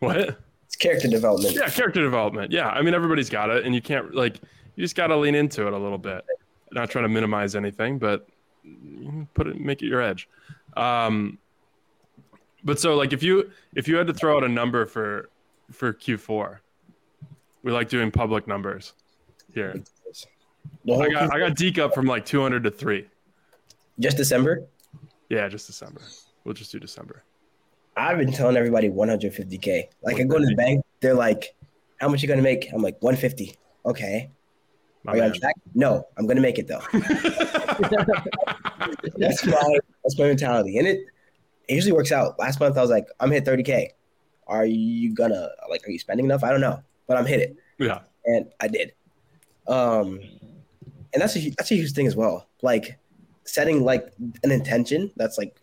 What? 0.00 0.38
It's 0.66 0.76
character 0.76 1.08
development. 1.08 1.54
Yeah, 1.54 1.70
character 1.70 2.02
development. 2.02 2.52
Yeah, 2.52 2.68
I 2.68 2.82
mean 2.82 2.94
everybody's 2.94 3.30
got 3.30 3.48
it, 3.48 3.64
and 3.64 3.74
you 3.74 3.80
can't 3.80 4.14
like 4.14 4.40
you 4.74 4.82
just 4.82 4.96
got 4.96 5.06
to 5.06 5.16
lean 5.16 5.34
into 5.34 5.66
it 5.66 5.72
a 5.72 5.78
little 5.78 5.98
bit. 5.98 6.24
Not 6.72 6.90
trying 6.90 7.04
to 7.04 7.08
minimize 7.08 7.54
anything, 7.54 7.98
but 7.98 8.26
put 9.34 9.46
it 9.46 9.60
make 9.60 9.82
it 9.82 9.86
your 9.86 10.02
edge. 10.02 10.28
Um, 10.76 11.38
but 12.64 12.80
so 12.80 12.96
like 12.96 13.12
if 13.12 13.22
you 13.22 13.50
if 13.76 13.86
you 13.86 13.96
had 13.96 14.08
to 14.08 14.14
throw 14.14 14.36
out 14.36 14.42
a 14.42 14.48
number 14.48 14.84
for 14.84 15.30
for 15.70 15.92
Q4. 15.92 16.58
We 17.62 17.72
like 17.72 17.88
doing 17.88 18.10
public 18.10 18.46
numbers 18.46 18.92
here. 19.54 19.82
I 20.90 21.08
got 21.08 21.34
I 21.34 21.38
got 21.38 21.56
Deke 21.56 21.78
up 21.78 21.94
from 21.94 22.06
like 22.06 22.24
200 22.24 22.64
to 22.64 22.70
three. 22.70 23.06
Just 23.98 24.16
December? 24.16 24.66
Yeah, 25.28 25.48
just 25.48 25.66
December. 25.66 26.00
We'll 26.44 26.54
just 26.54 26.72
do 26.72 26.78
December. 26.78 27.24
I've 27.96 28.18
been 28.18 28.32
telling 28.32 28.56
everybody 28.56 28.88
150k. 28.88 29.88
Like 30.02 30.20
I 30.20 30.24
go 30.24 30.38
to 30.38 30.44
the 30.44 30.56
bank, 30.56 30.84
they're 31.00 31.14
like, 31.14 31.54
"How 32.00 32.08
much 32.08 32.22
you 32.22 32.28
gonna 32.28 32.42
make?" 32.42 32.68
I'm 32.72 32.82
like 32.82 32.96
150. 33.00 33.56
Okay. 33.86 34.30
My 35.04 35.12
Are 35.12 35.16
you 35.16 35.22
on 35.22 35.32
track? 35.34 35.54
No, 35.74 36.06
I'm 36.16 36.26
gonna 36.26 36.40
make 36.40 36.58
it 36.58 36.66
though. 36.66 36.82
that's 39.16 39.46
my 39.46 39.78
that's 40.02 40.18
my 40.18 40.24
mentality, 40.24 40.78
and 40.78 40.88
it, 40.88 41.00
it 41.68 41.74
usually 41.74 41.92
works 41.92 42.10
out. 42.10 42.38
Last 42.38 42.58
month 42.58 42.76
I 42.76 42.80
was 42.80 42.90
like, 42.90 43.06
I'm 43.20 43.30
hit 43.30 43.44
30k 43.44 43.90
are 44.46 44.66
you 44.66 45.14
gonna 45.14 45.48
like 45.70 45.86
are 45.86 45.90
you 45.90 45.98
spending 45.98 46.26
enough? 46.26 46.44
I 46.44 46.50
don't 46.50 46.60
know, 46.60 46.82
but 47.06 47.16
I'm 47.16 47.26
hit 47.26 47.40
it. 47.40 47.56
Yeah, 47.78 48.00
and 48.24 48.46
I 48.60 48.68
did. 48.68 48.92
Um, 49.66 50.20
and 51.14 51.22
that's 51.22 51.36
a 51.36 51.50
that's 51.56 51.70
a 51.70 51.76
huge 51.76 51.92
thing 51.92 52.06
as 52.06 52.16
well. 52.16 52.48
Like 52.62 52.98
setting 53.44 53.84
like 53.84 54.12
an 54.42 54.50
intention 54.50 55.10
that's 55.16 55.38
like 55.38 55.58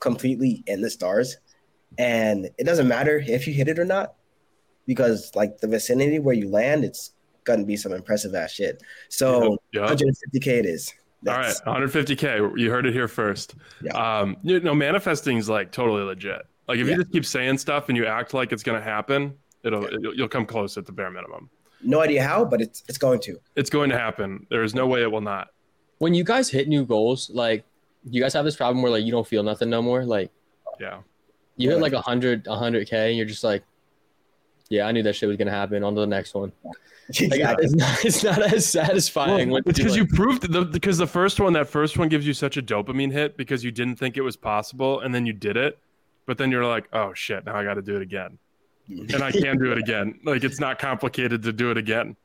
completely 0.00 0.64
in 0.66 0.80
the 0.80 0.90
stars, 0.90 1.36
and 1.98 2.50
it 2.58 2.64
doesn't 2.64 2.88
matter 2.88 3.22
if 3.24 3.46
you 3.46 3.52
hit 3.52 3.68
it 3.68 3.78
or 3.78 3.84
not, 3.84 4.14
because 4.86 5.30
like 5.34 5.58
the 5.58 5.68
vicinity 5.68 6.18
where 6.18 6.34
you 6.34 6.48
land, 6.48 6.84
it's 6.84 7.12
gonna 7.44 7.64
be 7.64 7.76
some 7.76 7.92
impressive 7.92 8.34
ass 8.34 8.52
shit. 8.52 8.82
So 9.08 9.58
yeah, 9.72 9.82
150k 9.82 10.46
it 10.46 10.66
is. 10.66 10.92
That's, 11.22 11.60
All 11.62 11.74
right, 11.74 11.82
150k. 11.82 12.58
You 12.58 12.70
heard 12.70 12.86
it 12.86 12.92
here 12.92 13.08
first. 13.08 13.56
Yeah. 13.82 13.92
Um, 13.92 14.36
you 14.42 14.60
know, 14.60 14.74
manifesting 14.74 15.36
is 15.36 15.48
like 15.48 15.72
totally 15.72 16.02
legit. 16.02 16.46
Like 16.68 16.78
if 16.78 16.86
yeah. 16.86 16.92
you 16.92 16.98
just 17.00 17.12
keep 17.12 17.26
saying 17.26 17.58
stuff 17.58 17.88
and 17.88 17.96
you 17.96 18.06
act 18.06 18.34
like 18.34 18.52
it's 18.52 18.62
going 18.62 18.78
to 18.78 18.84
happen, 18.84 19.34
it'll, 19.64 19.84
it'll 19.84 20.14
you'll 20.14 20.28
come 20.28 20.46
close 20.46 20.76
at 20.76 20.86
the 20.86 20.92
bare 20.92 21.10
minimum. 21.10 21.50
No 21.82 22.00
idea 22.00 22.22
how, 22.22 22.44
but 22.44 22.60
it's 22.60 22.82
it's 22.88 22.98
going 22.98 23.20
to. 23.20 23.38
It's 23.56 23.70
going 23.70 23.90
to 23.90 23.98
happen. 23.98 24.46
There 24.50 24.62
is 24.62 24.74
no 24.74 24.86
way 24.86 25.02
it 25.02 25.10
will 25.10 25.20
not. 25.20 25.48
When 25.98 26.14
you 26.14 26.24
guys 26.24 26.48
hit 26.48 26.68
new 26.68 26.84
goals, 26.84 27.30
like 27.30 27.64
you 28.04 28.20
guys 28.22 28.32
have 28.34 28.44
this 28.44 28.56
problem 28.56 28.82
where 28.82 28.90
like 28.90 29.04
you 29.04 29.12
don't 29.12 29.26
feel 29.26 29.42
nothing 29.42 29.70
no 29.70 29.82
more. 29.82 30.04
Like 30.04 30.30
yeah, 30.80 31.00
you 31.56 31.70
hit 31.70 31.80
like 31.80 31.92
a 31.92 32.00
hundred, 32.00 32.46
a 32.46 32.56
hundred 32.56 32.88
k, 32.88 33.08
and 33.08 33.16
you're 33.16 33.26
just 33.26 33.44
like, 33.44 33.62
yeah, 34.68 34.86
I 34.86 34.92
knew 34.92 35.02
that 35.02 35.14
shit 35.14 35.28
was 35.28 35.36
gonna 35.36 35.50
happen. 35.50 35.82
On 35.84 35.94
to 35.94 36.00
the 36.00 36.06
next 36.06 36.34
one. 36.34 36.52
Like, 37.22 37.40
it's, 37.40 37.74
not, 37.74 38.04
it's 38.04 38.22
not 38.22 38.42
as 38.52 38.66
satisfying. 38.66 39.48
Well, 39.48 39.62
because 39.64 39.96
you, 39.96 40.02
like, 40.02 40.10
you 40.10 40.14
proved 40.14 40.52
the 40.52 40.66
because 40.66 40.98
the 40.98 41.06
first 41.06 41.40
one, 41.40 41.54
that 41.54 41.66
first 41.66 41.96
one 41.96 42.10
gives 42.10 42.26
you 42.26 42.34
such 42.34 42.58
a 42.58 42.62
dopamine 42.62 43.10
hit 43.10 43.38
because 43.38 43.64
you 43.64 43.70
didn't 43.70 43.96
think 43.96 44.18
it 44.18 44.20
was 44.20 44.36
possible, 44.36 45.00
and 45.00 45.14
then 45.14 45.24
you 45.24 45.32
did 45.32 45.56
it 45.56 45.78
but 46.28 46.36
then 46.36 46.50
you're 46.52 46.66
like, 46.66 46.86
oh 46.92 47.14
shit, 47.14 47.46
now 47.46 47.56
I 47.56 47.64
got 47.64 47.74
to 47.74 47.82
do 47.82 47.96
it 47.96 48.02
again, 48.02 48.38
and 48.88 49.22
I 49.22 49.30
can 49.30 49.58
do 49.58 49.72
it 49.72 49.78
again. 49.78 50.18
Like 50.24 50.44
it's 50.44 50.60
not 50.60 50.78
complicated 50.78 51.42
to 51.42 51.52
do 51.52 51.70
it 51.70 51.76
again. 51.76 52.16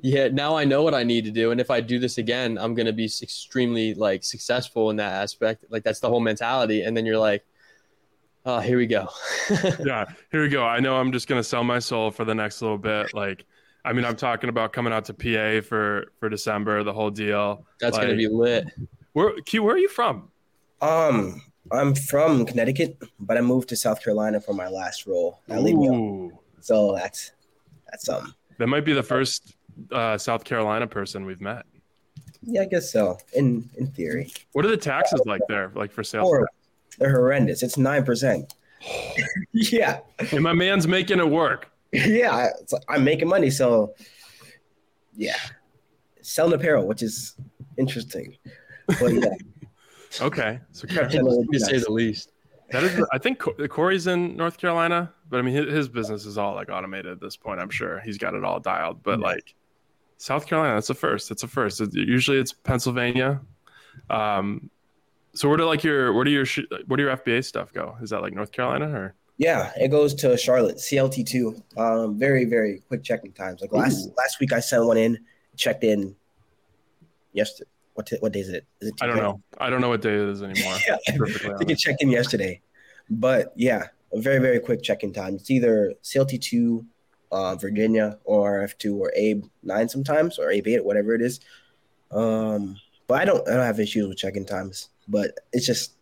Yeah, 0.00 0.28
now 0.28 0.56
I 0.56 0.64
know 0.64 0.82
what 0.82 0.94
I 0.94 1.04
need 1.04 1.24
to 1.26 1.30
do, 1.30 1.52
and 1.52 1.60
if 1.60 1.70
I 1.70 1.80
do 1.80 1.98
this 2.00 2.18
again, 2.18 2.58
I'm 2.58 2.74
gonna 2.74 2.92
be 2.92 3.04
extremely 3.04 3.94
like 3.94 4.24
successful 4.24 4.90
in 4.90 4.96
that 4.96 5.12
aspect. 5.12 5.64
Like 5.70 5.84
that's 5.84 6.00
the 6.00 6.08
whole 6.08 6.20
mentality, 6.20 6.82
and 6.82 6.96
then 6.96 7.06
you're 7.06 7.18
like, 7.18 7.44
oh, 8.44 8.58
here 8.58 8.78
we 8.78 8.86
go. 8.86 9.08
yeah, 9.84 10.06
here 10.32 10.42
we 10.42 10.48
go. 10.48 10.64
I 10.64 10.80
know 10.80 10.96
I'm 10.96 11.12
just 11.12 11.28
gonna 11.28 11.44
sell 11.44 11.62
my 11.62 11.78
soul 11.78 12.10
for 12.10 12.24
the 12.24 12.34
next 12.34 12.60
little 12.60 12.78
bit. 12.78 13.14
Like, 13.14 13.44
I 13.84 13.92
mean, 13.92 14.04
I'm 14.04 14.16
talking 14.16 14.50
about 14.50 14.72
coming 14.72 14.92
out 14.92 15.04
to 15.04 15.14
PA 15.14 15.64
for 15.66 16.12
for 16.18 16.28
December, 16.28 16.82
the 16.82 16.92
whole 16.92 17.10
deal. 17.10 17.64
That's 17.78 17.96
like, 17.96 18.06
gonna 18.06 18.16
be 18.16 18.28
lit. 18.28 18.66
Where 19.12 19.40
Q? 19.42 19.62
Where 19.62 19.76
are 19.76 19.78
you 19.78 19.88
from? 19.88 20.30
Um, 20.80 21.40
I'm 21.70 21.94
from 21.94 22.44
Connecticut, 22.44 22.98
but 23.20 23.36
I 23.36 23.40
moved 23.40 23.68
to 23.68 23.76
South 23.76 24.02
Carolina 24.02 24.40
for 24.40 24.52
my 24.52 24.68
last 24.68 25.06
role. 25.06 25.40
So 26.60 26.94
that's 26.94 27.32
that's 27.90 28.08
um. 28.08 28.34
That 28.58 28.66
might 28.66 28.84
be 28.84 28.92
the 28.92 29.02
first 29.02 29.54
uh, 29.90 30.18
South 30.18 30.44
Carolina 30.44 30.86
person 30.86 31.24
we've 31.24 31.40
met. 31.40 31.64
Yeah, 32.42 32.62
I 32.62 32.64
guess 32.66 32.90
so. 32.90 33.18
In 33.34 33.68
in 33.76 33.86
theory. 33.88 34.32
What 34.52 34.64
are 34.64 34.70
the 34.70 34.76
taxes 34.76 35.22
like 35.26 35.42
there, 35.48 35.70
like 35.74 35.92
for 35.92 36.02
sales? 36.02 36.32
They're 36.98 37.10
horrendous. 37.10 37.62
It's 37.62 37.78
nine 37.78 38.04
percent. 38.04 38.54
yeah. 39.52 40.00
And 40.32 40.42
my 40.42 40.52
man's 40.52 40.88
making 40.88 41.20
it 41.20 41.28
work. 41.28 41.70
Yeah, 41.92 42.48
like 42.72 42.82
I'm 42.88 43.04
making 43.04 43.28
money, 43.28 43.50
so 43.50 43.94
yeah, 45.14 45.36
selling 46.22 46.54
apparel, 46.54 46.86
which 46.86 47.02
is 47.02 47.34
interesting. 47.76 48.36
But 48.98 49.12
yeah. 49.12 49.28
Okay, 50.20 50.60
so 50.72 50.86
to 50.86 51.58
say 51.58 51.78
the 51.78 51.86
least. 51.90 52.32
That 52.70 52.84
is, 52.84 53.04
I 53.12 53.18
think 53.18 53.38
Corey's 53.38 54.06
in 54.06 54.34
North 54.34 54.56
Carolina, 54.56 55.12
but 55.28 55.38
I 55.38 55.42
mean 55.42 55.54
his, 55.54 55.72
his, 55.72 55.88
business 55.88 56.24
is 56.24 56.38
all 56.38 56.54
like 56.54 56.70
automated 56.70 57.12
at 57.12 57.20
this 57.20 57.36
point. 57.36 57.60
I'm 57.60 57.68
sure 57.68 58.00
he's 58.00 58.16
got 58.16 58.32
it 58.32 58.44
all 58.44 58.60
dialed. 58.60 59.02
But 59.02 59.20
yeah. 59.20 59.26
like 59.26 59.54
South 60.16 60.46
Carolina, 60.46 60.74
that's 60.74 60.88
a 60.88 60.94
first. 60.94 61.28
That's 61.28 61.42
a 61.42 61.48
first. 61.48 61.82
It, 61.82 61.92
usually 61.92 62.38
it's 62.38 62.52
Pennsylvania. 62.52 63.42
Um, 64.08 64.70
so 65.34 65.48
where 65.48 65.58
do 65.58 65.66
like 65.66 65.84
your 65.84 66.14
where 66.14 66.24
do 66.24 66.30
your 66.30 66.46
where 66.86 66.96
do 66.96 67.02
your 67.02 67.16
FBA 67.16 67.44
stuff 67.44 67.74
go? 67.74 67.96
Is 68.00 68.08
that 68.10 68.22
like 68.22 68.32
North 68.32 68.52
Carolina 68.52 68.88
or? 68.88 69.14
Yeah, 69.36 69.72
it 69.76 69.88
goes 69.88 70.14
to 70.16 70.36
Charlotte, 70.38 70.76
CLT 70.76 71.26
two. 71.26 71.62
Um, 71.76 72.18
very 72.18 72.46
very 72.46 72.82
quick 72.88 73.02
checking 73.02 73.32
times. 73.32 73.60
Like 73.60 73.72
last 73.72 74.06
Ooh. 74.06 74.14
last 74.16 74.40
week, 74.40 74.52
I 74.52 74.60
sent 74.60 74.86
one 74.86 74.96
in, 74.96 75.18
checked 75.56 75.84
in 75.84 76.16
yesterday 77.34 77.68
what 77.94 78.06
t- 78.06 78.16
what 78.20 78.32
day 78.32 78.40
is 78.40 78.48
it? 78.48 78.66
Is 78.80 78.88
it 78.88 78.94
I 79.00 79.06
don't 79.06 79.16
know. 79.16 79.42
I 79.58 79.70
don't 79.70 79.80
know 79.80 79.88
what 79.88 80.02
day 80.02 80.14
it 80.14 80.28
is 80.28 80.42
anymore. 80.42 80.76
yeah. 80.88 80.96
I 81.08 81.56
think 81.58 81.70
it 81.70 81.78
checked 81.78 82.02
in 82.02 82.10
yesterday, 82.10 82.60
but 83.10 83.52
yeah, 83.56 83.88
a 84.12 84.20
very 84.20 84.38
very 84.38 84.60
quick 84.60 84.82
check-in 84.82 85.12
time. 85.12 85.34
It's 85.36 85.50
either 85.50 85.94
CLT 86.02 86.40
two, 86.40 86.86
uh, 87.30 87.56
Virginia, 87.56 88.18
or 88.24 88.62
F 88.62 88.76
two, 88.78 88.96
or 88.96 89.12
Abe 89.14 89.44
nine 89.62 89.88
sometimes, 89.88 90.38
or 90.38 90.50
Abe 90.50 90.68
eight, 90.68 90.84
whatever 90.84 91.14
it 91.14 91.22
is. 91.22 91.40
Um, 92.10 92.76
but 93.06 93.20
I 93.20 93.24
don't 93.24 93.46
I 93.48 93.54
don't 93.54 93.66
have 93.66 93.80
issues 93.80 94.08
with 94.08 94.18
check-in 94.18 94.44
times. 94.44 94.88
But 95.08 95.38
it's 95.52 95.66
just 95.66 95.94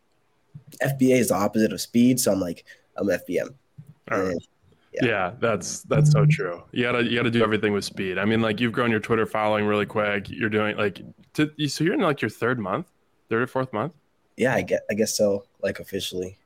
FBA 0.82 1.18
is 1.18 1.28
the 1.28 1.34
opposite 1.34 1.72
of 1.72 1.80
speed, 1.80 2.20
so 2.20 2.32
I'm 2.32 2.40
like 2.40 2.64
I'm 2.96 3.08
FBM. 3.08 3.54
All 4.10 4.22
right. 4.22 4.36
Yeah. 4.92 5.04
Yeah. 5.06 5.32
that's 5.40 5.82
that's 5.82 6.10
so 6.10 6.26
true. 6.26 6.62
You 6.72 6.82
gotta 6.84 7.04
you 7.04 7.16
gotta 7.16 7.30
do 7.30 7.42
everything 7.42 7.72
with 7.72 7.84
speed. 7.84 8.18
I 8.18 8.24
mean, 8.24 8.40
like 8.40 8.60
you've 8.60 8.72
grown 8.72 8.90
your 8.90 9.00
Twitter 9.00 9.26
following 9.26 9.66
really 9.66 9.86
quick. 9.86 10.28
You're 10.28 10.48
doing 10.50 10.76
like 10.76 11.00
to, 11.34 11.50
so 11.68 11.84
you're 11.84 11.94
in 11.94 12.00
like 12.00 12.20
your 12.22 12.28
third 12.28 12.58
month, 12.58 12.90
third 13.28 13.42
or 13.42 13.46
fourth 13.46 13.72
month. 13.72 13.92
Yeah, 14.36 14.54
I 14.54 14.62
get 14.62 14.82
I 14.90 14.94
guess 14.94 15.16
so. 15.16 15.44
Like 15.62 15.78
officially. 15.80 16.38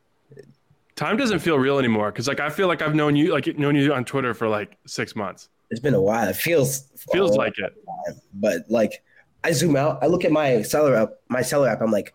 Time 0.96 1.16
doesn't 1.16 1.40
feel 1.40 1.58
real 1.58 1.78
anymore 1.78 2.12
because 2.12 2.28
like 2.28 2.38
I 2.38 2.50
feel 2.50 2.68
like 2.68 2.80
I've 2.82 2.94
known 2.94 3.16
you 3.16 3.32
like 3.32 3.58
known 3.58 3.74
you 3.74 3.92
on 3.92 4.04
Twitter 4.04 4.32
for 4.34 4.48
like 4.48 4.76
six 4.86 5.16
months. 5.16 5.48
It's 5.70 5.80
been 5.80 5.94
a 5.94 6.00
while. 6.00 6.28
It 6.28 6.36
feels 6.36 6.84
Feels 7.12 7.36
like 7.36 7.54
it. 7.58 7.72
time. 8.06 8.20
but 8.34 8.64
like 8.68 9.02
I 9.42 9.50
zoom 9.52 9.74
out, 9.76 9.98
I 10.02 10.06
look 10.06 10.24
at 10.24 10.30
my 10.32 10.62
seller 10.62 10.94
app, 10.94 11.10
my 11.28 11.42
seller 11.42 11.68
app, 11.68 11.80
I'm 11.82 11.90
like, 11.90 12.14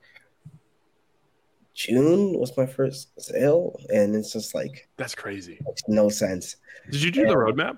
June 1.74 2.38
was 2.38 2.56
my 2.58 2.66
first 2.66 3.10
sale, 3.22 3.80
and 3.90 4.16
it's 4.16 4.34
just 4.34 4.54
like 4.54 4.90
That's 4.98 5.16
crazy. 5.16 5.60
makes 5.66 5.82
no 5.88 6.10
sense. 6.10 6.56
Did 6.92 7.02
you 7.02 7.12
do 7.12 7.26
the 7.28 7.36
roadmap? 7.36 7.78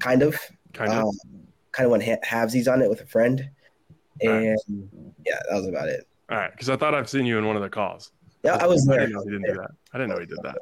Kind 0.00 0.22
of, 0.22 0.38
Kind 0.72 0.92
of. 0.92 1.04
um, 1.04 1.10
kind 1.72 1.86
of 1.86 1.90
went 1.92 2.02
ha- 2.04 2.16
halvesies 2.26 2.70
on 2.70 2.82
it 2.82 2.90
with 2.90 3.00
a 3.00 3.06
friend, 3.06 3.48
and 4.20 4.58
yeah, 5.24 5.38
that 5.48 5.54
was 5.56 5.66
about 5.66 5.88
it. 5.88 6.06
All 6.30 6.36
right, 6.38 6.50
because 6.50 6.68
I 6.68 6.76
thought 6.76 6.94
I've 6.94 7.08
seen 7.08 7.26
you 7.26 7.38
in 7.38 7.46
one 7.46 7.56
of 7.56 7.62
the 7.62 7.70
calls. 7.70 8.10
Yeah, 8.42 8.56
I 8.60 8.66
was 8.66 8.86
I 8.88 8.92
there. 8.96 9.00
didn't 9.06 9.14
know 9.14 9.24
he 9.24 9.30
didn't 9.30 9.46
do 9.46 9.60
that. 9.60 9.70
I 9.92 9.98
didn't 9.98 10.10
know 10.10 10.20
he 10.20 10.26
did 10.26 10.38
that. 10.42 10.58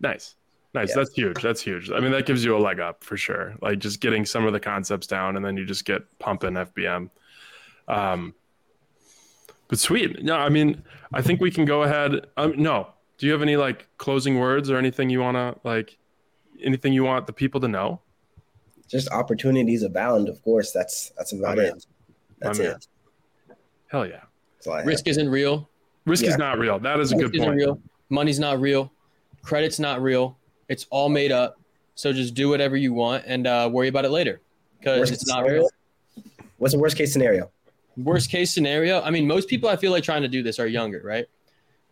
Nice. 0.00 0.34
Nice. 0.74 0.88
Yeah. 0.90 0.94
That's 0.96 1.12
huge. 1.14 1.42
That's 1.42 1.60
huge. 1.60 1.90
I 1.90 2.00
mean, 2.00 2.12
that 2.12 2.24
gives 2.26 2.44
you 2.44 2.56
a 2.56 2.58
leg 2.58 2.80
up 2.80 3.04
for 3.04 3.16
sure. 3.18 3.54
Like 3.60 3.78
just 3.78 4.00
getting 4.00 4.24
some 4.24 4.46
of 4.46 4.52
the 4.54 4.60
concepts 4.60 5.06
down 5.06 5.36
and 5.36 5.44
then 5.44 5.56
you 5.56 5.66
just 5.66 5.84
get 5.84 6.02
pumping 6.18 6.54
FBM. 6.54 7.10
Um, 7.88 8.34
but 9.72 9.78
sweet. 9.78 10.22
No, 10.22 10.36
I 10.36 10.50
mean, 10.50 10.82
I 11.14 11.22
think 11.22 11.40
we 11.40 11.50
can 11.50 11.64
go 11.64 11.82
ahead. 11.82 12.26
Um, 12.36 12.52
no. 12.58 12.88
Do 13.16 13.24
you 13.24 13.32
have 13.32 13.40
any 13.40 13.56
like 13.56 13.88
closing 13.96 14.38
words 14.38 14.70
or 14.70 14.76
anything 14.76 15.08
you 15.08 15.20
want 15.20 15.36
to 15.38 15.58
like, 15.66 15.96
anything 16.62 16.92
you 16.92 17.04
want 17.04 17.26
the 17.26 17.32
people 17.32 17.58
to 17.62 17.68
know? 17.68 18.02
Just 18.86 19.10
opportunities 19.10 19.82
abound. 19.82 20.28
Of 20.28 20.42
course, 20.42 20.72
that's 20.72 21.12
that's 21.16 21.32
about 21.32 21.56
My 21.56 21.62
it. 21.62 21.86
That's 22.38 22.58
My 22.58 22.64
man. 22.66 22.74
it. 22.74 22.86
Hell 23.86 24.06
yeah. 24.06 24.20
That's 24.56 24.66
all 24.66 24.74
I 24.74 24.78
have. 24.80 24.86
Risk 24.86 25.06
isn't 25.08 25.30
real. 25.30 25.70
Risk 26.04 26.24
is 26.24 26.36
not 26.36 26.58
real. 26.58 26.78
That 26.78 27.00
is 27.00 27.12
a 27.12 27.16
Risk 27.16 27.28
good 27.28 27.36
isn't 27.36 27.48
point. 27.48 27.56
real. 27.58 27.80
Money's 28.10 28.38
not 28.38 28.60
real. 28.60 28.92
Credit's 29.40 29.78
not 29.78 30.02
real. 30.02 30.36
It's 30.68 30.86
all 30.90 31.08
made 31.08 31.32
up. 31.32 31.58
So 31.94 32.12
just 32.12 32.34
do 32.34 32.50
whatever 32.50 32.76
you 32.76 32.92
want 32.92 33.24
and 33.26 33.46
uh, 33.46 33.70
worry 33.72 33.88
about 33.88 34.04
it 34.04 34.10
later 34.10 34.42
because 34.78 35.10
it's 35.10 35.26
not 35.26 35.44
scenario? 35.44 35.62
real. 35.62 35.70
What's 36.58 36.74
the 36.74 36.78
worst 36.78 36.98
case 36.98 37.10
scenario? 37.10 37.50
Worst 37.96 38.30
case 38.30 38.52
scenario. 38.52 39.02
I 39.02 39.10
mean, 39.10 39.26
most 39.26 39.48
people 39.48 39.68
I 39.68 39.76
feel 39.76 39.92
like 39.92 40.02
trying 40.04 40.22
to 40.22 40.28
do 40.28 40.42
this 40.42 40.58
are 40.58 40.66
younger, 40.66 41.02
right? 41.04 41.26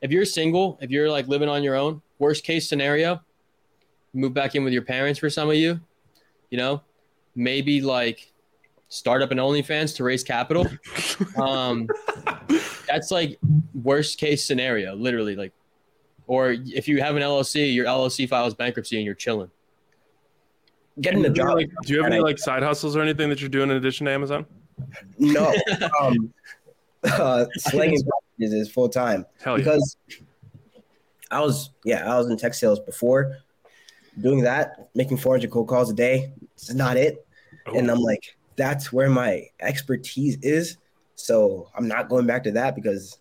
If 0.00 0.10
you're 0.10 0.24
single, 0.24 0.78
if 0.80 0.90
you're 0.90 1.10
like 1.10 1.28
living 1.28 1.48
on 1.48 1.62
your 1.62 1.74
own, 1.74 2.00
worst 2.18 2.44
case 2.44 2.68
scenario, 2.68 3.20
move 4.14 4.32
back 4.32 4.54
in 4.54 4.64
with 4.64 4.72
your 4.72 4.82
parents 4.82 5.18
for 5.18 5.28
some 5.28 5.50
of 5.50 5.56
you. 5.56 5.80
You 6.50 6.58
know, 6.58 6.82
maybe 7.34 7.80
like 7.80 8.32
start 8.88 9.22
up 9.22 9.30
an 9.30 9.38
OnlyFans 9.38 9.96
to 9.96 10.04
raise 10.04 10.24
capital. 10.24 10.66
um, 11.36 11.88
that's 12.86 13.10
like 13.10 13.38
worst 13.74 14.18
case 14.18 14.44
scenario, 14.44 14.94
literally. 14.94 15.36
Like, 15.36 15.52
or 16.26 16.52
if 16.52 16.88
you 16.88 17.00
have 17.00 17.16
an 17.16 17.22
LLC, 17.22 17.74
your 17.74 17.86
LLC 17.86 18.28
files 18.28 18.54
bankruptcy 18.54 18.96
and 18.96 19.04
you're 19.04 19.14
chilling. 19.14 19.50
Getting 21.00 21.24
a 21.24 21.30
Do 21.30 21.40
you 21.40 21.46
have 21.46 21.50
job. 21.50 21.56
like, 21.56 21.70
do 21.84 21.94
you 21.94 22.02
have 22.02 22.12
any 22.12 22.20
like 22.20 22.38
side 22.38 22.62
hustles 22.62 22.96
or 22.96 23.00
anything 23.00 23.28
that 23.30 23.40
you're 23.40 23.48
doing 23.48 23.70
in 23.70 23.76
addition 23.76 24.06
to 24.06 24.12
Amazon? 24.12 24.44
No. 25.18 25.54
um, 26.00 26.32
uh, 27.04 27.46
slanging 27.56 28.02
packages 28.02 28.54
is 28.54 28.70
full 28.70 28.88
time 28.88 29.24
Hell 29.42 29.58
yeah. 29.58 29.64
because 29.64 29.96
I 31.30 31.40
was 31.40 31.70
yeah 31.84 32.12
I 32.12 32.18
was 32.18 32.28
in 32.28 32.36
tech 32.36 32.54
sales 32.54 32.80
before 32.80 33.36
doing 34.20 34.42
that 34.42 34.90
making 34.94 35.16
400 35.16 35.50
cold 35.50 35.68
calls 35.68 35.90
a 35.90 35.94
day. 35.94 36.32
It's 36.54 36.72
not 36.72 36.96
it, 36.96 37.26
and 37.66 37.90
I'm 37.90 38.00
like 38.00 38.36
that's 38.56 38.92
where 38.92 39.08
my 39.08 39.46
expertise 39.60 40.36
is. 40.42 40.76
So 41.14 41.70
I'm 41.74 41.88
not 41.88 42.08
going 42.08 42.26
back 42.26 42.44
to 42.44 42.52
that 42.52 42.74
because 42.74 43.18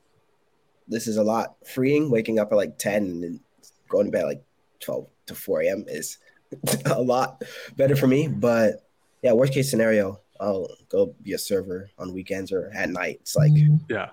this 0.88 1.08
is 1.08 1.17
a 1.17 1.24
lot 1.24 1.56
freeing. 1.65 2.10
Waking 2.10 2.39
up 2.39 2.52
at 2.52 2.56
like 2.56 2.78
10 2.78 3.04
and 3.24 3.39
going 3.88 4.06
to 4.06 4.12
bed 4.12 4.22
at 4.22 4.28
like 4.28 4.43
12 4.82 5.08
to 5.28 5.36
4 5.36 5.62
a.m. 5.62 5.86
is 5.88 6.17
a 6.86 7.02
lot 7.02 7.41
better 7.78 7.95
for 7.95 8.08
me. 8.08 8.28
But 8.28 8.86
yeah, 9.22 9.34
worst 9.34 9.54
case 9.54 9.69
scenario, 9.69 10.19
I'll 10.39 10.69
go 10.88 11.13
be 11.21 11.34
a 11.34 11.38
server 11.38 11.89
on 11.97 12.13
weekends 12.13 12.52
or 12.52 12.71
at 12.73 12.89
night. 12.89 13.19
It's 13.21 13.36
like 13.36 13.52
yeah. 13.89 14.10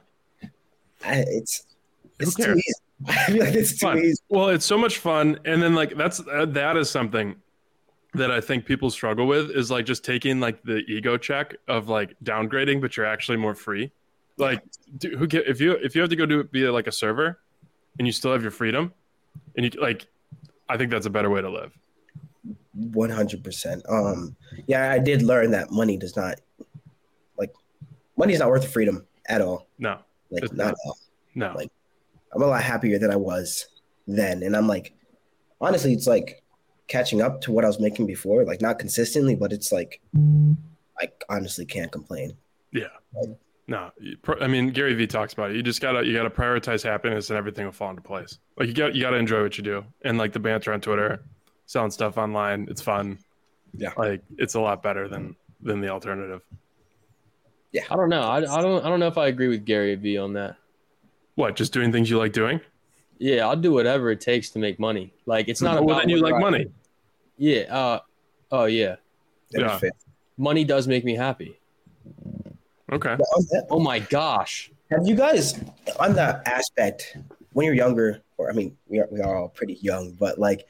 I, 1.05 1.25
it's 1.29 1.67
it's 2.19 2.35
too 2.35 2.55
easy. 2.55 2.73
I 3.07 3.13
feel 3.27 3.45
like 3.45 3.55
it's 3.55 3.73
too 3.73 3.87
Fun. 3.87 3.99
easy. 3.99 4.23
Well, 4.29 4.49
it's 4.49 4.65
so 4.65 4.79
much 4.79 4.99
fun, 4.99 5.39
and 5.45 5.63
then 5.63 5.75
like 5.75 5.97
that's 5.97 6.21
uh, 6.21 6.47
that 6.47 6.77
is 6.77 6.91
something 6.91 7.37
that 8.15 8.31
I 8.31 8.41
think 8.41 8.65
people 8.65 8.91
struggle 8.91 9.27
with 9.27 9.51
is 9.51 9.71
like 9.71 9.85
just 9.85 10.05
taking 10.05 10.41
like 10.41 10.63
the 10.63 10.79
ego 10.89 11.17
check 11.17 11.57
of 11.69 11.89
like 11.89 12.17
downgrading, 12.25 12.81
but 12.81 12.97
you're 12.97 13.07
actually 13.07 13.37
more 13.37 13.55
free. 13.55 13.93
Like, 14.39 14.63
do, 14.99 15.17
who 15.17 15.27
get 15.27 15.47
if 15.47 15.61
you 15.61 15.73
if 15.73 15.95
you 15.95 16.01
have 16.01 16.11
to 16.11 16.17
go 16.17 16.27
do 16.27 16.45
be 16.45 16.69
like 16.69 16.87
a 16.87 16.93
server, 16.93 17.39
and 17.99 18.07
you 18.07 18.13
still 18.13 18.33
have 18.33 18.43
your 18.43 18.51
freedom, 18.51 18.93
and 19.57 19.65
you 19.65 19.81
like, 19.81 20.07
I 20.69 20.77
think 20.77 20.91
that's 20.91 21.07
a 21.07 21.11
better 21.11 21.31
way 21.31 21.41
to 21.41 21.51
live. 21.51 21.73
One 22.75 23.11
hundred 23.11 23.43
percent. 23.43 23.83
Um, 23.89 24.37
yeah, 24.67 24.91
I 24.93 24.99
did 24.99 25.23
learn 25.23 25.51
that 25.53 25.71
money 25.71 25.97
does 25.97 26.15
not 26.17 26.41
like 27.39 27.53
money's 28.17 28.39
not 28.39 28.49
worth 28.49 28.63
the 28.63 28.69
freedom 28.69 29.07
at 29.29 29.41
all. 29.41 29.69
No, 29.79 29.99
Like 30.31 30.43
not 30.45 30.55
not. 30.57 30.69
at 30.69 30.77
all. 30.87 30.99
no, 31.35 31.53
Like- 31.55 31.71
I'm 32.35 32.43
a 32.43 32.47
lot 32.47 32.63
happier 32.63 32.99
than 32.99 33.11
I 33.11 33.17
was 33.17 33.67
then, 34.07 34.43
and 34.43 34.55
I'm 34.57 34.67
like, 34.69 34.93
honestly, 35.61 35.93
it's 35.95 36.07
like 36.07 36.43
catching 36.87 37.23
up 37.23 37.41
to 37.43 37.53
what 37.53 37.65
I 37.65 37.69
was 37.69 37.81
making 37.81 38.07
before. 38.07 38.45
Like 38.45 38.61
not 38.61 38.79
consistently, 38.79 39.35
but 39.35 39.53
it's 39.53 39.73
like 39.73 40.01
I 41.01 41.09
honestly 41.29 41.65
can't 41.67 41.91
complain. 41.91 42.37
Yeah. 42.73 42.89
No. 43.69 43.91
I 44.41 44.47
mean, 44.47 44.69
Gary 44.71 44.95
Vee 44.95 45.07
talks 45.07 45.33
about 45.33 45.51
it. 45.51 45.57
You 45.57 45.63
just 45.63 45.81
gotta 45.81 46.05
you 46.07 46.13
gotta 46.15 46.31
prioritize 46.31 46.83
happiness, 46.85 47.31
and 47.31 47.37
everything 47.39 47.65
will 47.65 47.73
fall 47.73 47.91
into 47.91 48.03
place. 48.03 48.39
Like 48.59 48.69
you 48.69 48.75
got 48.75 48.95
you 48.95 49.01
gotta 49.03 49.17
enjoy 49.17 49.43
what 49.43 49.57
you 49.59 49.65
do, 49.65 49.85
and 50.05 50.19
like 50.19 50.33
the 50.33 50.39
banter 50.41 50.73
on 50.73 50.81
Twitter, 50.81 51.25
selling 51.67 51.91
stuff 51.91 52.17
online. 52.19 52.67
It's 52.71 52.81
fun. 52.81 53.19
Yeah. 53.77 53.91
like 53.97 54.23
it's 54.39 54.55
a 54.55 54.61
lot 54.61 54.83
better 54.83 55.09
than 55.09 55.37
than 55.61 55.81
the 55.81 55.89
alternative. 55.89 56.41
Yeah, 57.73 57.83
I 57.91 57.97
don't 57.97 58.09
know. 58.09 58.23
I, 58.23 58.39
I 58.39 58.63
don't. 58.63 58.85
I 58.85 58.89
don't 58.89 59.01
know 59.01 59.09
if 59.09 59.19
I 59.19 59.27
agree 59.29 59.49
with 59.49 59.65
Gary 59.67 59.95
Vee 59.97 60.17
on 60.17 60.33
that. 60.33 60.57
What? 61.35 61.57
Just 61.57 61.73
doing 61.75 61.93
things 61.93 62.09
you 62.09 62.17
like 62.17 62.33
doing? 62.33 62.61
Yeah, 63.19 63.47
I'll 63.47 63.57
do 63.57 63.73
whatever 63.73 64.11
it 64.11 64.21
takes 64.21 64.51
to 64.51 64.59
make 64.59 64.79
money. 64.79 65.13
Like 65.27 65.49
it's 65.49 65.61
not 65.61 65.85
well, 65.85 65.97
about 65.97 66.03
then 66.03 66.09
you 66.11 66.21
like 66.21 66.35
I- 66.35 66.39
money. 66.39 66.67
Yeah. 67.37 67.63
Uh. 67.63 68.01
Oh 68.51 68.65
yeah. 68.65 68.97
Yeah. 69.51 69.79
Money 70.39 70.65
does 70.65 70.87
make 70.89 71.05
me 71.05 71.15
happy. 71.15 71.59
Okay. 72.93 73.17
But 73.17 73.27
on 73.37 73.43
that- 73.51 73.67
Oh 73.71 73.81
my 73.81 73.99
gosh. 73.99 74.71
Have 74.91 75.07
you 75.07 75.17
guys 75.17 75.61
on 75.99 76.15
that 76.15 76.47
aspect 76.47 77.17
when 77.53 77.67
you're 77.67 77.75
younger, 77.75 78.23
or 78.39 78.49
I 78.49 78.53
mean, 78.53 78.77
we 78.87 79.01
are 79.01 79.09
we 79.11 79.21
are 79.21 79.37
all 79.37 79.49
pretty 79.49 79.75
young, 79.83 80.13
but 80.13 80.39
like 80.39 80.67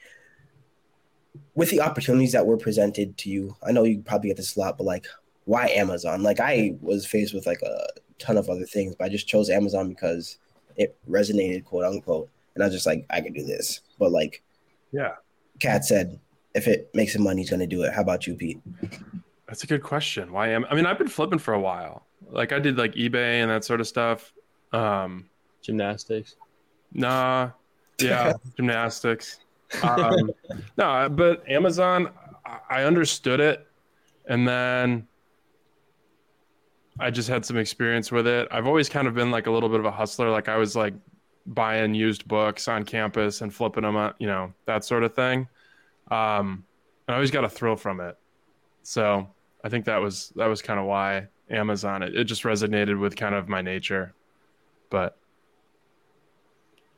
with 1.55 1.69
the 1.69 1.81
opportunities 1.81 2.31
that 2.33 2.45
were 2.45 2.57
presented 2.57 3.17
to 3.19 3.29
you, 3.29 3.55
I 3.65 3.71
know 3.71 3.83
you 3.83 3.99
probably 3.99 4.29
get 4.29 4.37
this 4.37 4.55
a 4.55 4.59
lot, 4.59 4.77
but 4.77 4.83
like 4.85 5.05
why 5.45 5.67
Amazon? 5.69 6.23
Like 6.23 6.39
I 6.39 6.75
was 6.81 7.05
faced 7.05 7.33
with 7.33 7.45
like 7.45 7.61
a 7.61 7.87
ton 8.19 8.37
of 8.37 8.49
other 8.49 8.65
things, 8.65 8.95
but 8.95 9.05
I 9.05 9.09
just 9.09 9.27
chose 9.27 9.49
Amazon 9.49 9.87
because 9.89 10.37
it 10.75 10.97
resonated, 11.09 11.63
quote 11.65 11.85
unquote. 11.85 12.29
And 12.55 12.63
I 12.63 12.67
was 12.67 12.73
just 12.75 12.85
like, 12.85 13.05
I 13.09 13.21
can 13.21 13.33
do 13.33 13.43
this. 13.45 13.81
But 13.99 14.11
like 14.11 14.43
Yeah. 14.91 15.13
Kat 15.59 15.85
said, 15.85 16.19
if 16.53 16.67
it 16.67 16.89
makes 16.93 17.15
him 17.15 17.23
money, 17.23 17.41
he's 17.41 17.49
gonna 17.49 17.67
do 17.67 17.83
it. 17.83 17.93
How 17.93 18.01
about 18.01 18.27
you, 18.27 18.35
Pete? 18.35 18.59
That's 19.47 19.63
a 19.63 19.67
good 19.67 19.83
question. 19.83 20.31
Why 20.33 20.49
am 20.49 20.65
I 20.69 20.75
mean 20.75 20.85
I've 20.85 20.97
been 20.97 21.07
flipping 21.07 21.39
for 21.39 21.53
a 21.53 21.59
while. 21.59 22.05
Like 22.29 22.51
I 22.51 22.59
did 22.59 22.77
like 22.77 22.93
eBay 22.95 23.41
and 23.41 23.49
that 23.49 23.63
sort 23.63 23.79
of 23.79 23.87
stuff. 23.87 24.33
Um 24.73 25.29
Gymnastics. 25.61 26.35
nah. 26.93 27.51
Yeah, 27.99 28.33
gymnastics. 28.57 29.39
Um 29.83 30.31
no, 30.77 31.09
but 31.09 31.47
Amazon 31.49 32.09
I- 32.69 32.83
understood 32.83 33.39
it 33.39 33.67
and 34.27 34.47
then 34.47 35.07
I 36.99 37.11
just 37.11 37.29
had 37.29 37.45
some 37.45 37.57
experience 37.57 38.11
with 38.11 38.27
it. 38.27 38.47
I've 38.51 38.65
always 38.67 38.89
kind 38.89 39.07
of 39.07 39.13
been 39.13 39.29
like 39.31 39.47
a 39.47 39.51
little 39.51 39.69
bit 39.69 39.79
of 39.79 39.85
a 39.85 39.91
hustler. 39.91 40.29
Like 40.29 40.49
I 40.49 40.57
was 40.57 40.75
like 40.75 40.93
buying 41.45 41.93
used 41.93 42.27
books 42.27 42.67
on 42.67 42.83
campus 42.83 43.41
and 43.41 43.53
flipping 43.53 43.83
them, 43.83 43.95
out, 43.95 44.15
you 44.19 44.27
know, 44.27 44.53
that 44.65 44.83
sort 44.83 45.03
of 45.03 45.13
thing. 45.13 45.47
Um, 46.09 46.65
and 47.07 47.13
I 47.13 47.15
always 47.15 47.31
got 47.31 47.43
a 47.43 47.49
thrill 47.49 47.75
from 47.75 47.99
it. 47.99 48.17
So 48.83 49.27
I 49.63 49.69
think 49.69 49.85
that 49.85 49.97
was 49.97 50.33
that 50.37 50.47
was 50.47 50.61
kind 50.61 50.79
of 50.79 50.85
why 50.85 51.27
Amazon. 51.49 52.01
It, 52.03 52.15
it 52.15 52.23
just 52.23 52.43
resonated 52.43 52.99
with 52.99 53.15
kind 53.15 53.35
of 53.35 53.47
my 53.47 53.61
nature. 53.61 54.13
But 54.89 55.17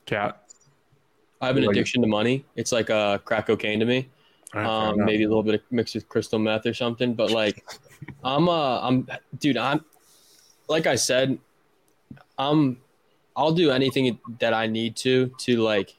Kat, 0.06 0.49
I 1.42 1.48
have 1.48 1.58
an 1.58 1.64
Like- 1.64 1.76
addiction 1.76 2.02
to 2.02 2.08
money. 2.08 2.46
It's 2.56 2.72
like 2.72 2.90
uh, 2.90 3.18
crack 3.20 3.48
cocaine 3.48 3.80
to 3.80 3.86
me. 3.86 4.10
All 4.54 4.62
right, 4.62 4.68
Um, 4.90 5.06
maybe 5.06 5.24
a 5.24 5.28
little 5.28 5.44
bit 5.44 5.56
of 5.56 5.62
mixed 5.72 5.96
with 5.96 6.10
crystal 6.10 6.40
meth 6.40 6.66
or 6.66 6.74
something. 6.74 7.14
But 7.14 7.32
like, 7.32 7.64
I'm 8.24 8.50
uh, 8.50 8.80
I'm 8.82 9.08
dude. 9.40 9.58
I'm 9.58 9.86
like 10.68 10.88
I 10.88 10.96
said, 10.96 11.38
I'm 12.38 12.78
I'll 13.36 13.52
do 13.54 13.72
anything 13.72 14.20
that 14.40 14.54
I 14.54 14.68
need 14.68 14.96
to 14.98 15.32
to 15.40 15.58
like 15.58 15.96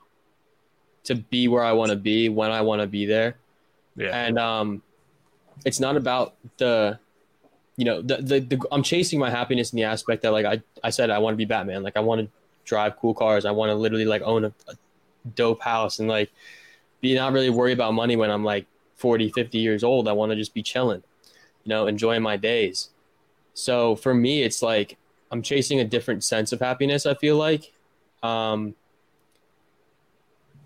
to 1.04 1.14
be 1.14 1.48
where 1.48 1.64
I 1.64 1.72
want 1.72 1.90
to 1.90 1.96
be 1.96 2.28
when 2.28 2.50
I 2.50 2.60
want 2.60 2.82
to 2.82 2.86
be 2.86 3.06
there. 3.06 3.36
Yeah. 3.96 4.08
And 4.26 4.38
um, 4.38 4.82
it's 5.64 5.80
not 5.80 5.96
about 5.96 6.34
the, 6.58 6.98
you 7.76 7.84
know, 7.84 8.02
the, 8.02 8.16
the, 8.18 8.40
the 8.40 8.60
I'm 8.70 8.82
chasing 8.82 9.18
my 9.18 9.30
happiness 9.30 9.72
in 9.72 9.76
the 9.78 9.84
aspect 9.84 10.22
that 10.22 10.32
like 10.32 10.44
I, 10.44 10.60
I 10.84 10.90
said 10.90 11.08
I 11.10 11.18
want 11.18 11.32
to 11.34 11.36
be 11.38 11.44
Batman. 11.46 11.82
Like 11.82 11.96
I 11.96 12.00
want 12.00 12.20
to 12.20 12.28
drive 12.64 12.96
cool 12.98 13.14
cars. 13.14 13.44
I 13.46 13.50
want 13.50 13.70
to 13.70 13.74
literally 13.74 14.04
like 14.04 14.22
own 14.22 14.44
a, 14.44 14.52
a 14.68 14.74
dope 15.34 15.62
house 15.62 15.98
and 15.98 16.08
like 16.08 16.30
be 17.00 17.14
not 17.14 17.32
really 17.32 17.50
worry 17.50 17.72
about 17.72 17.94
money 17.94 18.16
when 18.16 18.30
I'm 18.30 18.44
like 18.44 18.66
40, 18.96 19.30
50 19.30 19.58
years 19.58 19.82
old. 19.82 20.08
I 20.08 20.12
want 20.12 20.30
to 20.30 20.36
just 20.36 20.54
be 20.54 20.62
chilling, 20.62 21.02
you 21.64 21.68
know, 21.68 21.86
enjoying 21.86 22.22
my 22.22 22.36
days. 22.36 22.90
So 23.54 23.96
for 23.96 24.14
me, 24.14 24.42
it's 24.42 24.62
like 24.62 24.96
I'm 25.30 25.42
chasing 25.42 25.80
a 25.80 25.84
different 25.84 26.24
sense 26.24 26.52
of 26.52 26.60
happiness. 26.60 27.06
I 27.06 27.14
feel 27.14 27.36
like, 27.36 27.72
um, 28.22 28.74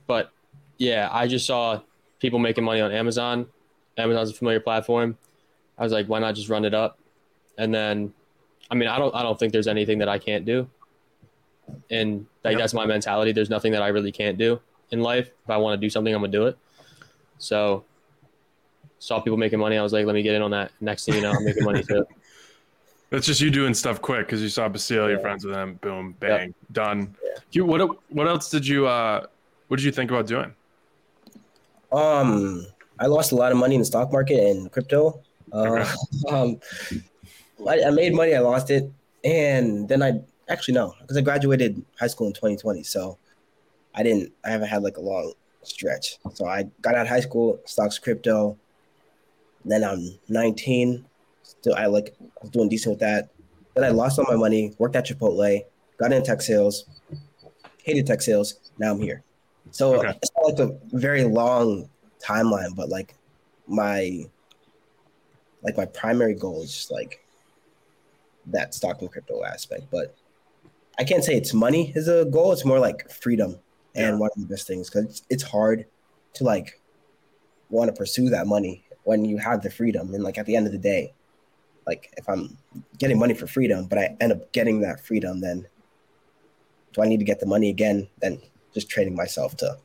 but 0.07 0.33
yeah, 0.79 1.09
I 1.13 1.27
just 1.27 1.47
saw 1.47 1.81
people 2.21 2.39
making 2.39 2.65
money 2.65 2.81
on 2.81 2.93
Amazon. 2.93 3.47
Amazon's 3.97 4.31
a 4.31 4.35
familiar 4.35 4.61
platform. 4.61 5.17
I 5.79 5.85
was 5.85 5.93
like, 5.93 6.07
why 6.07 6.19
not 6.19 6.35
just 6.35 6.49
run 6.49 6.65
it 6.65 6.75
up? 6.75 6.99
And 7.59 7.75
then, 7.75 8.13
I 8.71 8.75
mean, 8.75 8.89
I 8.89 8.99
don't, 8.99 9.15
I 9.15 9.23
don't 9.23 9.39
think 9.39 9.53
there's 9.53 9.69
anything 9.69 9.99
that 9.99 10.09
I 10.09 10.19
can't 10.19 10.45
do. 10.45 10.69
And 11.91 12.27
like, 12.45 12.53
Yep. 12.53 12.61
that's 12.61 12.75
my 12.75 12.87
mentality. 12.87 13.33
There's 13.33 13.51
nothing 13.51 13.73
that 13.73 13.83
I 13.83 13.89
really 13.89 14.13
can't 14.13 14.39
do 14.39 14.61
in 14.91 15.01
life. 15.01 15.31
If 15.45 15.51
I 15.51 15.57
want 15.57 15.81
to 15.81 15.85
do 15.85 15.91
something, 15.91 16.15
I'm 16.15 16.21
gonna 16.21 16.33
do 16.33 16.47
it. 16.47 16.59
So, 17.39 17.85
saw 18.99 19.21
people 19.21 19.37
making 19.37 19.59
money. 19.59 19.77
I 19.77 19.83
was 19.83 19.93
like, 19.93 20.07
let 20.07 20.15
me 20.15 20.23
get 20.23 20.35
in 20.35 20.43
on 20.43 20.51
that. 20.53 20.73
Next 20.81 21.05
thing 21.05 21.15
you 21.17 21.21
know, 21.21 21.33
I'm 21.33 21.45
making 21.45 21.65
money 21.65 21.83
too. 21.83 22.07
That's 23.11 23.27
just 23.27 23.41
you 23.41 23.51
doing 23.51 23.75
stuff 23.75 24.01
quick 24.01 24.27
because 24.27 24.43
you 24.43 24.49
saw 24.49 24.69
Basile, 24.69 25.09
you're 25.09 25.21
friends 25.21 25.45
with 25.45 25.55
him, 25.55 25.75
boom, 25.75 26.17
bang, 26.19 26.53
done. 26.73 27.15
You 27.53 27.65
what 27.65 27.97
what 28.11 28.27
else 28.27 28.51
did 28.51 28.67
you 28.67 28.87
uh 28.87 29.27
what 29.69 29.77
did 29.77 29.85
you 29.85 29.93
think 29.93 30.11
about 30.11 30.27
doing? 30.27 30.53
Um, 31.93 32.67
I 32.99 33.07
lost 33.07 33.33
a 33.33 33.37
lot 33.37 33.53
of 33.53 33.59
money 33.59 33.77
in 33.77 33.81
the 33.81 33.85
stock 33.85 34.11
market 34.11 34.41
and 34.41 34.71
crypto. 34.71 35.21
Uh, 35.53 35.87
um, 36.29 36.59
I, 37.69 37.85
I 37.85 37.91
made 37.91 38.15
money, 38.15 38.35
I 38.35 38.41
lost 38.41 38.71
it, 38.71 38.91
and 39.23 39.89
then 39.89 40.03
I 40.03 40.21
actually 40.49 40.75
no, 40.75 40.95
because 41.01 41.17
I 41.17 41.21
graduated 41.21 41.85
high 41.99 42.07
school 42.07 42.27
in 42.27 42.33
2020, 42.33 42.83
so 42.83 43.19
I 43.95 44.03
didn't. 44.03 44.33
I 44.45 44.51
haven't 44.51 44.69
had 44.69 44.83
like 44.83 44.97
a 44.97 45.01
long 45.01 45.33
stretch. 45.63 46.19
So 46.35 46.47
I 46.47 46.65
got 46.83 46.95
out 46.95 47.03
of 47.03 47.09
high 47.09 47.21
school, 47.21 47.61
stocks, 47.65 47.99
crypto. 47.99 48.59
Then 49.65 49.83
I'm 49.83 50.19
19, 50.29 51.05
still 51.43 51.75
I 51.75 51.87
like 51.87 52.15
I 52.21 52.25
was 52.43 52.51
doing 52.51 52.69
decent 52.69 52.93
with 52.93 53.01
that. 53.01 53.31
Then 53.75 53.85
I 53.85 53.89
lost 53.89 54.19
all 54.19 54.27
my 54.29 54.37
money, 54.37 54.75
worked 54.79 54.95
at 54.95 55.07
Chipotle, 55.07 55.65
got 55.99 56.13
into 56.13 56.27
tech 56.27 56.43
sales, 56.43 56.85
hated 57.83 58.07
tech 58.07 58.21
sales. 58.23 58.61
Now 58.79 58.93
I'm 58.93 59.01
here. 59.01 59.23
So 59.71 59.97
Okay. 59.97 60.11
it's 60.23 60.31
not 60.37 60.59
like 60.59 60.59
a 60.59 60.79
very 60.97 61.25
long 61.25 61.89
timeline, 62.23 62.77
but 62.77 62.89
like 62.89 63.15
my 63.67 64.25
like 65.63 65.77
my 65.77 65.87
primary 65.87 66.35
goal 66.35 66.63
is 66.63 66.73
just 66.73 66.91
like 66.91 67.25
that 68.47 68.75
stock 68.75 69.01
and 69.01 69.11
crypto 69.11 69.43
aspect. 69.45 69.85
But 69.91 70.15
I 70.99 71.05
can't 71.05 71.25
say 71.25 71.37
it's 71.37 71.53
money 71.53 71.93
is 71.95 72.09
a 72.09 72.25
goal. 72.25 72.53
It's 72.53 72.65
more 72.65 72.79
like 72.79 73.11
freedom 73.11 73.59
and 73.95 74.15
Yeah. 74.15 74.19
one 74.19 74.31
of 74.37 74.41
the 74.43 74.47
best 74.47 74.67
things 74.67 74.89
because 74.89 75.05
it's, 75.07 75.23
it's 75.29 75.43
hard 75.43 75.87
to 76.35 76.45
like 76.45 76.81
want 77.71 77.89
to 77.89 77.97
pursue 77.97 78.29
that 78.31 78.47
money 78.47 78.85
when 79.05 79.25
you 79.25 79.39
have 79.39 79.63
the 79.63 79.71
freedom 79.71 80.15
and 80.15 80.23
like 80.25 80.39
at 80.39 80.47
the 80.47 80.57
end 80.57 80.67
of 80.67 80.73
the 80.73 80.79
day, 80.79 81.13
like 81.87 82.13
if 82.17 82.29
I'm 82.29 82.57
getting 82.99 83.19
money 83.19 83.35
for 83.35 83.47
freedom, 83.47 83.87
but 83.87 83.99
I 83.99 84.17
end 84.21 84.33
up 84.33 84.53
getting 84.53 84.81
that 84.81 85.05
freedom, 85.05 85.41
then 85.41 85.67
do 86.93 87.03
I 87.03 87.07
need 87.07 87.19
to 87.19 87.25
get 87.25 87.41
the 87.41 87.47
money 87.47 87.71
again? 87.71 88.09
Then 88.21 88.41
just 88.73 88.89
training 88.89 89.15
myself 89.17 89.57
to 89.59 89.77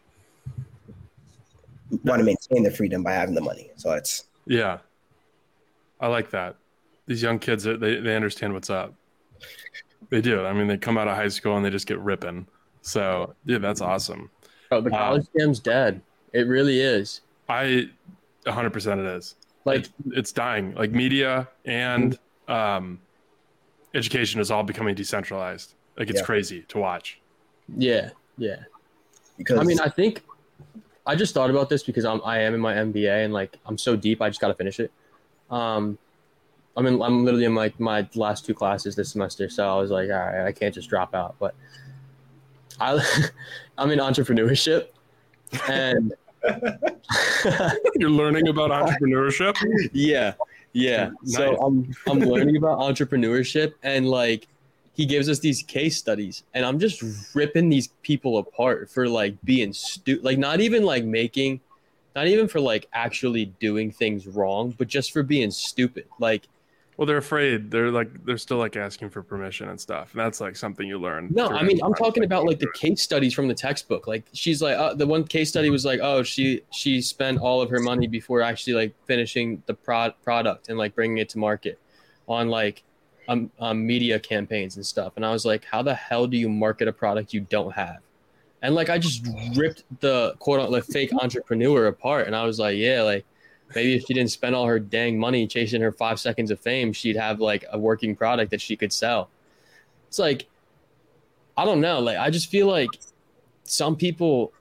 want 2.04 2.20
to 2.20 2.24
maintain 2.24 2.64
the 2.64 2.72
freedom 2.72 3.04
by 3.04 3.14
having 3.14 3.36
the 3.36 3.42
money. 3.42 3.72
So 3.76 3.92
it's 3.94 4.26
Yeah. 4.46 4.80
I 6.00 6.08
like 6.08 6.30
that. 6.30 6.56
These 7.08 7.22
young 7.24 7.40
kids 7.40 7.64
they 7.64 7.76
they 8.00 8.16
understand 8.16 8.54
what's 8.54 8.70
up. 8.70 8.94
They 10.10 10.22
do. 10.22 10.46
I 10.46 10.54
mean, 10.54 10.68
they 10.68 10.78
come 10.78 10.98
out 10.98 11.08
of 11.08 11.16
high 11.16 11.28
school 11.28 11.56
and 11.58 11.66
they 11.66 11.70
just 11.70 11.88
get 11.88 12.00
ripping. 12.00 12.48
So, 12.82 13.36
yeah, 13.46 13.58
that's 13.58 13.82
awesome. 13.82 14.30
Oh, 14.72 14.82
the 14.82 14.90
Wow. 14.90 15.08
college 15.10 15.26
scam's 15.36 15.60
dead. 15.60 16.02
It 16.34 16.48
really 16.48 16.80
is. 16.80 17.22
I 17.48 17.90
100% 18.46 19.00
it 19.00 19.18
is. 19.18 19.36
Like, 19.66 19.80
it's, 19.82 19.90
it's 20.12 20.32
dying. 20.32 20.74
Like 20.76 20.92
media 20.92 21.48
and 21.66 22.18
um, 22.48 23.00
education 23.94 24.40
is 24.40 24.52
all 24.52 24.64
becoming 24.64 24.96
decentralized. 24.96 25.74
Like 25.98 26.10
it's 26.10 26.20
Yeah. 26.22 26.26
crazy 26.26 26.62
to 26.70 26.78
watch. 26.78 27.20
yeah, 27.78 28.10
yeah. 28.38 28.56
because 29.38 29.60
I 29.60 29.64
mean, 29.64 29.80
I 29.80 29.90
think 29.90 30.24
I 31.06 31.16
just 31.16 31.34
thought 31.34 31.50
about 31.50 31.70
this 31.70 31.84
because 31.84 32.06
I'm 32.06 32.22
I 32.24 32.40
am 32.40 32.54
in 32.54 32.60
my 32.60 32.74
MBA 32.74 33.26
and 33.26 33.34
like 33.34 33.58
I'm 33.66 33.78
so 33.78 33.96
deep, 33.96 34.22
I 34.22 34.30
just 34.30 34.40
gotta 34.42 34.54
finish 34.54 34.80
it. 34.80 34.92
Um, 35.52 35.98
I'm 36.80 36.86
in 36.88 37.02
I'm 37.02 37.26
literally 37.26 37.44
in 37.44 37.56
like 37.56 37.78
my 37.78 38.08
last 38.16 38.46
two 38.46 38.54
classes 38.54 38.96
this 38.96 39.12
semester, 39.12 39.50
so 39.50 39.68
I 39.68 39.80
was 39.80 39.92
like, 39.92 40.10
all 40.10 40.16
right, 40.16 40.46
I 40.46 40.54
can't 40.54 40.74
just 40.74 40.90
drop 40.90 41.14
out. 41.14 41.36
But 41.38 41.54
I 42.80 43.04
I'm 43.78 43.92
in 43.92 44.00
entrepreneurship, 44.00 44.88
and 45.68 46.14
You're 47.96 48.10
learning 48.10 48.48
about 48.48 48.72
entrepreneurship. 48.72 49.58
yeah, 49.92 50.36
yeah. 50.72 51.10
So 51.26 51.58
I'm 51.58 51.94
I'm 52.08 52.20
learning 52.20 52.56
about 52.56 52.80
entrepreneurship 52.80 53.74
and 53.84 54.08
like 54.08 54.48
he 54.94 55.06
gives 55.06 55.28
us 55.28 55.40
these 55.40 55.64
case 55.64 55.98
studies 55.98 56.44
and 56.54 56.66
I'm 56.66 56.80
just 56.80 57.36
ripping 57.36 57.68
these 57.70 57.88
people 58.04 58.38
apart 58.38 58.90
for 58.90 59.08
like 59.08 59.36
being 59.44 59.72
stupid 59.74 60.26
like 60.26 60.38
not 60.38 60.60
even 60.60 60.84
like 60.84 61.06
making 61.06 61.60
not 62.16 62.28
even 62.28 62.48
for 62.48 62.60
like 62.60 62.88
actually 62.94 63.46
doing 63.46 63.92
things 63.92 64.28
wrong, 64.28 64.74
but 64.78 64.88
just 64.88 65.12
for 65.12 65.24
being 65.24 65.52
stupid. 65.52 66.06
Like 66.20 66.48
Well, 67.00 67.06
they're 67.06 67.16
afraid. 67.16 67.72
They're 67.72 67.92
like 67.92 68.26
they're 68.26 68.38
still 68.38 68.58
like 68.58 68.76
asking 68.76 69.12
for 69.12 69.24
permission 69.24 69.70
and 69.70 69.80
stuff. 69.80 70.12
And 70.12 70.20
that's 70.20 70.42
like 70.42 70.58
something 70.58 70.86
you 70.86 71.00
learn. 71.00 71.30
No, 71.32 71.48
I 71.48 71.64
mean 71.64 71.80
I'm 71.82 71.94
talking 71.94 72.26
about 72.26 72.44
like 72.44 72.60
the 72.60 72.70
case 72.74 73.02
studies 73.02 73.34
from 73.34 73.48
the 73.48 73.54
textbook. 73.54 74.06
Like 74.06 74.26
she's 74.34 74.62
like 74.62 74.78
uh, 74.78 74.96
the 74.96 75.08
one 75.08 75.24
case 75.24 75.48
study 75.48 75.70
was 75.70 75.86
like, 75.86 76.02
oh, 76.04 76.24
she 76.24 76.62
she 76.72 77.02
spent 77.02 77.40
all 77.40 77.62
of 77.62 77.70
her 77.70 77.80
money 77.80 78.06
before 78.08 78.42
actually 78.42 78.74
like 78.74 78.94
finishing 79.06 79.64
the 79.66 79.76
pro- 79.76 80.12
product 80.26 80.68
and 80.68 80.78
like 80.78 80.94
bringing 80.94 81.20
it 81.20 81.30
to 81.30 81.38
market 81.38 81.80
on 82.28 82.50
like 82.50 82.84
um, 83.30 83.50
um 83.62 83.88
media 83.88 84.20
campaigns 84.20 84.76
and 84.76 84.86
stuff. 84.86 85.14
And 85.16 85.26
I 85.26 85.32
was 85.32 85.46
like, 85.46 85.64
how 85.64 85.82
the 85.82 85.96
hell 85.96 86.28
do 86.28 86.36
you 86.36 86.50
market 86.50 86.90
a 86.90 86.92
product 86.92 87.34
you 87.34 87.40
don't 87.40 87.72
have? 87.72 88.00
And 88.62 88.76
like 88.76 88.90
I 88.90 88.98
just 88.98 89.26
ripped 89.56 89.86
the 90.02 90.36
quote 90.40 90.60
unquote 90.60 90.84
fake 90.84 91.12
entrepreneur 91.22 91.88
apart, 91.88 92.28
and 92.28 92.36
I 92.36 92.44
was 92.44 92.60
like, 92.60 92.76
yeah, 92.76 93.04
like 93.04 93.26
maybe 93.76 93.96
if 93.96 94.06
she 94.06 94.14
didn't 94.14 94.32
spend 94.32 94.56
all 94.56 94.66
her 94.66 94.80
dang 94.80 95.20
money 95.20 95.48
chasing 95.48 95.82
her 95.82 95.92
five 95.92 96.20
seconds 96.20 96.52
of 96.52 96.60
fame, 96.60 96.94
she'd 96.94 97.16
have 97.16 97.40
like 97.40 97.66
a 97.72 97.78
working 97.78 98.16
product 98.16 98.52
that 98.52 98.62
she 98.62 98.76
could 98.76 98.94
sell. 98.94 99.30
It's 100.08 100.20
like 100.20 100.48
I 101.58 101.66
don't 101.66 101.82
know. 101.82 102.00
Like 102.00 102.18
I 102.18 102.30
just 102.30 102.50
feel 102.50 102.68
like 102.68 102.90
some 103.64 103.96
people 103.96 104.54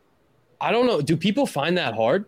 I 0.60 0.72
don't 0.72 0.86
know, 0.86 1.00
do 1.00 1.16
people 1.16 1.46
find 1.46 1.78
that 1.78 1.94
hard? 1.94 2.24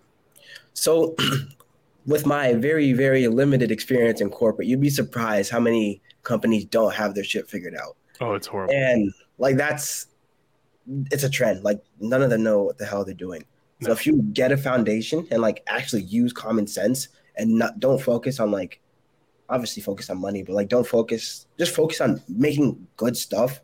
So, 0.73 1.17
with 2.07 2.27
my 2.27 2.55
very, 2.55 2.93
very 2.93 3.29
limited 3.29 3.71
experience 3.71 4.21
in 4.21 4.31
corporate, 4.31 4.69
you'd 4.69 4.81
be 4.81 4.91
surprised 4.91 5.51
how 5.51 5.61
many 5.61 6.01
companies 6.23 6.65
don't 6.65 6.95
have 6.95 7.15
their 7.15 7.25
shit 7.25 7.49
figured 7.49 7.75
out. 7.75 7.97
Oh, 8.21 8.35
it's 8.35 8.47
horrible. 8.47 8.75
And 8.75 9.13
like 9.39 9.57
that's 9.57 10.07
it's 11.11 11.25
a 11.25 11.31
trend. 11.31 11.65
Like 11.65 11.83
none 12.01 12.23
of 12.23 12.31
them 12.31 12.43
know 12.43 12.63
what 12.63 12.79
the 12.79 12.87
hell 12.87 13.05
they're 13.05 13.15
doing. 13.15 13.45
So 13.83 13.89
No. 13.89 13.93
if 13.93 14.07
you 14.07 14.23
get 14.33 14.53
a 14.53 14.57
foundation 14.57 15.27
and 15.31 15.41
like 15.41 15.63
actually 15.67 16.03
use 16.03 16.33
common 16.33 16.67
sense 16.67 17.09
and 17.37 17.59
not 17.59 17.81
don't 17.81 18.01
focus 18.01 18.39
on 18.41 18.51
like 18.51 18.81
obviously 19.49 19.83
focus 19.83 20.11
on 20.11 20.21
money, 20.21 20.43
but 20.43 20.55
like 20.55 20.69
don't 20.69 20.87
focus 20.87 21.47
just 21.59 21.75
focus 21.75 22.01
on 22.01 22.23
making 22.29 22.87
good 22.97 23.17
stuff, 23.17 23.61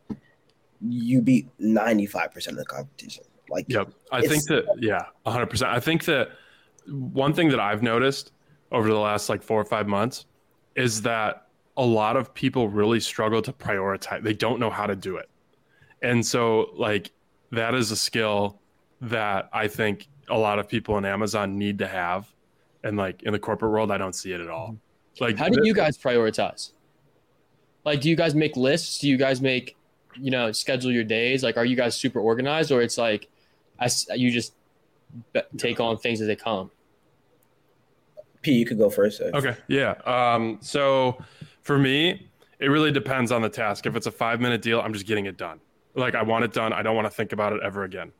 you 0.80 1.20
beat 1.20 1.48
95% 1.60 2.48
of 2.48 2.56
the 2.56 2.64
competition. 2.64 3.24
Like 3.50 3.66
Yep. 3.68 3.92
I 4.10 4.26
think 4.26 4.44
that 4.44 4.64
yeah, 4.78 5.04
100%. 5.26 5.62
I 5.66 5.80
think 5.80 6.04
that 6.06 6.30
one 6.88 7.32
thing 7.32 7.48
that 7.50 7.60
I've 7.60 7.82
noticed 7.82 8.32
over 8.72 8.88
the 8.88 8.98
last 8.98 9.28
like 9.28 9.42
4 9.42 9.60
or 9.60 9.64
5 9.64 9.86
months 9.86 10.26
is 10.74 11.02
that 11.02 11.46
a 11.76 11.84
lot 11.84 12.16
of 12.16 12.32
people 12.32 12.68
really 12.68 13.00
struggle 13.00 13.42
to 13.42 13.52
prioritize. 13.52 14.22
They 14.22 14.32
don't 14.32 14.58
know 14.58 14.70
how 14.70 14.86
to 14.86 14.96
do 14.96 15.16
it. 15.16 15.28
And 16.02 16.24
so 16.24 16.70
like 16.74 17.12
that 17.52 17.74
is 17.74 17.90
a 17.90 17.96
skill 17.96 18.60
that 19.00 19.48
I 19.52 19.68
think 19.68 20.08
a 20.28 20.38
lot 20.38 20.58
of 20.58 20.68
people 20.68 20.98
in 20.98 21.04
Amazon 21.04 21.58
need 21.58 21.78
to 21.78 21.86
have. 21.86 22.26
And 22.84 22.96
like 22.96 23.22
in 23.24 23.32
the 23.32 23.38
corporate 23.38 23.72
world, 23.72 23.90
I 23.90 23.98
don't 23.98 24.14
see 24.14 24.32
it 24.32 24.40
at 24.40 24.48
all. 24.48 24.76
Like 25.20 25.38
How 25.38 25.48
do 25.48 25.60
you 25.64 25.74
guys 25.74 25.96
prioritize? 25.98 26.72
Like 27.84 28.00
do 28.00 28.10
you 28.10 28.16
guys 28.16 28.34
make 28.34 28.56
lists? 28.56 28.98
Do 28.98 29.08
you 29.08 29.16
guys 29.16 29.40
make 29.40 29.76
you 30.18 30.30
know, 30.30 30.50
schedule 30.52 30.90
your 30.90 31.04
days? 31.04 31.42
Like 31.42 31.56
are 31.56 31.64
you 31.64 31.76
guys 31.76 31.96
super 31.96 32.20
organized 32.20 32.72
or 32.72 32.80
it's 32.82 32.96
like 32.98 33.28
I, 33.78 33.84
s- 33.86 34.06
you 34.14 34.30
just 34.30 34.54
take 35.56 35.78
on 35.80 35.98
things 35.98 36.20
as 36.20 36.26
they 36.26 36.36
come? 36.36 36.70
P, 38.42 38.52
you 38.52 38.64
could 38.64 38.78
go 38.78 38.88
first. 38.90 39.20
Okay. 39.20 39.56
Yeah. 39.68 39.92
Um, 40.04 40.58
so 40.60 41.18
for 41.62 41.78
me, 41.78 42.28
it 42.58 42.68
really 42.68 42.92
depends 42.92 43.32
on 43.32 43.42
the 43.42 43.48
task. 43.48 43.86
If 43.86 43.96
it's 43.96 44.06
a 44.06 44.10
five 44.10 44.40
minute 44.40 44.62
deal, 44.62 44.80
I'm 44.80 44.92
just 44.92 45.06
getting 45.06 45.26
it 45.26 45.36
done. 45.36 45.60
Like 45.94 46.14
I 46.14 46.22
want 46.22 46.44
it 46.44 46.52
done. 46.52 46.72
I 46.72 46.82
don't 46.82 46.94
want 46.96 47.06
to 47.06 47.10
think 47.10 47.32
about 47.32 47.52
it 47.52 47.60
ever 47.62 47.84
again. 47.84 48.12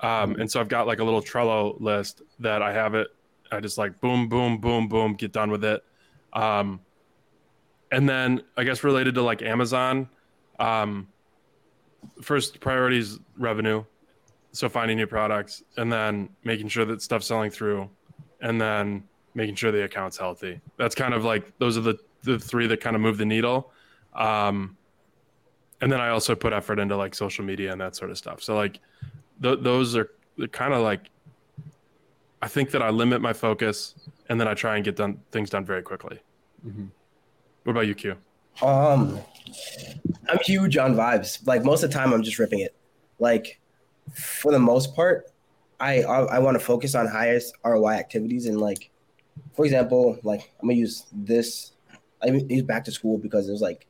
Um, 0.00 0.36
and 0.36 0.50
so 0.50 0.60
I've 0.60 0.68
got 0.68 0.86
like 0.86 0.98
a 0.98 1.04
little 1.04 1.22
Trello 1.22 1.80
list 1.80 2.22
that 2.40 2.62
I 2.62 2.72
have 2.72 2.94
it. 2.94 3.08
I 3.50 3.60
just 3.60 3.78
like 3.78 4.00
boom, 4.00 4.28
boom, 4.28 4.58
boom, 4.58 4.88
boom, 4.88 5.14
get 5.14 5.32
done 5.32 5.50
with 5.50 5.64
it. 5.64 5.82
Um, 6.32 6.80
and 7.90 8.08
then 8.08 8.42
I 8.56 8.64
guess 8.64 8.84
related 8.84 9.14
to 9.14 9.22
like 9.22 9.42
Amazon, 9.42 10.08
um, 10.58 11.08
first 12.20 12.60
priority 12.60 12.98
is 12.98 13.20
revenue. 13.38 13.84
So 14.52 14.68
finding 14.68 14.96
new 14.96 15.06
products 15.06 15.62
and 15.76 15.92
then 15.92 16.30
making 16.42 16.68
sure 16.68 16.84
that 16.86 17.02
stuff's 17.02 17.26
selling 17.26 17.50
through 17.50 17.90
and 18.40 18.60
then 18.60 19.04
making 19.34 19.54
sure 19.54 19.70
the 19.70 19.84
account's 19.84 20.16
healthy. 20.16 20.60
That's 20.78 20.94
kind 20.94 21.12
of 21.12 21.24
like 21.24 21.56
those 21.58 21.76
are 21.76 21.82
the, 21.82 21.98
the 22.22 22.38
three 22.38 22.66
that 22.66 22.80
kind 22.80 22.96
of 22.96 23.02
move 23.02 23.18
the 23.18 23.26
needle. 23.26 23.70
Um, 24.14 24.76
and 25.82 25.92
then 25.92 26.00
I 26.00 26.08
also 26.08 26.34
put 26.34 26.54
effort 26.54 26.78
into 26.78 26.96
like 26.96 27.14
social 27.14 27.44
media 27.44 27.70
and 27.70 27.80
that 27.82 27.96
sort 27.96 28.10
of 28.10 28.16
stuff. 28.16 28.42
So 28.42 28.56
like 28.56 28.80
th- 29.42 29.60
those 29.60 29.96
are 29.96 30.10
kind 30.52 30.74
of 30.74 30.82
like 30.82 31.10
I 32.42 32.48
think 32.48 32.70
that 32.70 32.82
I 32.82 32.90
limit 32.90 33.20
my 33.20 33.32
focus 33.32 33.94
and 34.28 34.40
then 34.40 34.48
I 34.48 34.54
try 34.54 34.76
and 34.76 34.84
get 34.84 34.96
done 34.96 35.20
things 35.30 35.50
done 35.50 35.64
very 35.64 35.82
quickly. 35.82 36.20
Mm-hmm. 36.66 36.86
What 37.64 37.72
about 37.72 37.86
you, 37.86 37.94
Q? 37.94 38.16
Um, 38.62 39.18
I'm 40.28 40.38
huge 40.44 40.76
on 40.76 40.94
vibes. 40.94 41.46
Like 41.46 41.64
most 41.64 41.82
of 41.82 41.90
the 41.90 41.94
time, 41.94 42.12
I'm 42.12 42.22
just 42.22 42.38
ripping 42.38 42.60
it. 42.60 42.74
Like 43.18 43.60
for 44.14 44.52
the 44.52 44.58
most 44.58 44.94
part, 44.94 45.30
I 45.80 46.02
I, 46.02 46.36
I 46.36 46.38
want 46.38 46.58
to 46.58 46.64
focus 46.64 46.94
on 46.94 47.06
highest 47.06 47.54
ROI 47.64 47.92
activities 47.92 48.46
and 48.46 48.60
like, 48.60 48.90
for 49.54 49.64
example, 49.64 50.18
like 50.22 50.52
I'm 50.60 50.68
gonna 50.68 50.78
use 50.78 51.06
this. 51.12 51.72
I 52.22 52.28
use 52.28 52.62
back 52.62 52.84
to 52.84 52.92
school 52.92 53.18
because 53.18 53.48
it 53.48 53.52
was 53.52 53.60
like 53.60 53.86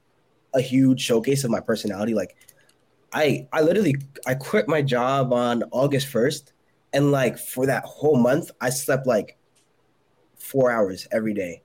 a 0.55 0.61
huge 0.61 1.01
showcase 1.01 1.45
of 1.45 1.51
my 1.51 1.61
personality. 1.61 2.15
Like, 2.15 2.37
I 3.13 3.47
I 3.53 3.63
literally 3.63 3.97
I 4.27 4.35
quit 4.35 4.69
my 4.69 4.83
job 4.83 5.33
on 5.33 5.65
August 5.71 6.09
first, 6.09 6.53
and 6.93 7.13
like 7.13 7.39
for 7.39 7.67
that 7.67 7.85
whole 7.85 8.17
month, 8.17 8.51
I 8.61 8.71
slept 8.71 9.07
like 9.07 9.39
four 10.37 10.71
hours 10.71 11.07
every 11.13 11.35
day, 11.35 11.63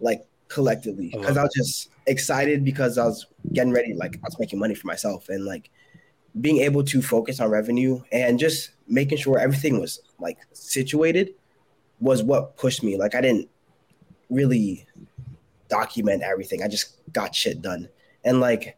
like 0.00 0.26
collectively, 0.48 1.12
oh, 1.14 1.20
because 1.20 1.36
I, 1.36 1.40
I 1.40 1.44
was 1.44 1.54
just 1.54 1.90
excited 2.06 2.64
because 2.64 2.98
I 2.98 3.04
was 3.04 3.26
getting 3.52 3.72
ready. 3.72 3.94
Like 3.94 4.16
I 4.16 4.26
was 4.26 4.38
making 4.38 4.58
money 4.58 4.74
for 4.74 4.86
myself, 4.86 5.28
and 5.28 5.44
like 5.44 5.70
being 6.40 6.58
able 6.58 6.82
to 6.82 7.00
focus 7.00 7.40
on 7.40 7.48
revenue 7.48 8.02
and 8.10 8.38
just 8.38 8.70
making 8.88 9.18
sure 9.18 9.38
everything 9.38 9.80
was 9.80 10.00
like 10.18 10.38
situated 10.52 11.34
was 12.00 12.22
what 12.22 12.56
pushed 12.56 12.82
me. 12.82 12.96
Like 12.96 13.14
I 13.14 13.20
didn't 13.20 13.48
really 14.30 14.86
document 15.68 16.22
everything. 16.22 16.62
I 16.62 16.68
just 16.68 16.96
got 17.12 17.34
shit 17.34 17.62
done. 17.62 17.88
And 18.24 18.40
like 18.40 18.76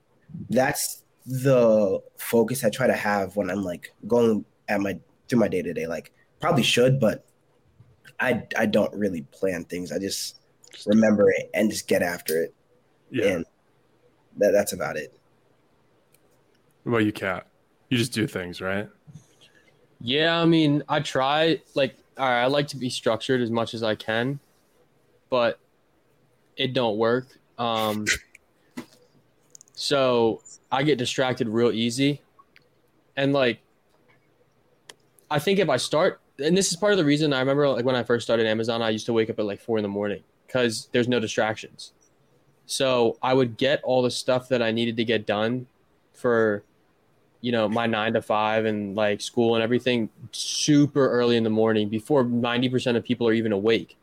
that's 0.50 1.02
the 1.26 2.00
focus 2.18 2.64
I 2.64 2.70
try 2.70 2.86
to 2.86 2.94
have 2.94 3.36
when 3.36 3.50
I'm 3.50 3.64
like 3.64 3.92
going 4.06 4.44
at 4.68 4.80
my 4.80 4.98
through 5.28 5.40
my 5.40 5.48
day 5.48 5.62
to 5.62 5.72
day. 5.72 5.86
Like 5.86 6.12
probably 6.40 6.62
should, 6.62 7.00
but 7.00 7.26
I 8.20 8.44
I 8.56 8.66
don't 8.66 8.92
really 8.94 9.22
plan 9.32 9.64
things. 9.64 9.92
I 9.92 9.98
just 9.98 10.36
remember 10.86 11.30
it 11.30 11.50
and 11.54 11.70
just 11.70 11.88
get 11.88 12.02
after 12.02 12.42
it. 12.42 12.54
Yeah. 13.10 13.26
And 13.26 13.44
that, 14.38 14.52
that's 14.52 14.72
about 14.72 14.96
it. 14.96 15.18
What 16.84 16.92
about 16.92 17.04
you, 17.04 17.12
Kat? 17.12 17.46
You 17.88 17.98
just 17.98 18.12
do 18.12 18.26
things, 18.26 18.60
right? 18.60 18.88
Yeah, 20.00 20.40
I 20.40 20.44
mean, 20.44 20.82
I 20.88 21.00
try 21.00 21.60
like 21.74 21.96
all 22.18 22.28
right, 22.28 22.42
I 22.42 22.46
like 22.46 22.68
to 22.68 22.76
be 22.76 22.88
structured 22.88 23.40
as 23.40 23.50
much 23.50 23.74
as 23.74 23.82
I 23.82 23.94
can, 23.94 24.38
but 25.28 25.58
it 26.56 26.72
don't 26.72 26.96
work. 26.96 27.26
Um 27.58 28.06
so 29.76 30.42
I 30.72 30.82
get 30.82 30.96
distracted 30.96 31.48
real 31.48 31.70
easy. 31.70 32.22
And 33.16 33.32
like 33.32 33.60
I 35.30 35.38
think 35.38 35.58
if 35.58 35.68
I 35.68 35.76
start 35.76 36.20
and 36.38 36.56
this 36.56 36.70
is 36.70 36.76
part 36.76 36.92
of 36.92 36.98
the 36.98 37.04
reason 37.04 37.32
I 37.32 37.40
remember 37.40 37.68
like 37.68 37.84
when 37.84 37.94
I 37.94 38.02
first 38.02 38.24
started 38.24 38.46
Amazon, 38.46 38.82
I 38.82 38.90
used 38.90 39.06
to 39.06 39.12
wake 39.12 39.30
up 39.30 39.38
at 39.38 39.44
like 39.44 39.60
four 39.60 39.78
in 39.78 39.82
the 39.82 39.88
morning 39.88 40.24
because 40.46 40.88
there's 40.92 41.08
no 41.08 41.20
distractions. 41.20 41.92
So 42.64 43.16
I 43.22 43.34
would 43.34 43.58
get 43.58 43.82
all 43.84 44.02
the 44.02 44.10
stuff 44.10 44.48
that 44.48 44.62
I 44.62 44.72
needed 44.72 44.96
to 44.96 45.04
get 45.04 45.26
done 45.26 45.66
for, 46.14 46.64
you 47.42 47.52
know, 47.52 47.68
my 47.68 47.86
nine 47.86 48.14
to 48.14 48.22
five 48.22 48.64
and 48.64 48.96
like 48.96 49.20
school 49.20 49.54
and 49.54 49.62
everything 49.62 50.08
super 50.32 51.08
early 51.08 51.36
in 51.36 51.44
the 51.44 51.50
morning 51.50 51.88
before 51.88 52.24
90% 52.24 52.96
of 52.96 53.04
people 53.04 53.28
are 53.28 53.34
even 53.34 53.52
awake. 53.52 53.96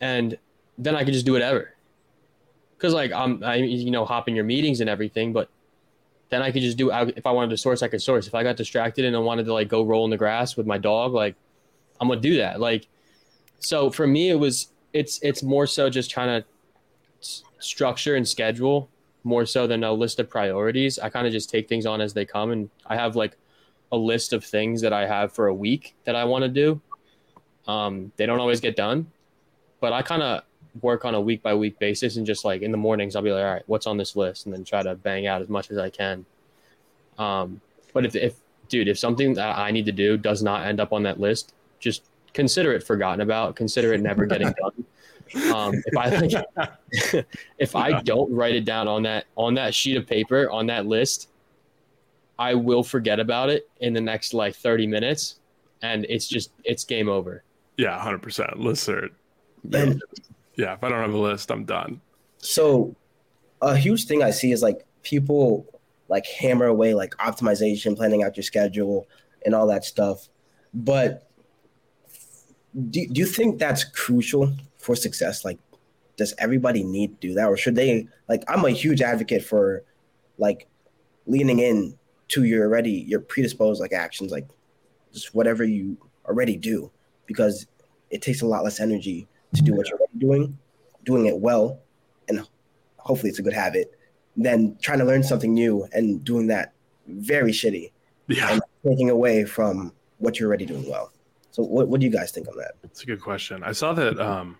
And 0.00 0.38
then 0.76 0.94
I 0.94 1.02
could 1.02 1.14
just 1.14 1.26
do 1.26 1.32
whatever 1.32 1.74
because 2.78 2.94
like 2.94 3.12
I'm, 3.12 3.42
I 3.42 3.56
you 3.56 3.90
know 3.90 4.04
hopping 4.04 4.36
your 4.36 4.44
meetings 4.44 4.80
and 4.80 4.88
everything, 4.88 5.32
but 5.32 5.50
then 6.30 6.42
I 6.42 6.52
could 6.52 6.62
just 6.62 6.78
do 6.78 6.90
if 6.92 7.26
I 7.26 7.32
wanted 7.32 7.50
to 7.50 7.56
source, 7.56 7.82
I 7.82 7.88
could 7.88 8.02
source. 8.02 8.26
If 8.26 8.34
I 8.34 8.42
got 8.42 8.56
distracted 8.56 9.04
and 9.04 9.16
I 9.16 9.18
wanted 9.18 9.46
to 9.46 9.52
like 9.52 9.68
go 9.68 9.82
roll 9.82 10.04
in 10.04 10.10
the 10.10 10.16
grass 10.16 10.56
with 10.56 10.66
my 10.66 10.78
dog, 10.78 11.12
like 11.12 11.34
I'm 12.00 12.08
gonna 12.08 12.20
do 12.20 12.36
that. 12.38 12.60
Like, 12.60 12.86
so 13.58 13.90
for 13.90 14.06
me, 14.06 14.30
it 14.30 14.36
was 14.36 14.68
it's 14.92 15.18
it's 15.22 15.42
more 15.42 15.66
so 15.66 15.90
just 15.90 16.10
trying 16.10 16.40
to 16.42 16.48
s- 17.20 17.42
structure 17.58 18.14
and 18.14 18.26
schedule 18.26 18.88
more 19.24 19.44
so 19.44 19.66
than 19.66 19.82
a 19.82 19.92
list 19.92 20.20
of 20.20 20.30
priorities. 20.30 20.98
I 20.98 21.10
kind 21.10 21.26
of 21.26 21.32
just 21.32 21.50
take 21.50 21.68
things 21.68 21.84
on 21.84 22.00
as 22.00 22.14
they 22.14 22.24
come, 22.24 22.50
and 22.52 22.70
I 22.86 22.94
have 22.94 23.16
like 23.16 23.36
a 23.90 23.96
list 23.96 24.32
of 24.32 24.44
things 24.44 24.82
that 24.82 24.92
I 24.92 25.06
have 25.06 25.32
for 25.32 25.48
a 25.48 25.54
week 25.54 25.96
that 26.04 26.14
I 26.14 26.24
want 26.24 26.42
to 26.42 26.48
do. 26.48 26.80
Um, 27.66 28.12
they 28.16 28.26
don't 28.26 28.38
always 28.38 28.60
get 28.60 28.76
done, 28.76 29.10
but 29.80 29.92
I 29.92 30.02
kind 30.02 30.22
of 30.22 30.42
work 30.82 31.04
on 31.04 31.14
a 31.14 31.20
week 31.20 31.42
by 31.42 31.54
week 31.54 31.78
basis 31.78 32.16
and 32.16 32.26
just 32.26 32.44
like 32.44 32.62
in 32.62 32.70
the 32.70 32.78
mornings 32.78 33.16
I'll 33.16 33.22
be 33.22 33.32
like, 33.32 33.44
all 33.44 33.52
right, 33.52 33.62
what's 33.66 33.86
on 33.86 33.96
this 33.96 34.16
list, 34.16 34.46
and 34.46 34.54
then 34.54 34.64
try 34.64 34.82
to 34.82 34.94
bang 34.94 35.26
out 35.26 35.42
as 35.42 35.48
much 35.48 35.70
as 35.70 35.78
I 35.78 35.90
can. 35.90 36.24
Um, 37.18 37.60
but 37.92 38.04
if, 38.04 38.14
if 38.14 38.36
dude, 38.68 38.88
if 38.88 38.98
something 38.98 39.34
that 39.34 39.58
I 39.58 39.70
need 39.70 39.86
to 39.86 39.92
do 39.92 40.16
does 40.16 40.42
not 40.42 40.66
end 40.66 40.80
up 40.80 40.92
on 40.92 41.02
that 41.04 41.18
list, 41.18 41.54
just 41.80 42.04
consider 42.32 42.72
it 42.72 42.82
forgotten 42.82 43.20
about. 43.20 43.56
Consider 43.56 43.92
it 43.94 44.00
never 44.00 44.26
getting 44.26 44.52
done. 44.52 44.84
Um, 45.52 45.74
if 45.84 45.94
I 45.94 46.08
like, 46.08 47.26
if 47.58 47.76
I 47.76 48.00
don't 48.00 48.32
write 48.32 48.54
it 48.54 48.64
down 48.64 48.88
on 48.88 49.02
that 49.02 49.26
on 49.36 49.52
that 49.56 49.74
sheet 49.74 49.98
of 49.98 50.06
paper 50.06 50.50
on 50.50 50.64
that 50.68 50.86
list, 50.86 51.28
I 52.38 52.54
will 52.54 52.82
forget 52.82 53.20
about 53.20 53.50
it 53.50 53.68
in 53.80 53.92
the 53.92 54.00
next 54.00 54.32
like 54.32 54.54
thirty 54.54 54.86
minutes, 54.86 55.38
and 55.82 56.06
it's 56.08 56.26
just 56.26 56.52
it's 56.64 56.82
game 56.82 57.10
over. 57.10 57.42
Yeah, 57.76 58.00
hundred 58.00 58.22
percent. 58.22 58.58
Lists 58.58 58.88
are 58.88 59.10
and 59.70 60.02
yeah, 60.58 60.74
if 60.74 60.82
I 60.82 60.88
don't 60.88 61.00
have 61.00 61.14
a 61.14 61.18
list, 61.18 61.50
I'm 61.52 61.64
done. 61.64 62.00
So, 62.38 62.94
a 63.62 63.76
huge 63.76 64.06
thing 64.06 64.22
I 64.22 64.30
see 64.30 64.50
is 64.52 64.60
like 64.60 64.84
people 65.02 65.66
like 66.08 66.26
hammer 66.26 66.66
away 66.66 66.94
like 66.94 67.14
optimization, 67.16 67.96
planning 67.96 68.24
out 68.24 68.36
your 68.36 68.42
schedule, 68.42 69.06
and 69.46 69.54
all 69.54 69.68
that 69.68 69.84
stuff. 69.84 70.28
But 70.74 71.30
do, 72.90 73.06
do 73.06 73.20
you 73.20 73.26
think 73.26 73.58
that's 73.58 73.84
crucial 73.84 74.52
for 74.78 74.96
success? 74.96 75.44
Like, 75.44 75.58
does 76.16 76.34
everybody 76.38 76.82
need 76.82 77.20
to 77.20 77.28
do 77.28 77.34
that, 77.34 77.46
or 77.46 77.56
should 77.56 77.76
they? 77.76 78.08
Like, 78.28 78.42
I'm 78.48 78.64
a 78.64 78.70
huge 78.70 79.00
advocate 79.00 79.44
for 79.44 79.84
like 80.38 80.66
leaning 81.26 81.60
in 81.60 81.96
to 82.28 82.42
your 82.42 82.64
already 82.64 82.90
your 82.90 83.20
predisposed 83.20 83.80
like 83.80 83.92
actions, 83.92 84.32
like 84.32 84.48
just 85.12 85.36
whatever 85.36 85.62
you 85.62 85.96
already 86.26 86.56
do, 86.56 86.90
because 87.26 87.66
it 88.10 88.22
takes 88.22 88.42
a 88.42 88.46
lot 88.46 88.64
less 88.64 88.80
energy 88.80 89.28
to 89.54 89.62
do 89.62 89.74
what 89.74 89.88
you're 89.88 89.98
doing, 90.18 90.58
doing 91.04 91.26
it 91.26 91.38
well, 91.38 91.80
and 92.28 92.46
hopefully 92.98 93.30
it's 93.30 93.38
a 93.38 93.42
good 93.42 93.52
habit, 93.54 93.92
than 94.36 94.76
trying 94.80 94.98
to 94.98 95.04
learn 95.04 95.22
something 95.22 95.52
new 95.52 95.86
and 95.92 96.22
doing 96.24 96.46
that 96.48 96.72
very 97.06 97.50
shitty. 97.50 97.90
Yeah. 98.28 98.52
And 98.52 98.62
taking 98.86 99.10
away 99.10 99.44
from 99.44 99.92
what 100.18 100.38
you're 100.38 100.48
already 100.48 100.66
doing 100.66 100.88
well. 100.88 101.12
So 101.50 101.62
what, 101.62 101.88
what 101.88 102.00
do 102.00 102.06
you 102.06 102.12
guys 102.12 102.30
think 102.30 102.46
on 102.48 102.56
that? 102.58 102.72
That's 102.82 103.02
a 103.02 103.06
good 103.06 103.20
question. 103.20 103.62
I 103.64 103.72
saw 103.72 103.92
that 103.94 104.20
um 104.20 104.58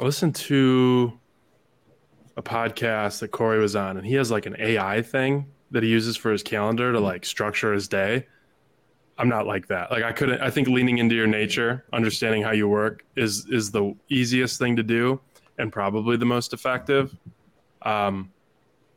I 0.00 0.04
listened 0.04 0.34
to 0.36 1.12
a 2.36 2.42
podcast 2.42 3.18
that 3.20 3.28
Corey 3.28 3.58
was 3.58 3.76
on 3.76 3.96
and 3.96 4.06
he 4.06 4.14
has 4.14 4.30
like 4.30 4.46
an 4.46 4.56
AI 4.58 5.02
thing 5.02 5.46
that 5.70 5.82
he 5.82 5.88
uses 5.88 6.16
for 6.16 6.32
his 6.32 6.42
calendar 6.42 6.92
to 6.92 7.00
like 7.00 7.24
structure 7.24 7.72
his 7.72 7.88
day. 7.88 8.26
I'm 9.18 9.28
not 9.28 9.46
like 9.46 9.66
that. 9.68 9.90
Like 9.90 10.04
I 10.04 10.12
couldn't. 10.12 10.40
I 10.40 10.48
think 10.48 10.68
leaning 10.68 10.98
into 10.98 11.14
your 11.14 11.26
nature, 11.26 11.84
understanding 11.92 12.42
how 12.42 12.52
you 12.52 12.68
work, 12.68 13.04
is 13.16 13.46
is 13.50 13.70
the 13.70 13.94
easiest 14.08 14.58
thing 14.58 14.76
to 14.76 14.82
do 14.82 15.20
and 15.58 15.72
probably 15.72 16.16
the 16.16 16.24
most 16.24 16.52
effective. 16.52 17.14
Um, 17.82 18.32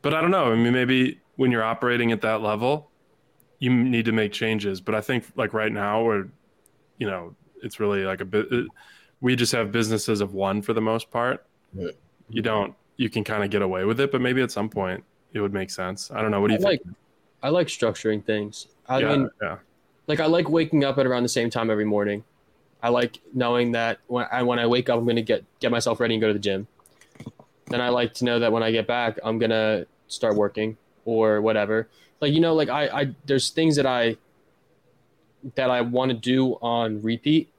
but 0.00 0.14
I 0.14 0.20
don't 0.20 0.30
know. 0.30 0.52
I 0.52 0.54
mean, 0.54 0.72
maybe 0.72 1.20
when 1.36 1.50
you're 1.50 1.64
operating 1.64 2.12
at 2.12 2.20
that 2.20 2.40
level, 2.40 2.90
you 3.58 3.70
need 3.70 4.04
to 4.04 4.12
make 4.12 4.32
changes. 4.32 4.80
But 4.80 4.94
I 4.94 5.00
think 5.00 5.24
like 5.34 5.54
right 5.54 5.72
now, 5.72 6.04
we're, 6.04 6.28
you 6.98 7.06
know, 7.08 7.34
it's 7.62 7.80
really 7.80 8.04
like 8.04 8.20
a 8.20 8.24
bit. 8.24 8.46
We 9.20 9.34
just 9.34 9.52
have 9.52 9.72
businesses 9.72 10.20
of 10.20 10.34
one 10.34 10.62
for 10.62 10.72
the 10.72 10.80
most 10.80 11.10
part. 11.10 11.46
You 12.28 12.42
don't. 12.42 12.74
You 12.96 13.10
can 13.10 13.24
kind 13.24 13.42
of 13.42 13.50
get 13.50 13.62
away 13.62 13.84
with 13.84 13.98
it, 14.00 14.12
but 14.12 14.20
maybe 14.20 14.42
at 14.42 14.52
some 14.52 14.68
point 14.68 15.02
it 15.32 15.40
would 15.40 15.52
make 15.52 15.70
sense. 15.70 16.10
I 16.12 16.22
don't 16.22 16.30
know. 16.30 16.40
What 16.40 16.48
do 16.48 16.54
you 16.54 16.60
I 16.60 16.70
think? 16.70 16.82
Like, 16.84 16.94
I 17.42 17.48
like 17.48 17.66
structuring 17.66 18.24
things. 18.24 18.68
I 18.86 19.00
yeah, 19.00 19.08
mean, 19.08 19.30
yeah. 19.42 19.58
Like 20.06 20.20
I 20.20 20.26
like 20.26 20.48
waking 20.48 20.84
up 20.84 20.98
at 20.98 21.06
around 21.06 21.22
the 21.22 21.28
same 21.28 21.50
time 21.50 21.70
every 21.70 21.84
morning. 21.84 22.24
I 22.82 22.88
like 22.88 23.20
knowing 23.32 23.72
that 23.72 24.00
when 24.06 24.26
I 24.30 24.42
when 24.42 24.58
I 24.58 24.66
wake 24.66 24.88
up, 24.88 24.98
I'm 24.98 25.06
gonna 25.06 25.22
get 25.22 25.44
get 25.60 25.70
myself 25.70 26.00
ready 26.00 26.14
and 26.14 26.20
go 26.20 26.28
to 26.28 26.32
the 26.32 26.38
gym. 26.38 26.66
Then 27.68 27.80
I 27.80 27.90
like 27.90 28.14
to 28.14 28.24
know 28.24 28.38
that 28.40 28.52
when 28.52 28.62
I 28.62 28.72
get 28.72 28.86
back, 28.86 29.18
I'm 29.24 29.38
gonna 29.38 29.86
start 30.08 30.34
working 30.34 30.76
or 31.04 31.40
whatever. 31.40 31.88
Like 32.20 32.32
you 32.32 32.40
know, 32.40 32.54
like 32.54 32.68
I 32.68 32.88
I 32.88 33.14
there's 33.24 33.50
things 33.50 33.76
that 33.76 33.86
I 33.86 34.16
that 35.54 35.70
I 35.70 35.80
want 35.80 36.10
to 36.10 36.16
do 36.16 36.54
on 36.62 37.02
repeat. 37.02 37.52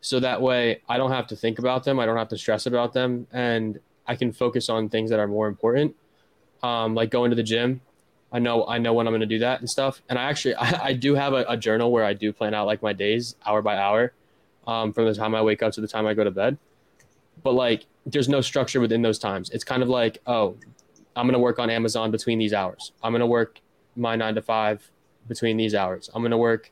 So 0.00 0.20
that 0.20 0.40
way 0.40 0.80
I 0.88 0.96
don't 0.96 1.10
have 1.10 1.26
to 1.28 1.36
think 1.36 1.58
about 1.58 1.84
them. 1.84 1.98
I 1.98 2.06
don't 2.06 2.16
have 2.16 2.28
to 2.28 2.38
stress 2.38 2.66
about 2.66 2.92
them. 2.92 3.26
And 3.32 3.80
I 4.06 4.16
can 4.16 4.32
focus 4.32 4.68
on 4.68 4.88
things 4.88 5.10
that 5.10 5.18
are 5.18 5.26
more 5.26 5.48
important. 5.48 5.96
Um, 6.62 6.94
like 6.94 7.10
going 7.10 7.30
to 7.30 7.36
the 7.36 7.42
gym. 7.42 7.80
I 8.30 8.38
know, 8.38 8.66
I 8.66 8.78
know 8.78 8.92
when 8.92 9.06
I'm 9.06 9.12
going 9.12 9.20
to 9.20 9.26
do 9.26 9.38
that 9.38 9.60
and 9.60 9.68
stuff. 9.68 10.02
And 10.08 10.18
I 10.18 10.24
actually, 10.24 10.54
I, 10.56 10.86
I 10.86 10.92
do 10.92 11.14
have 11.14 11.32
a, 11.32 11.44
a, 11.48 11.56
journal 11.56 11.90
where 11.90 12.04
I 12.04 12.12
do 12.12 12.32
plan 12.32 12.54
out 12.54 12.66
like 12.66 12.82
my 12.82 12.92
days 12.92 13.36
hour 13.46 13.62
by 13.62 13.76
hour, 13.76 14.12
um, 14.66 14.92
from 14.92 15.06
the 15.06 15.14
time 15.14 15.34
I 15.34 15.42
wake 15.42 15.62
up 15.62 15.72
to 15.74 15.80
the 15.80 15.88
time 15.88 16.06
I 16.06 16.14
go 16.14 16.24
to 16.24 16.30
bed. 16.30 16.58
But 17.42 17.52
like, 17.52 17.86
there's 18.04 18.28
no 18.28 18.40
structure 18.40 18.80
within 18.80 19.02
those 19.02 19.18
times. 19.18 19.50
It's 19.50 19.64
kind 19.64 19.82
of 19.82 19.88
like, 19.88 20.18
oh, 20.26 20.56
I'm 21.16 21.26
going 21.26 21.34
to 21.34 21.38
work 21.38 21.58
on 21.58 21.70
Amazon 21.70 22.10
between 22.10 22.38
these 22.38 22.52
hours. 22.52 22.92
I'm 23.02 23.12
going 23.12 23.20
to 23.20 23.26
work 23.26 23.60
my 23.96 24.16
nine 24.16 24.34
to 24.34 24.42
five 24.42 24.90
between 25.26 25.56
these 25.56 25.74
hours. 25.74 26.10
I'm 26.14 26.22
going 26.22 26.30
to 26.30 26.38
work, 26.38 26.70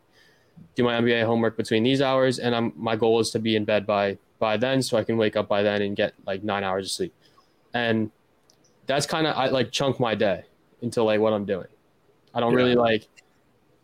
do 0.74 0.84
my 0.84 1.00
MBA 1.00 1.24
homework 1.24 1.56
between 1.56 1.82
these 1.82 2.00
hours. 2.00 2.38
And 2.38 2.54
I'm, 2.54 2.72
my 2.76 2.96
goal 2.96 3.20
is 3.20 3.30
to 3.30 3.38
be 3.38 3.56
in 3.56 3.64
bed 3.64 3.86
by, 3.86 4.18
by 4.38 4.56
then. 4.56 4.82
So 4.82 4.96
I 4.96 5.04
can 5.04 5.16
wake 5.16 5.36
up 5.36 5.48
by 5.48 5.62
then 5.62 5.82
and 5.82 5.96
get 5.96 6.14
like 6.26 6.42
nine 6.42 6.64
hours 6.64 6.86
of 6.86 6.92
sleep. 6.92 7.14
And 7.74 8.10
that's 8.86 9.06
kind 9.06 9.26
of, 9.26 9.36
I 9.36 9.48
like 9.48 9.72
chunk 9.72 10.00
my 10.00 10.14
day 10.14 10.44
into 10.82 11.02
like 11.02 11.20
what 11.20 11.32
I'm 11.32 11.44
doing. 11.44 11.68
I 12.34 12.40
don't 12.40 12.52
yeah. 12.52 12.56
really 12.56 12.74
like 12.74 13.06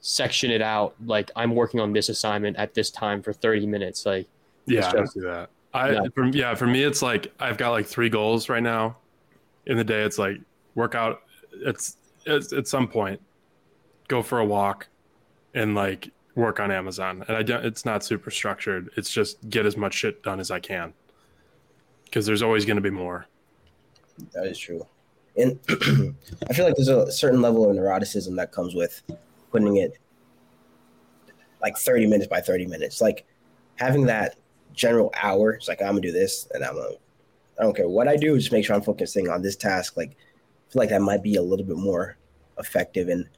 section 0.00 0.50
it 0.50 0.60
out. 0.60 0.94
Like 1.04 1.30
I'm 1.34 1.54
working 1.54 1.80
on 1.80 1.92
this 1.92 2.08
assignment 2.08 2.56
at 2.58 2.74
this 2.74 2.90
time 2.90 3.22
for 3.22 3.32
30 3.32 3.66
minutes. 3.66 4.04
Like, 4.04 4.28
yeah, 4.66 4.80
just, 4.80 4.94
I 4.94 4.98
don't 4.98 5.14
do 5.14 5.20
that. 5.22 5.50
I, 5.74 5.90
yeah. 5.90 6.02
For, 6.14 6.26
yeah, 6.26 6.54
for 6.54 6.66
me, 6.66 6.82
it's 6.82 7.02
like 7.02 7.32
I've 7.40 7.56
got 7.56 7.70
like 7.70 7.86
three 7.86 8.08
goals 8.08 8.48
right 8.48 8.62
now 8.62 8.96
in 9.66 9.76
the 9.76 9.84
day. 9.84 10.02
It's 10.02 10.18
like 10.18 10.38
workout. 10.74 11.22
It's, 11.52 11.96
it's 12.26 12.52
at 12.52 12.68
some 12.68 12.88
point, 12.88 13.20
go 14.08 14.22
for 14.22 14.38
a 14.38 14.44
walk, 14.44 14.88
and 15.54 15.74
like 15.74 16.10
work 16.34 16.60
on 16.60 16.70
Amazon. 16.70 17.24
And 17.26 17.36
I 17.36 17.42
don't. 17.42 17.64
It's 17.64 17.84
not 17.84 18.04
super 18.04 18.30
structured. 18.30 18.90
It's 18.96 19.10
just 19.10 19.48
get 19.48 19.66
as 19.66 19.76
much 19.76 19.94
shit 19.94 20.22
done 20.22 20.40
as 20.40 20.50
I 20.50 20.60
can, 20.60 20.92
because 22.04 22.26
there's 22.26 22.42
always 22.42 22.64
going 22.64 22.76
to 22.76 22.82
be 22.82 22.90
more. 22.90 23.26
That 24.34 24.46
is 24.46 24.58
true, 24.58 24.86
and 25.36 25.58
I 26.48 26.52
feel 26.52 26.64
like 26.64 26.76
there's 26.76 26.88
a 26.88 27.10
certain 27.10 27.40
level 27.40 27.68
of 27.68 27.76
neuroticism 27.76 28.36
that 28.36 28.52
comes 28.52 28.74
with 28.74 29.02
putting 29.50 29.76
it 29.76 29.98
like 31.60 31.76
30 31.76 32.06
minutes 32.06 32.28
by 32.28 32.40
30 32.40 32.66
minutes. 32.66 33.00
Like 33.00 33.24
having 33.76 34.06
that 34.06 34.36
general 34.74 35.12
hour, 35.20 35.52
it's 35.52 35.68
like 35.68 35.80
I'm 35.80 35.88
gonna 35.88 36.00
do 36.00 36.12
this, 36.12 36.48
and 36.52 36.64
I'm 36.64 36.74
gonna 36.74 36.94
I 37.58 37.62
don't 37.62 37.76
care 37.76 37.88
what 37.88 38.08
I 38.08 38.16
do, 38.16 38.36
just 38.36 38.52
make 38.52 38.64
sure 38.64 38.74
I'm 38.74 38.82
focusing 38.82 39.28
on 39.28 39.42
this 39.42 39.56
task. 39.56 39.96
Like, 39.96 40.10
I 40.10 40.72
feel 40.72 40.80
like 40.80 40.88
that 40.88 41.02
might 41.02 41.22
be 41.22 41.36
a 41.36 41.42
little 41.42 41.66
bit 41.66 41.76
more 41.76 42.16
effective 42.58 43.08
and 43.08 43.28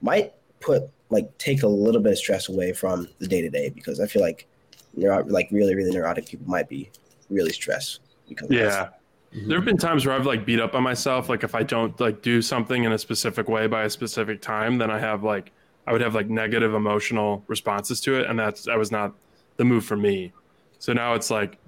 might 0.00 0.32
put 0.60 0.84
like 1.10 1.36
take 1.38 1.62
a 1.62 1.68
little 1.68 2.00
bit 2.00 2.12
of 2.12 2.18
stress 2.18 2.48
away 2.48 2.72
from 2.72 3.08
the 3.18 3.28
day 3.28 3.40
to 3.42 3.50
day 3.50 3.68
because 3.68 4.00
I 4.00 4.06
feel 4.06 4.22
like 4.22 4.46
neuro- 4.94 5.24
like 5.26 5.48
really 5.50 5.74
really 5.74 5.90
neurotic 5.90 6.26
people 6.26 6.46
might 6.48 6.68
be 6.68 6.90
really 7.30 7.52
stressed 7.52 8.00
because 8.28 8.50
yeah. 8.50 8.88
There 9.34 9.58
have 9.58 9.64
been 9.64 9.76
times 9.76 10.06
where 10.06 10.14
I've 10.14 10.26
like 10.26 10.46
beat 10.46 10.60
up 10.60 10.74
on 10.74 10.84
myself. 10.84 11.28
Like 11.28 11.42
if 11.42 11.54
I 11.56 11.64
don't 11.64 11.98
like 12.00 12.22
do 12.22 12.40
something 12.40 12.84
in 12.84 12.92
a 12.92 12.98
specific 12.98 13.48
way 13.48 13.66
by 13.66 13.82
a 13.82 13.90
specific 13.90 14.40
time, 14.40 14.78
then 14.78 14.90
I 14.90 14.98
have 15.00 15.24
like 15.24 15.50
I 15.86 15.92
would 15.92 16.00
have 16.00 16.14
like 16.14 16.28
negative 16.28 16.72
emotional 16.72 17.42
responses 17.48 18.00
to 18.02 18.20
it, 18.20 18.30
and 18.30 18.38
that's 18.38 18.62
that 18.62 18.78
was 18.78 18.92
not 18.92 19.12
the 19.56 19.64
move 19.64 19.84
for 19.84 19.96
me. 19.96 20.32
So 20.78 20.92
now 20.92 21.14
it's 21.14 21.30
like 21.30 21.58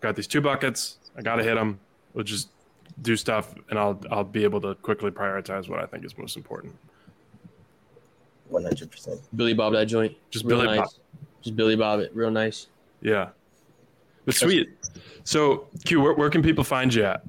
got 0.00 0.14
these 0.14 0.26
two 0.26 0.42
buckets. 0.42 0.98
I 1.16 1.22
got 1.22 1.36
to 1.36 1.42
hit 1.42 1.54
them. 1.54 1.80
We'll 2.12 2.24
just 2.24 2.50
do 3.00 3.16
stuff, 3.16 3.54
and 3.70 3.78
I'll 3.78 3.98
I'll 4.10 4.24
be 4.24 4.44
able 4.44 4.60
to 4.60 4.74
quickly 4.74 5.10
prioritize 5.10 5.70
what 5.70 5.80
I 5.80 5.86
think 5.86 6.04
is 6.04 6.18
most 6.18 6.36
important. 6.36 6.74
One 8.48 8.62
hundred 8.62 8.90
percent. 8.90 9.20
Billy 9.34 9.54
Bob 9.54 9.72
that 9.72 9.86
joint. 9.86 10.14
Just 10.30 10.44
real 10.44 10.60
Billy 10.60 10.76
nice. 10.76 10.92
Bob. 10.92 11.02
Just 11.42 11.56
Billy 11.56 11.76
Bob 11.76 12.00
it. 12.00 12.14
Real 12.14 12.30
nice. 12.30 12.66
Yeah. 13.00 13.30
But 14.26 14.34
sweet. 14.34 14.68
So 15.24 15.66
Q, 15.84 16.02
where, 16.02 16.12
where 16.12 16.30
can 16.30 16.42
people 16.42 16.64
find 16.64 16.92
you 16.92 17.04
at? 17.04 17.22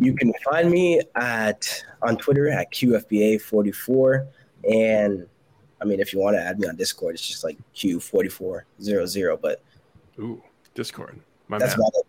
You 0.00 0.14
can 0.14 0.32
find 0.50 0.70
me 0.70 1.02
at 1.14 1.84
on 2.02 2.16
Twitter 2.16 2.48
at 2.48 2.72
QFBA44. 2.72 4.26
And 4.70 5.26
I 5.80 5.84
mean, 5.84 6.00
if 6.00 6.12
you 6.12 6.18
want 6.18 6.36
to 6.36 6.42
add 6.42 6.58
me 6.58 6.68
on 6.68 6.76
Discord, 6.76 7.14
it's 7.14 7.26
just 7.26 7.44
like 7.44 7.58
Q4400. 7.74 9.40
But 9.40 9.62
Ooh, 10.18 10.42
Discord. 10.74 11.20
My 11.48 11.58
that's 11.58 11.76
man. 11.76 11.80
about 11.80 11.92
it. 12.00 12.06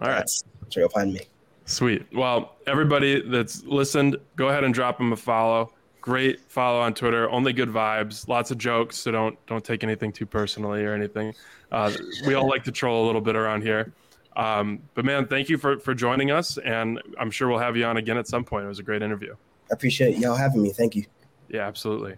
All 0.00 0.08
right. 0.08 0.16
That's, 0.16 0.44
that's 0.60 0.76
where 0.76 0.82
you'll 0.82 0.90
find 0.90 1.14
me. 1.14 1.20
Sweet. 1.66 2.06
Well, 2.12 2.56
everybody 2.66 3.22
that's 3.22 3.64
listened, 3.64 4.16
go 4.36 4.48
ahead 4.48 4.64
and 4.64 4.74
drop 4.74 4.98
them 4.98 5.12
a 5.12 5.16
follow. 5.16 5.72
Great 6.04 6.50
follow 6.50 6.80
on 6.80 6.92
Twitter. 6.92 7.30
Only 7.30 7.54
good 7.54 7.70
vibes. 7.70 8.28
Lots 8.28 8.50
of 8.50 8.58
jokes, 8.58 8.98
so 8.98 9.10
don't 9.10 9.46
don't 9.46 9.64
take 9.64 9.82
anything 9.82 10.12
too 10.12 10.26
personally 10.26 10.84
or 10.84 10.92
anything. 10.92 11.32
Uh, 11.72 11.90
we 12.26 12.34
all 12.34 12.46
like 12.46 12.62
to 12.64 12.72
troll 12.72 13.02
a 13.02 13.06
little 13.06 13.22
bit 13.22 13.36
around 13.36 13.62
here. 13.62 13.90
Um, 14.36 14.82
but 14.92 15.06
man, 15.06 15.26
thank 15.26 15.48
you 15.48 15.56
for 15.56 15.78
for 15.78 15.94
joining 15.94 16.30
us, 16.30 16.58
and 16.58 17.00
I'm 17.18 17.30
sure 17.30 17.48
we'll 17.48 17.58
have 17.58 17.74
you 17.74 17.86
on 17.86 17.96
again 17.96 18.18
at 18.18 18.28
some 18.28 18.44
point. 18.44 18.66
It 18.66 18.68
was 18.68 18.80
a 18.80 18.82
great 18.82 19.00
interview. 19.00 19.34
I 19.70 19.72
appreciate 19.72 20.18
y'all 20.18 20.36
having 20.36 20.60
me. 20.60 20.74
Thank 20.74 20.94
you. 20.94 21.06
Yeah, 21.48 21.66
absolutely. 21.66 22.16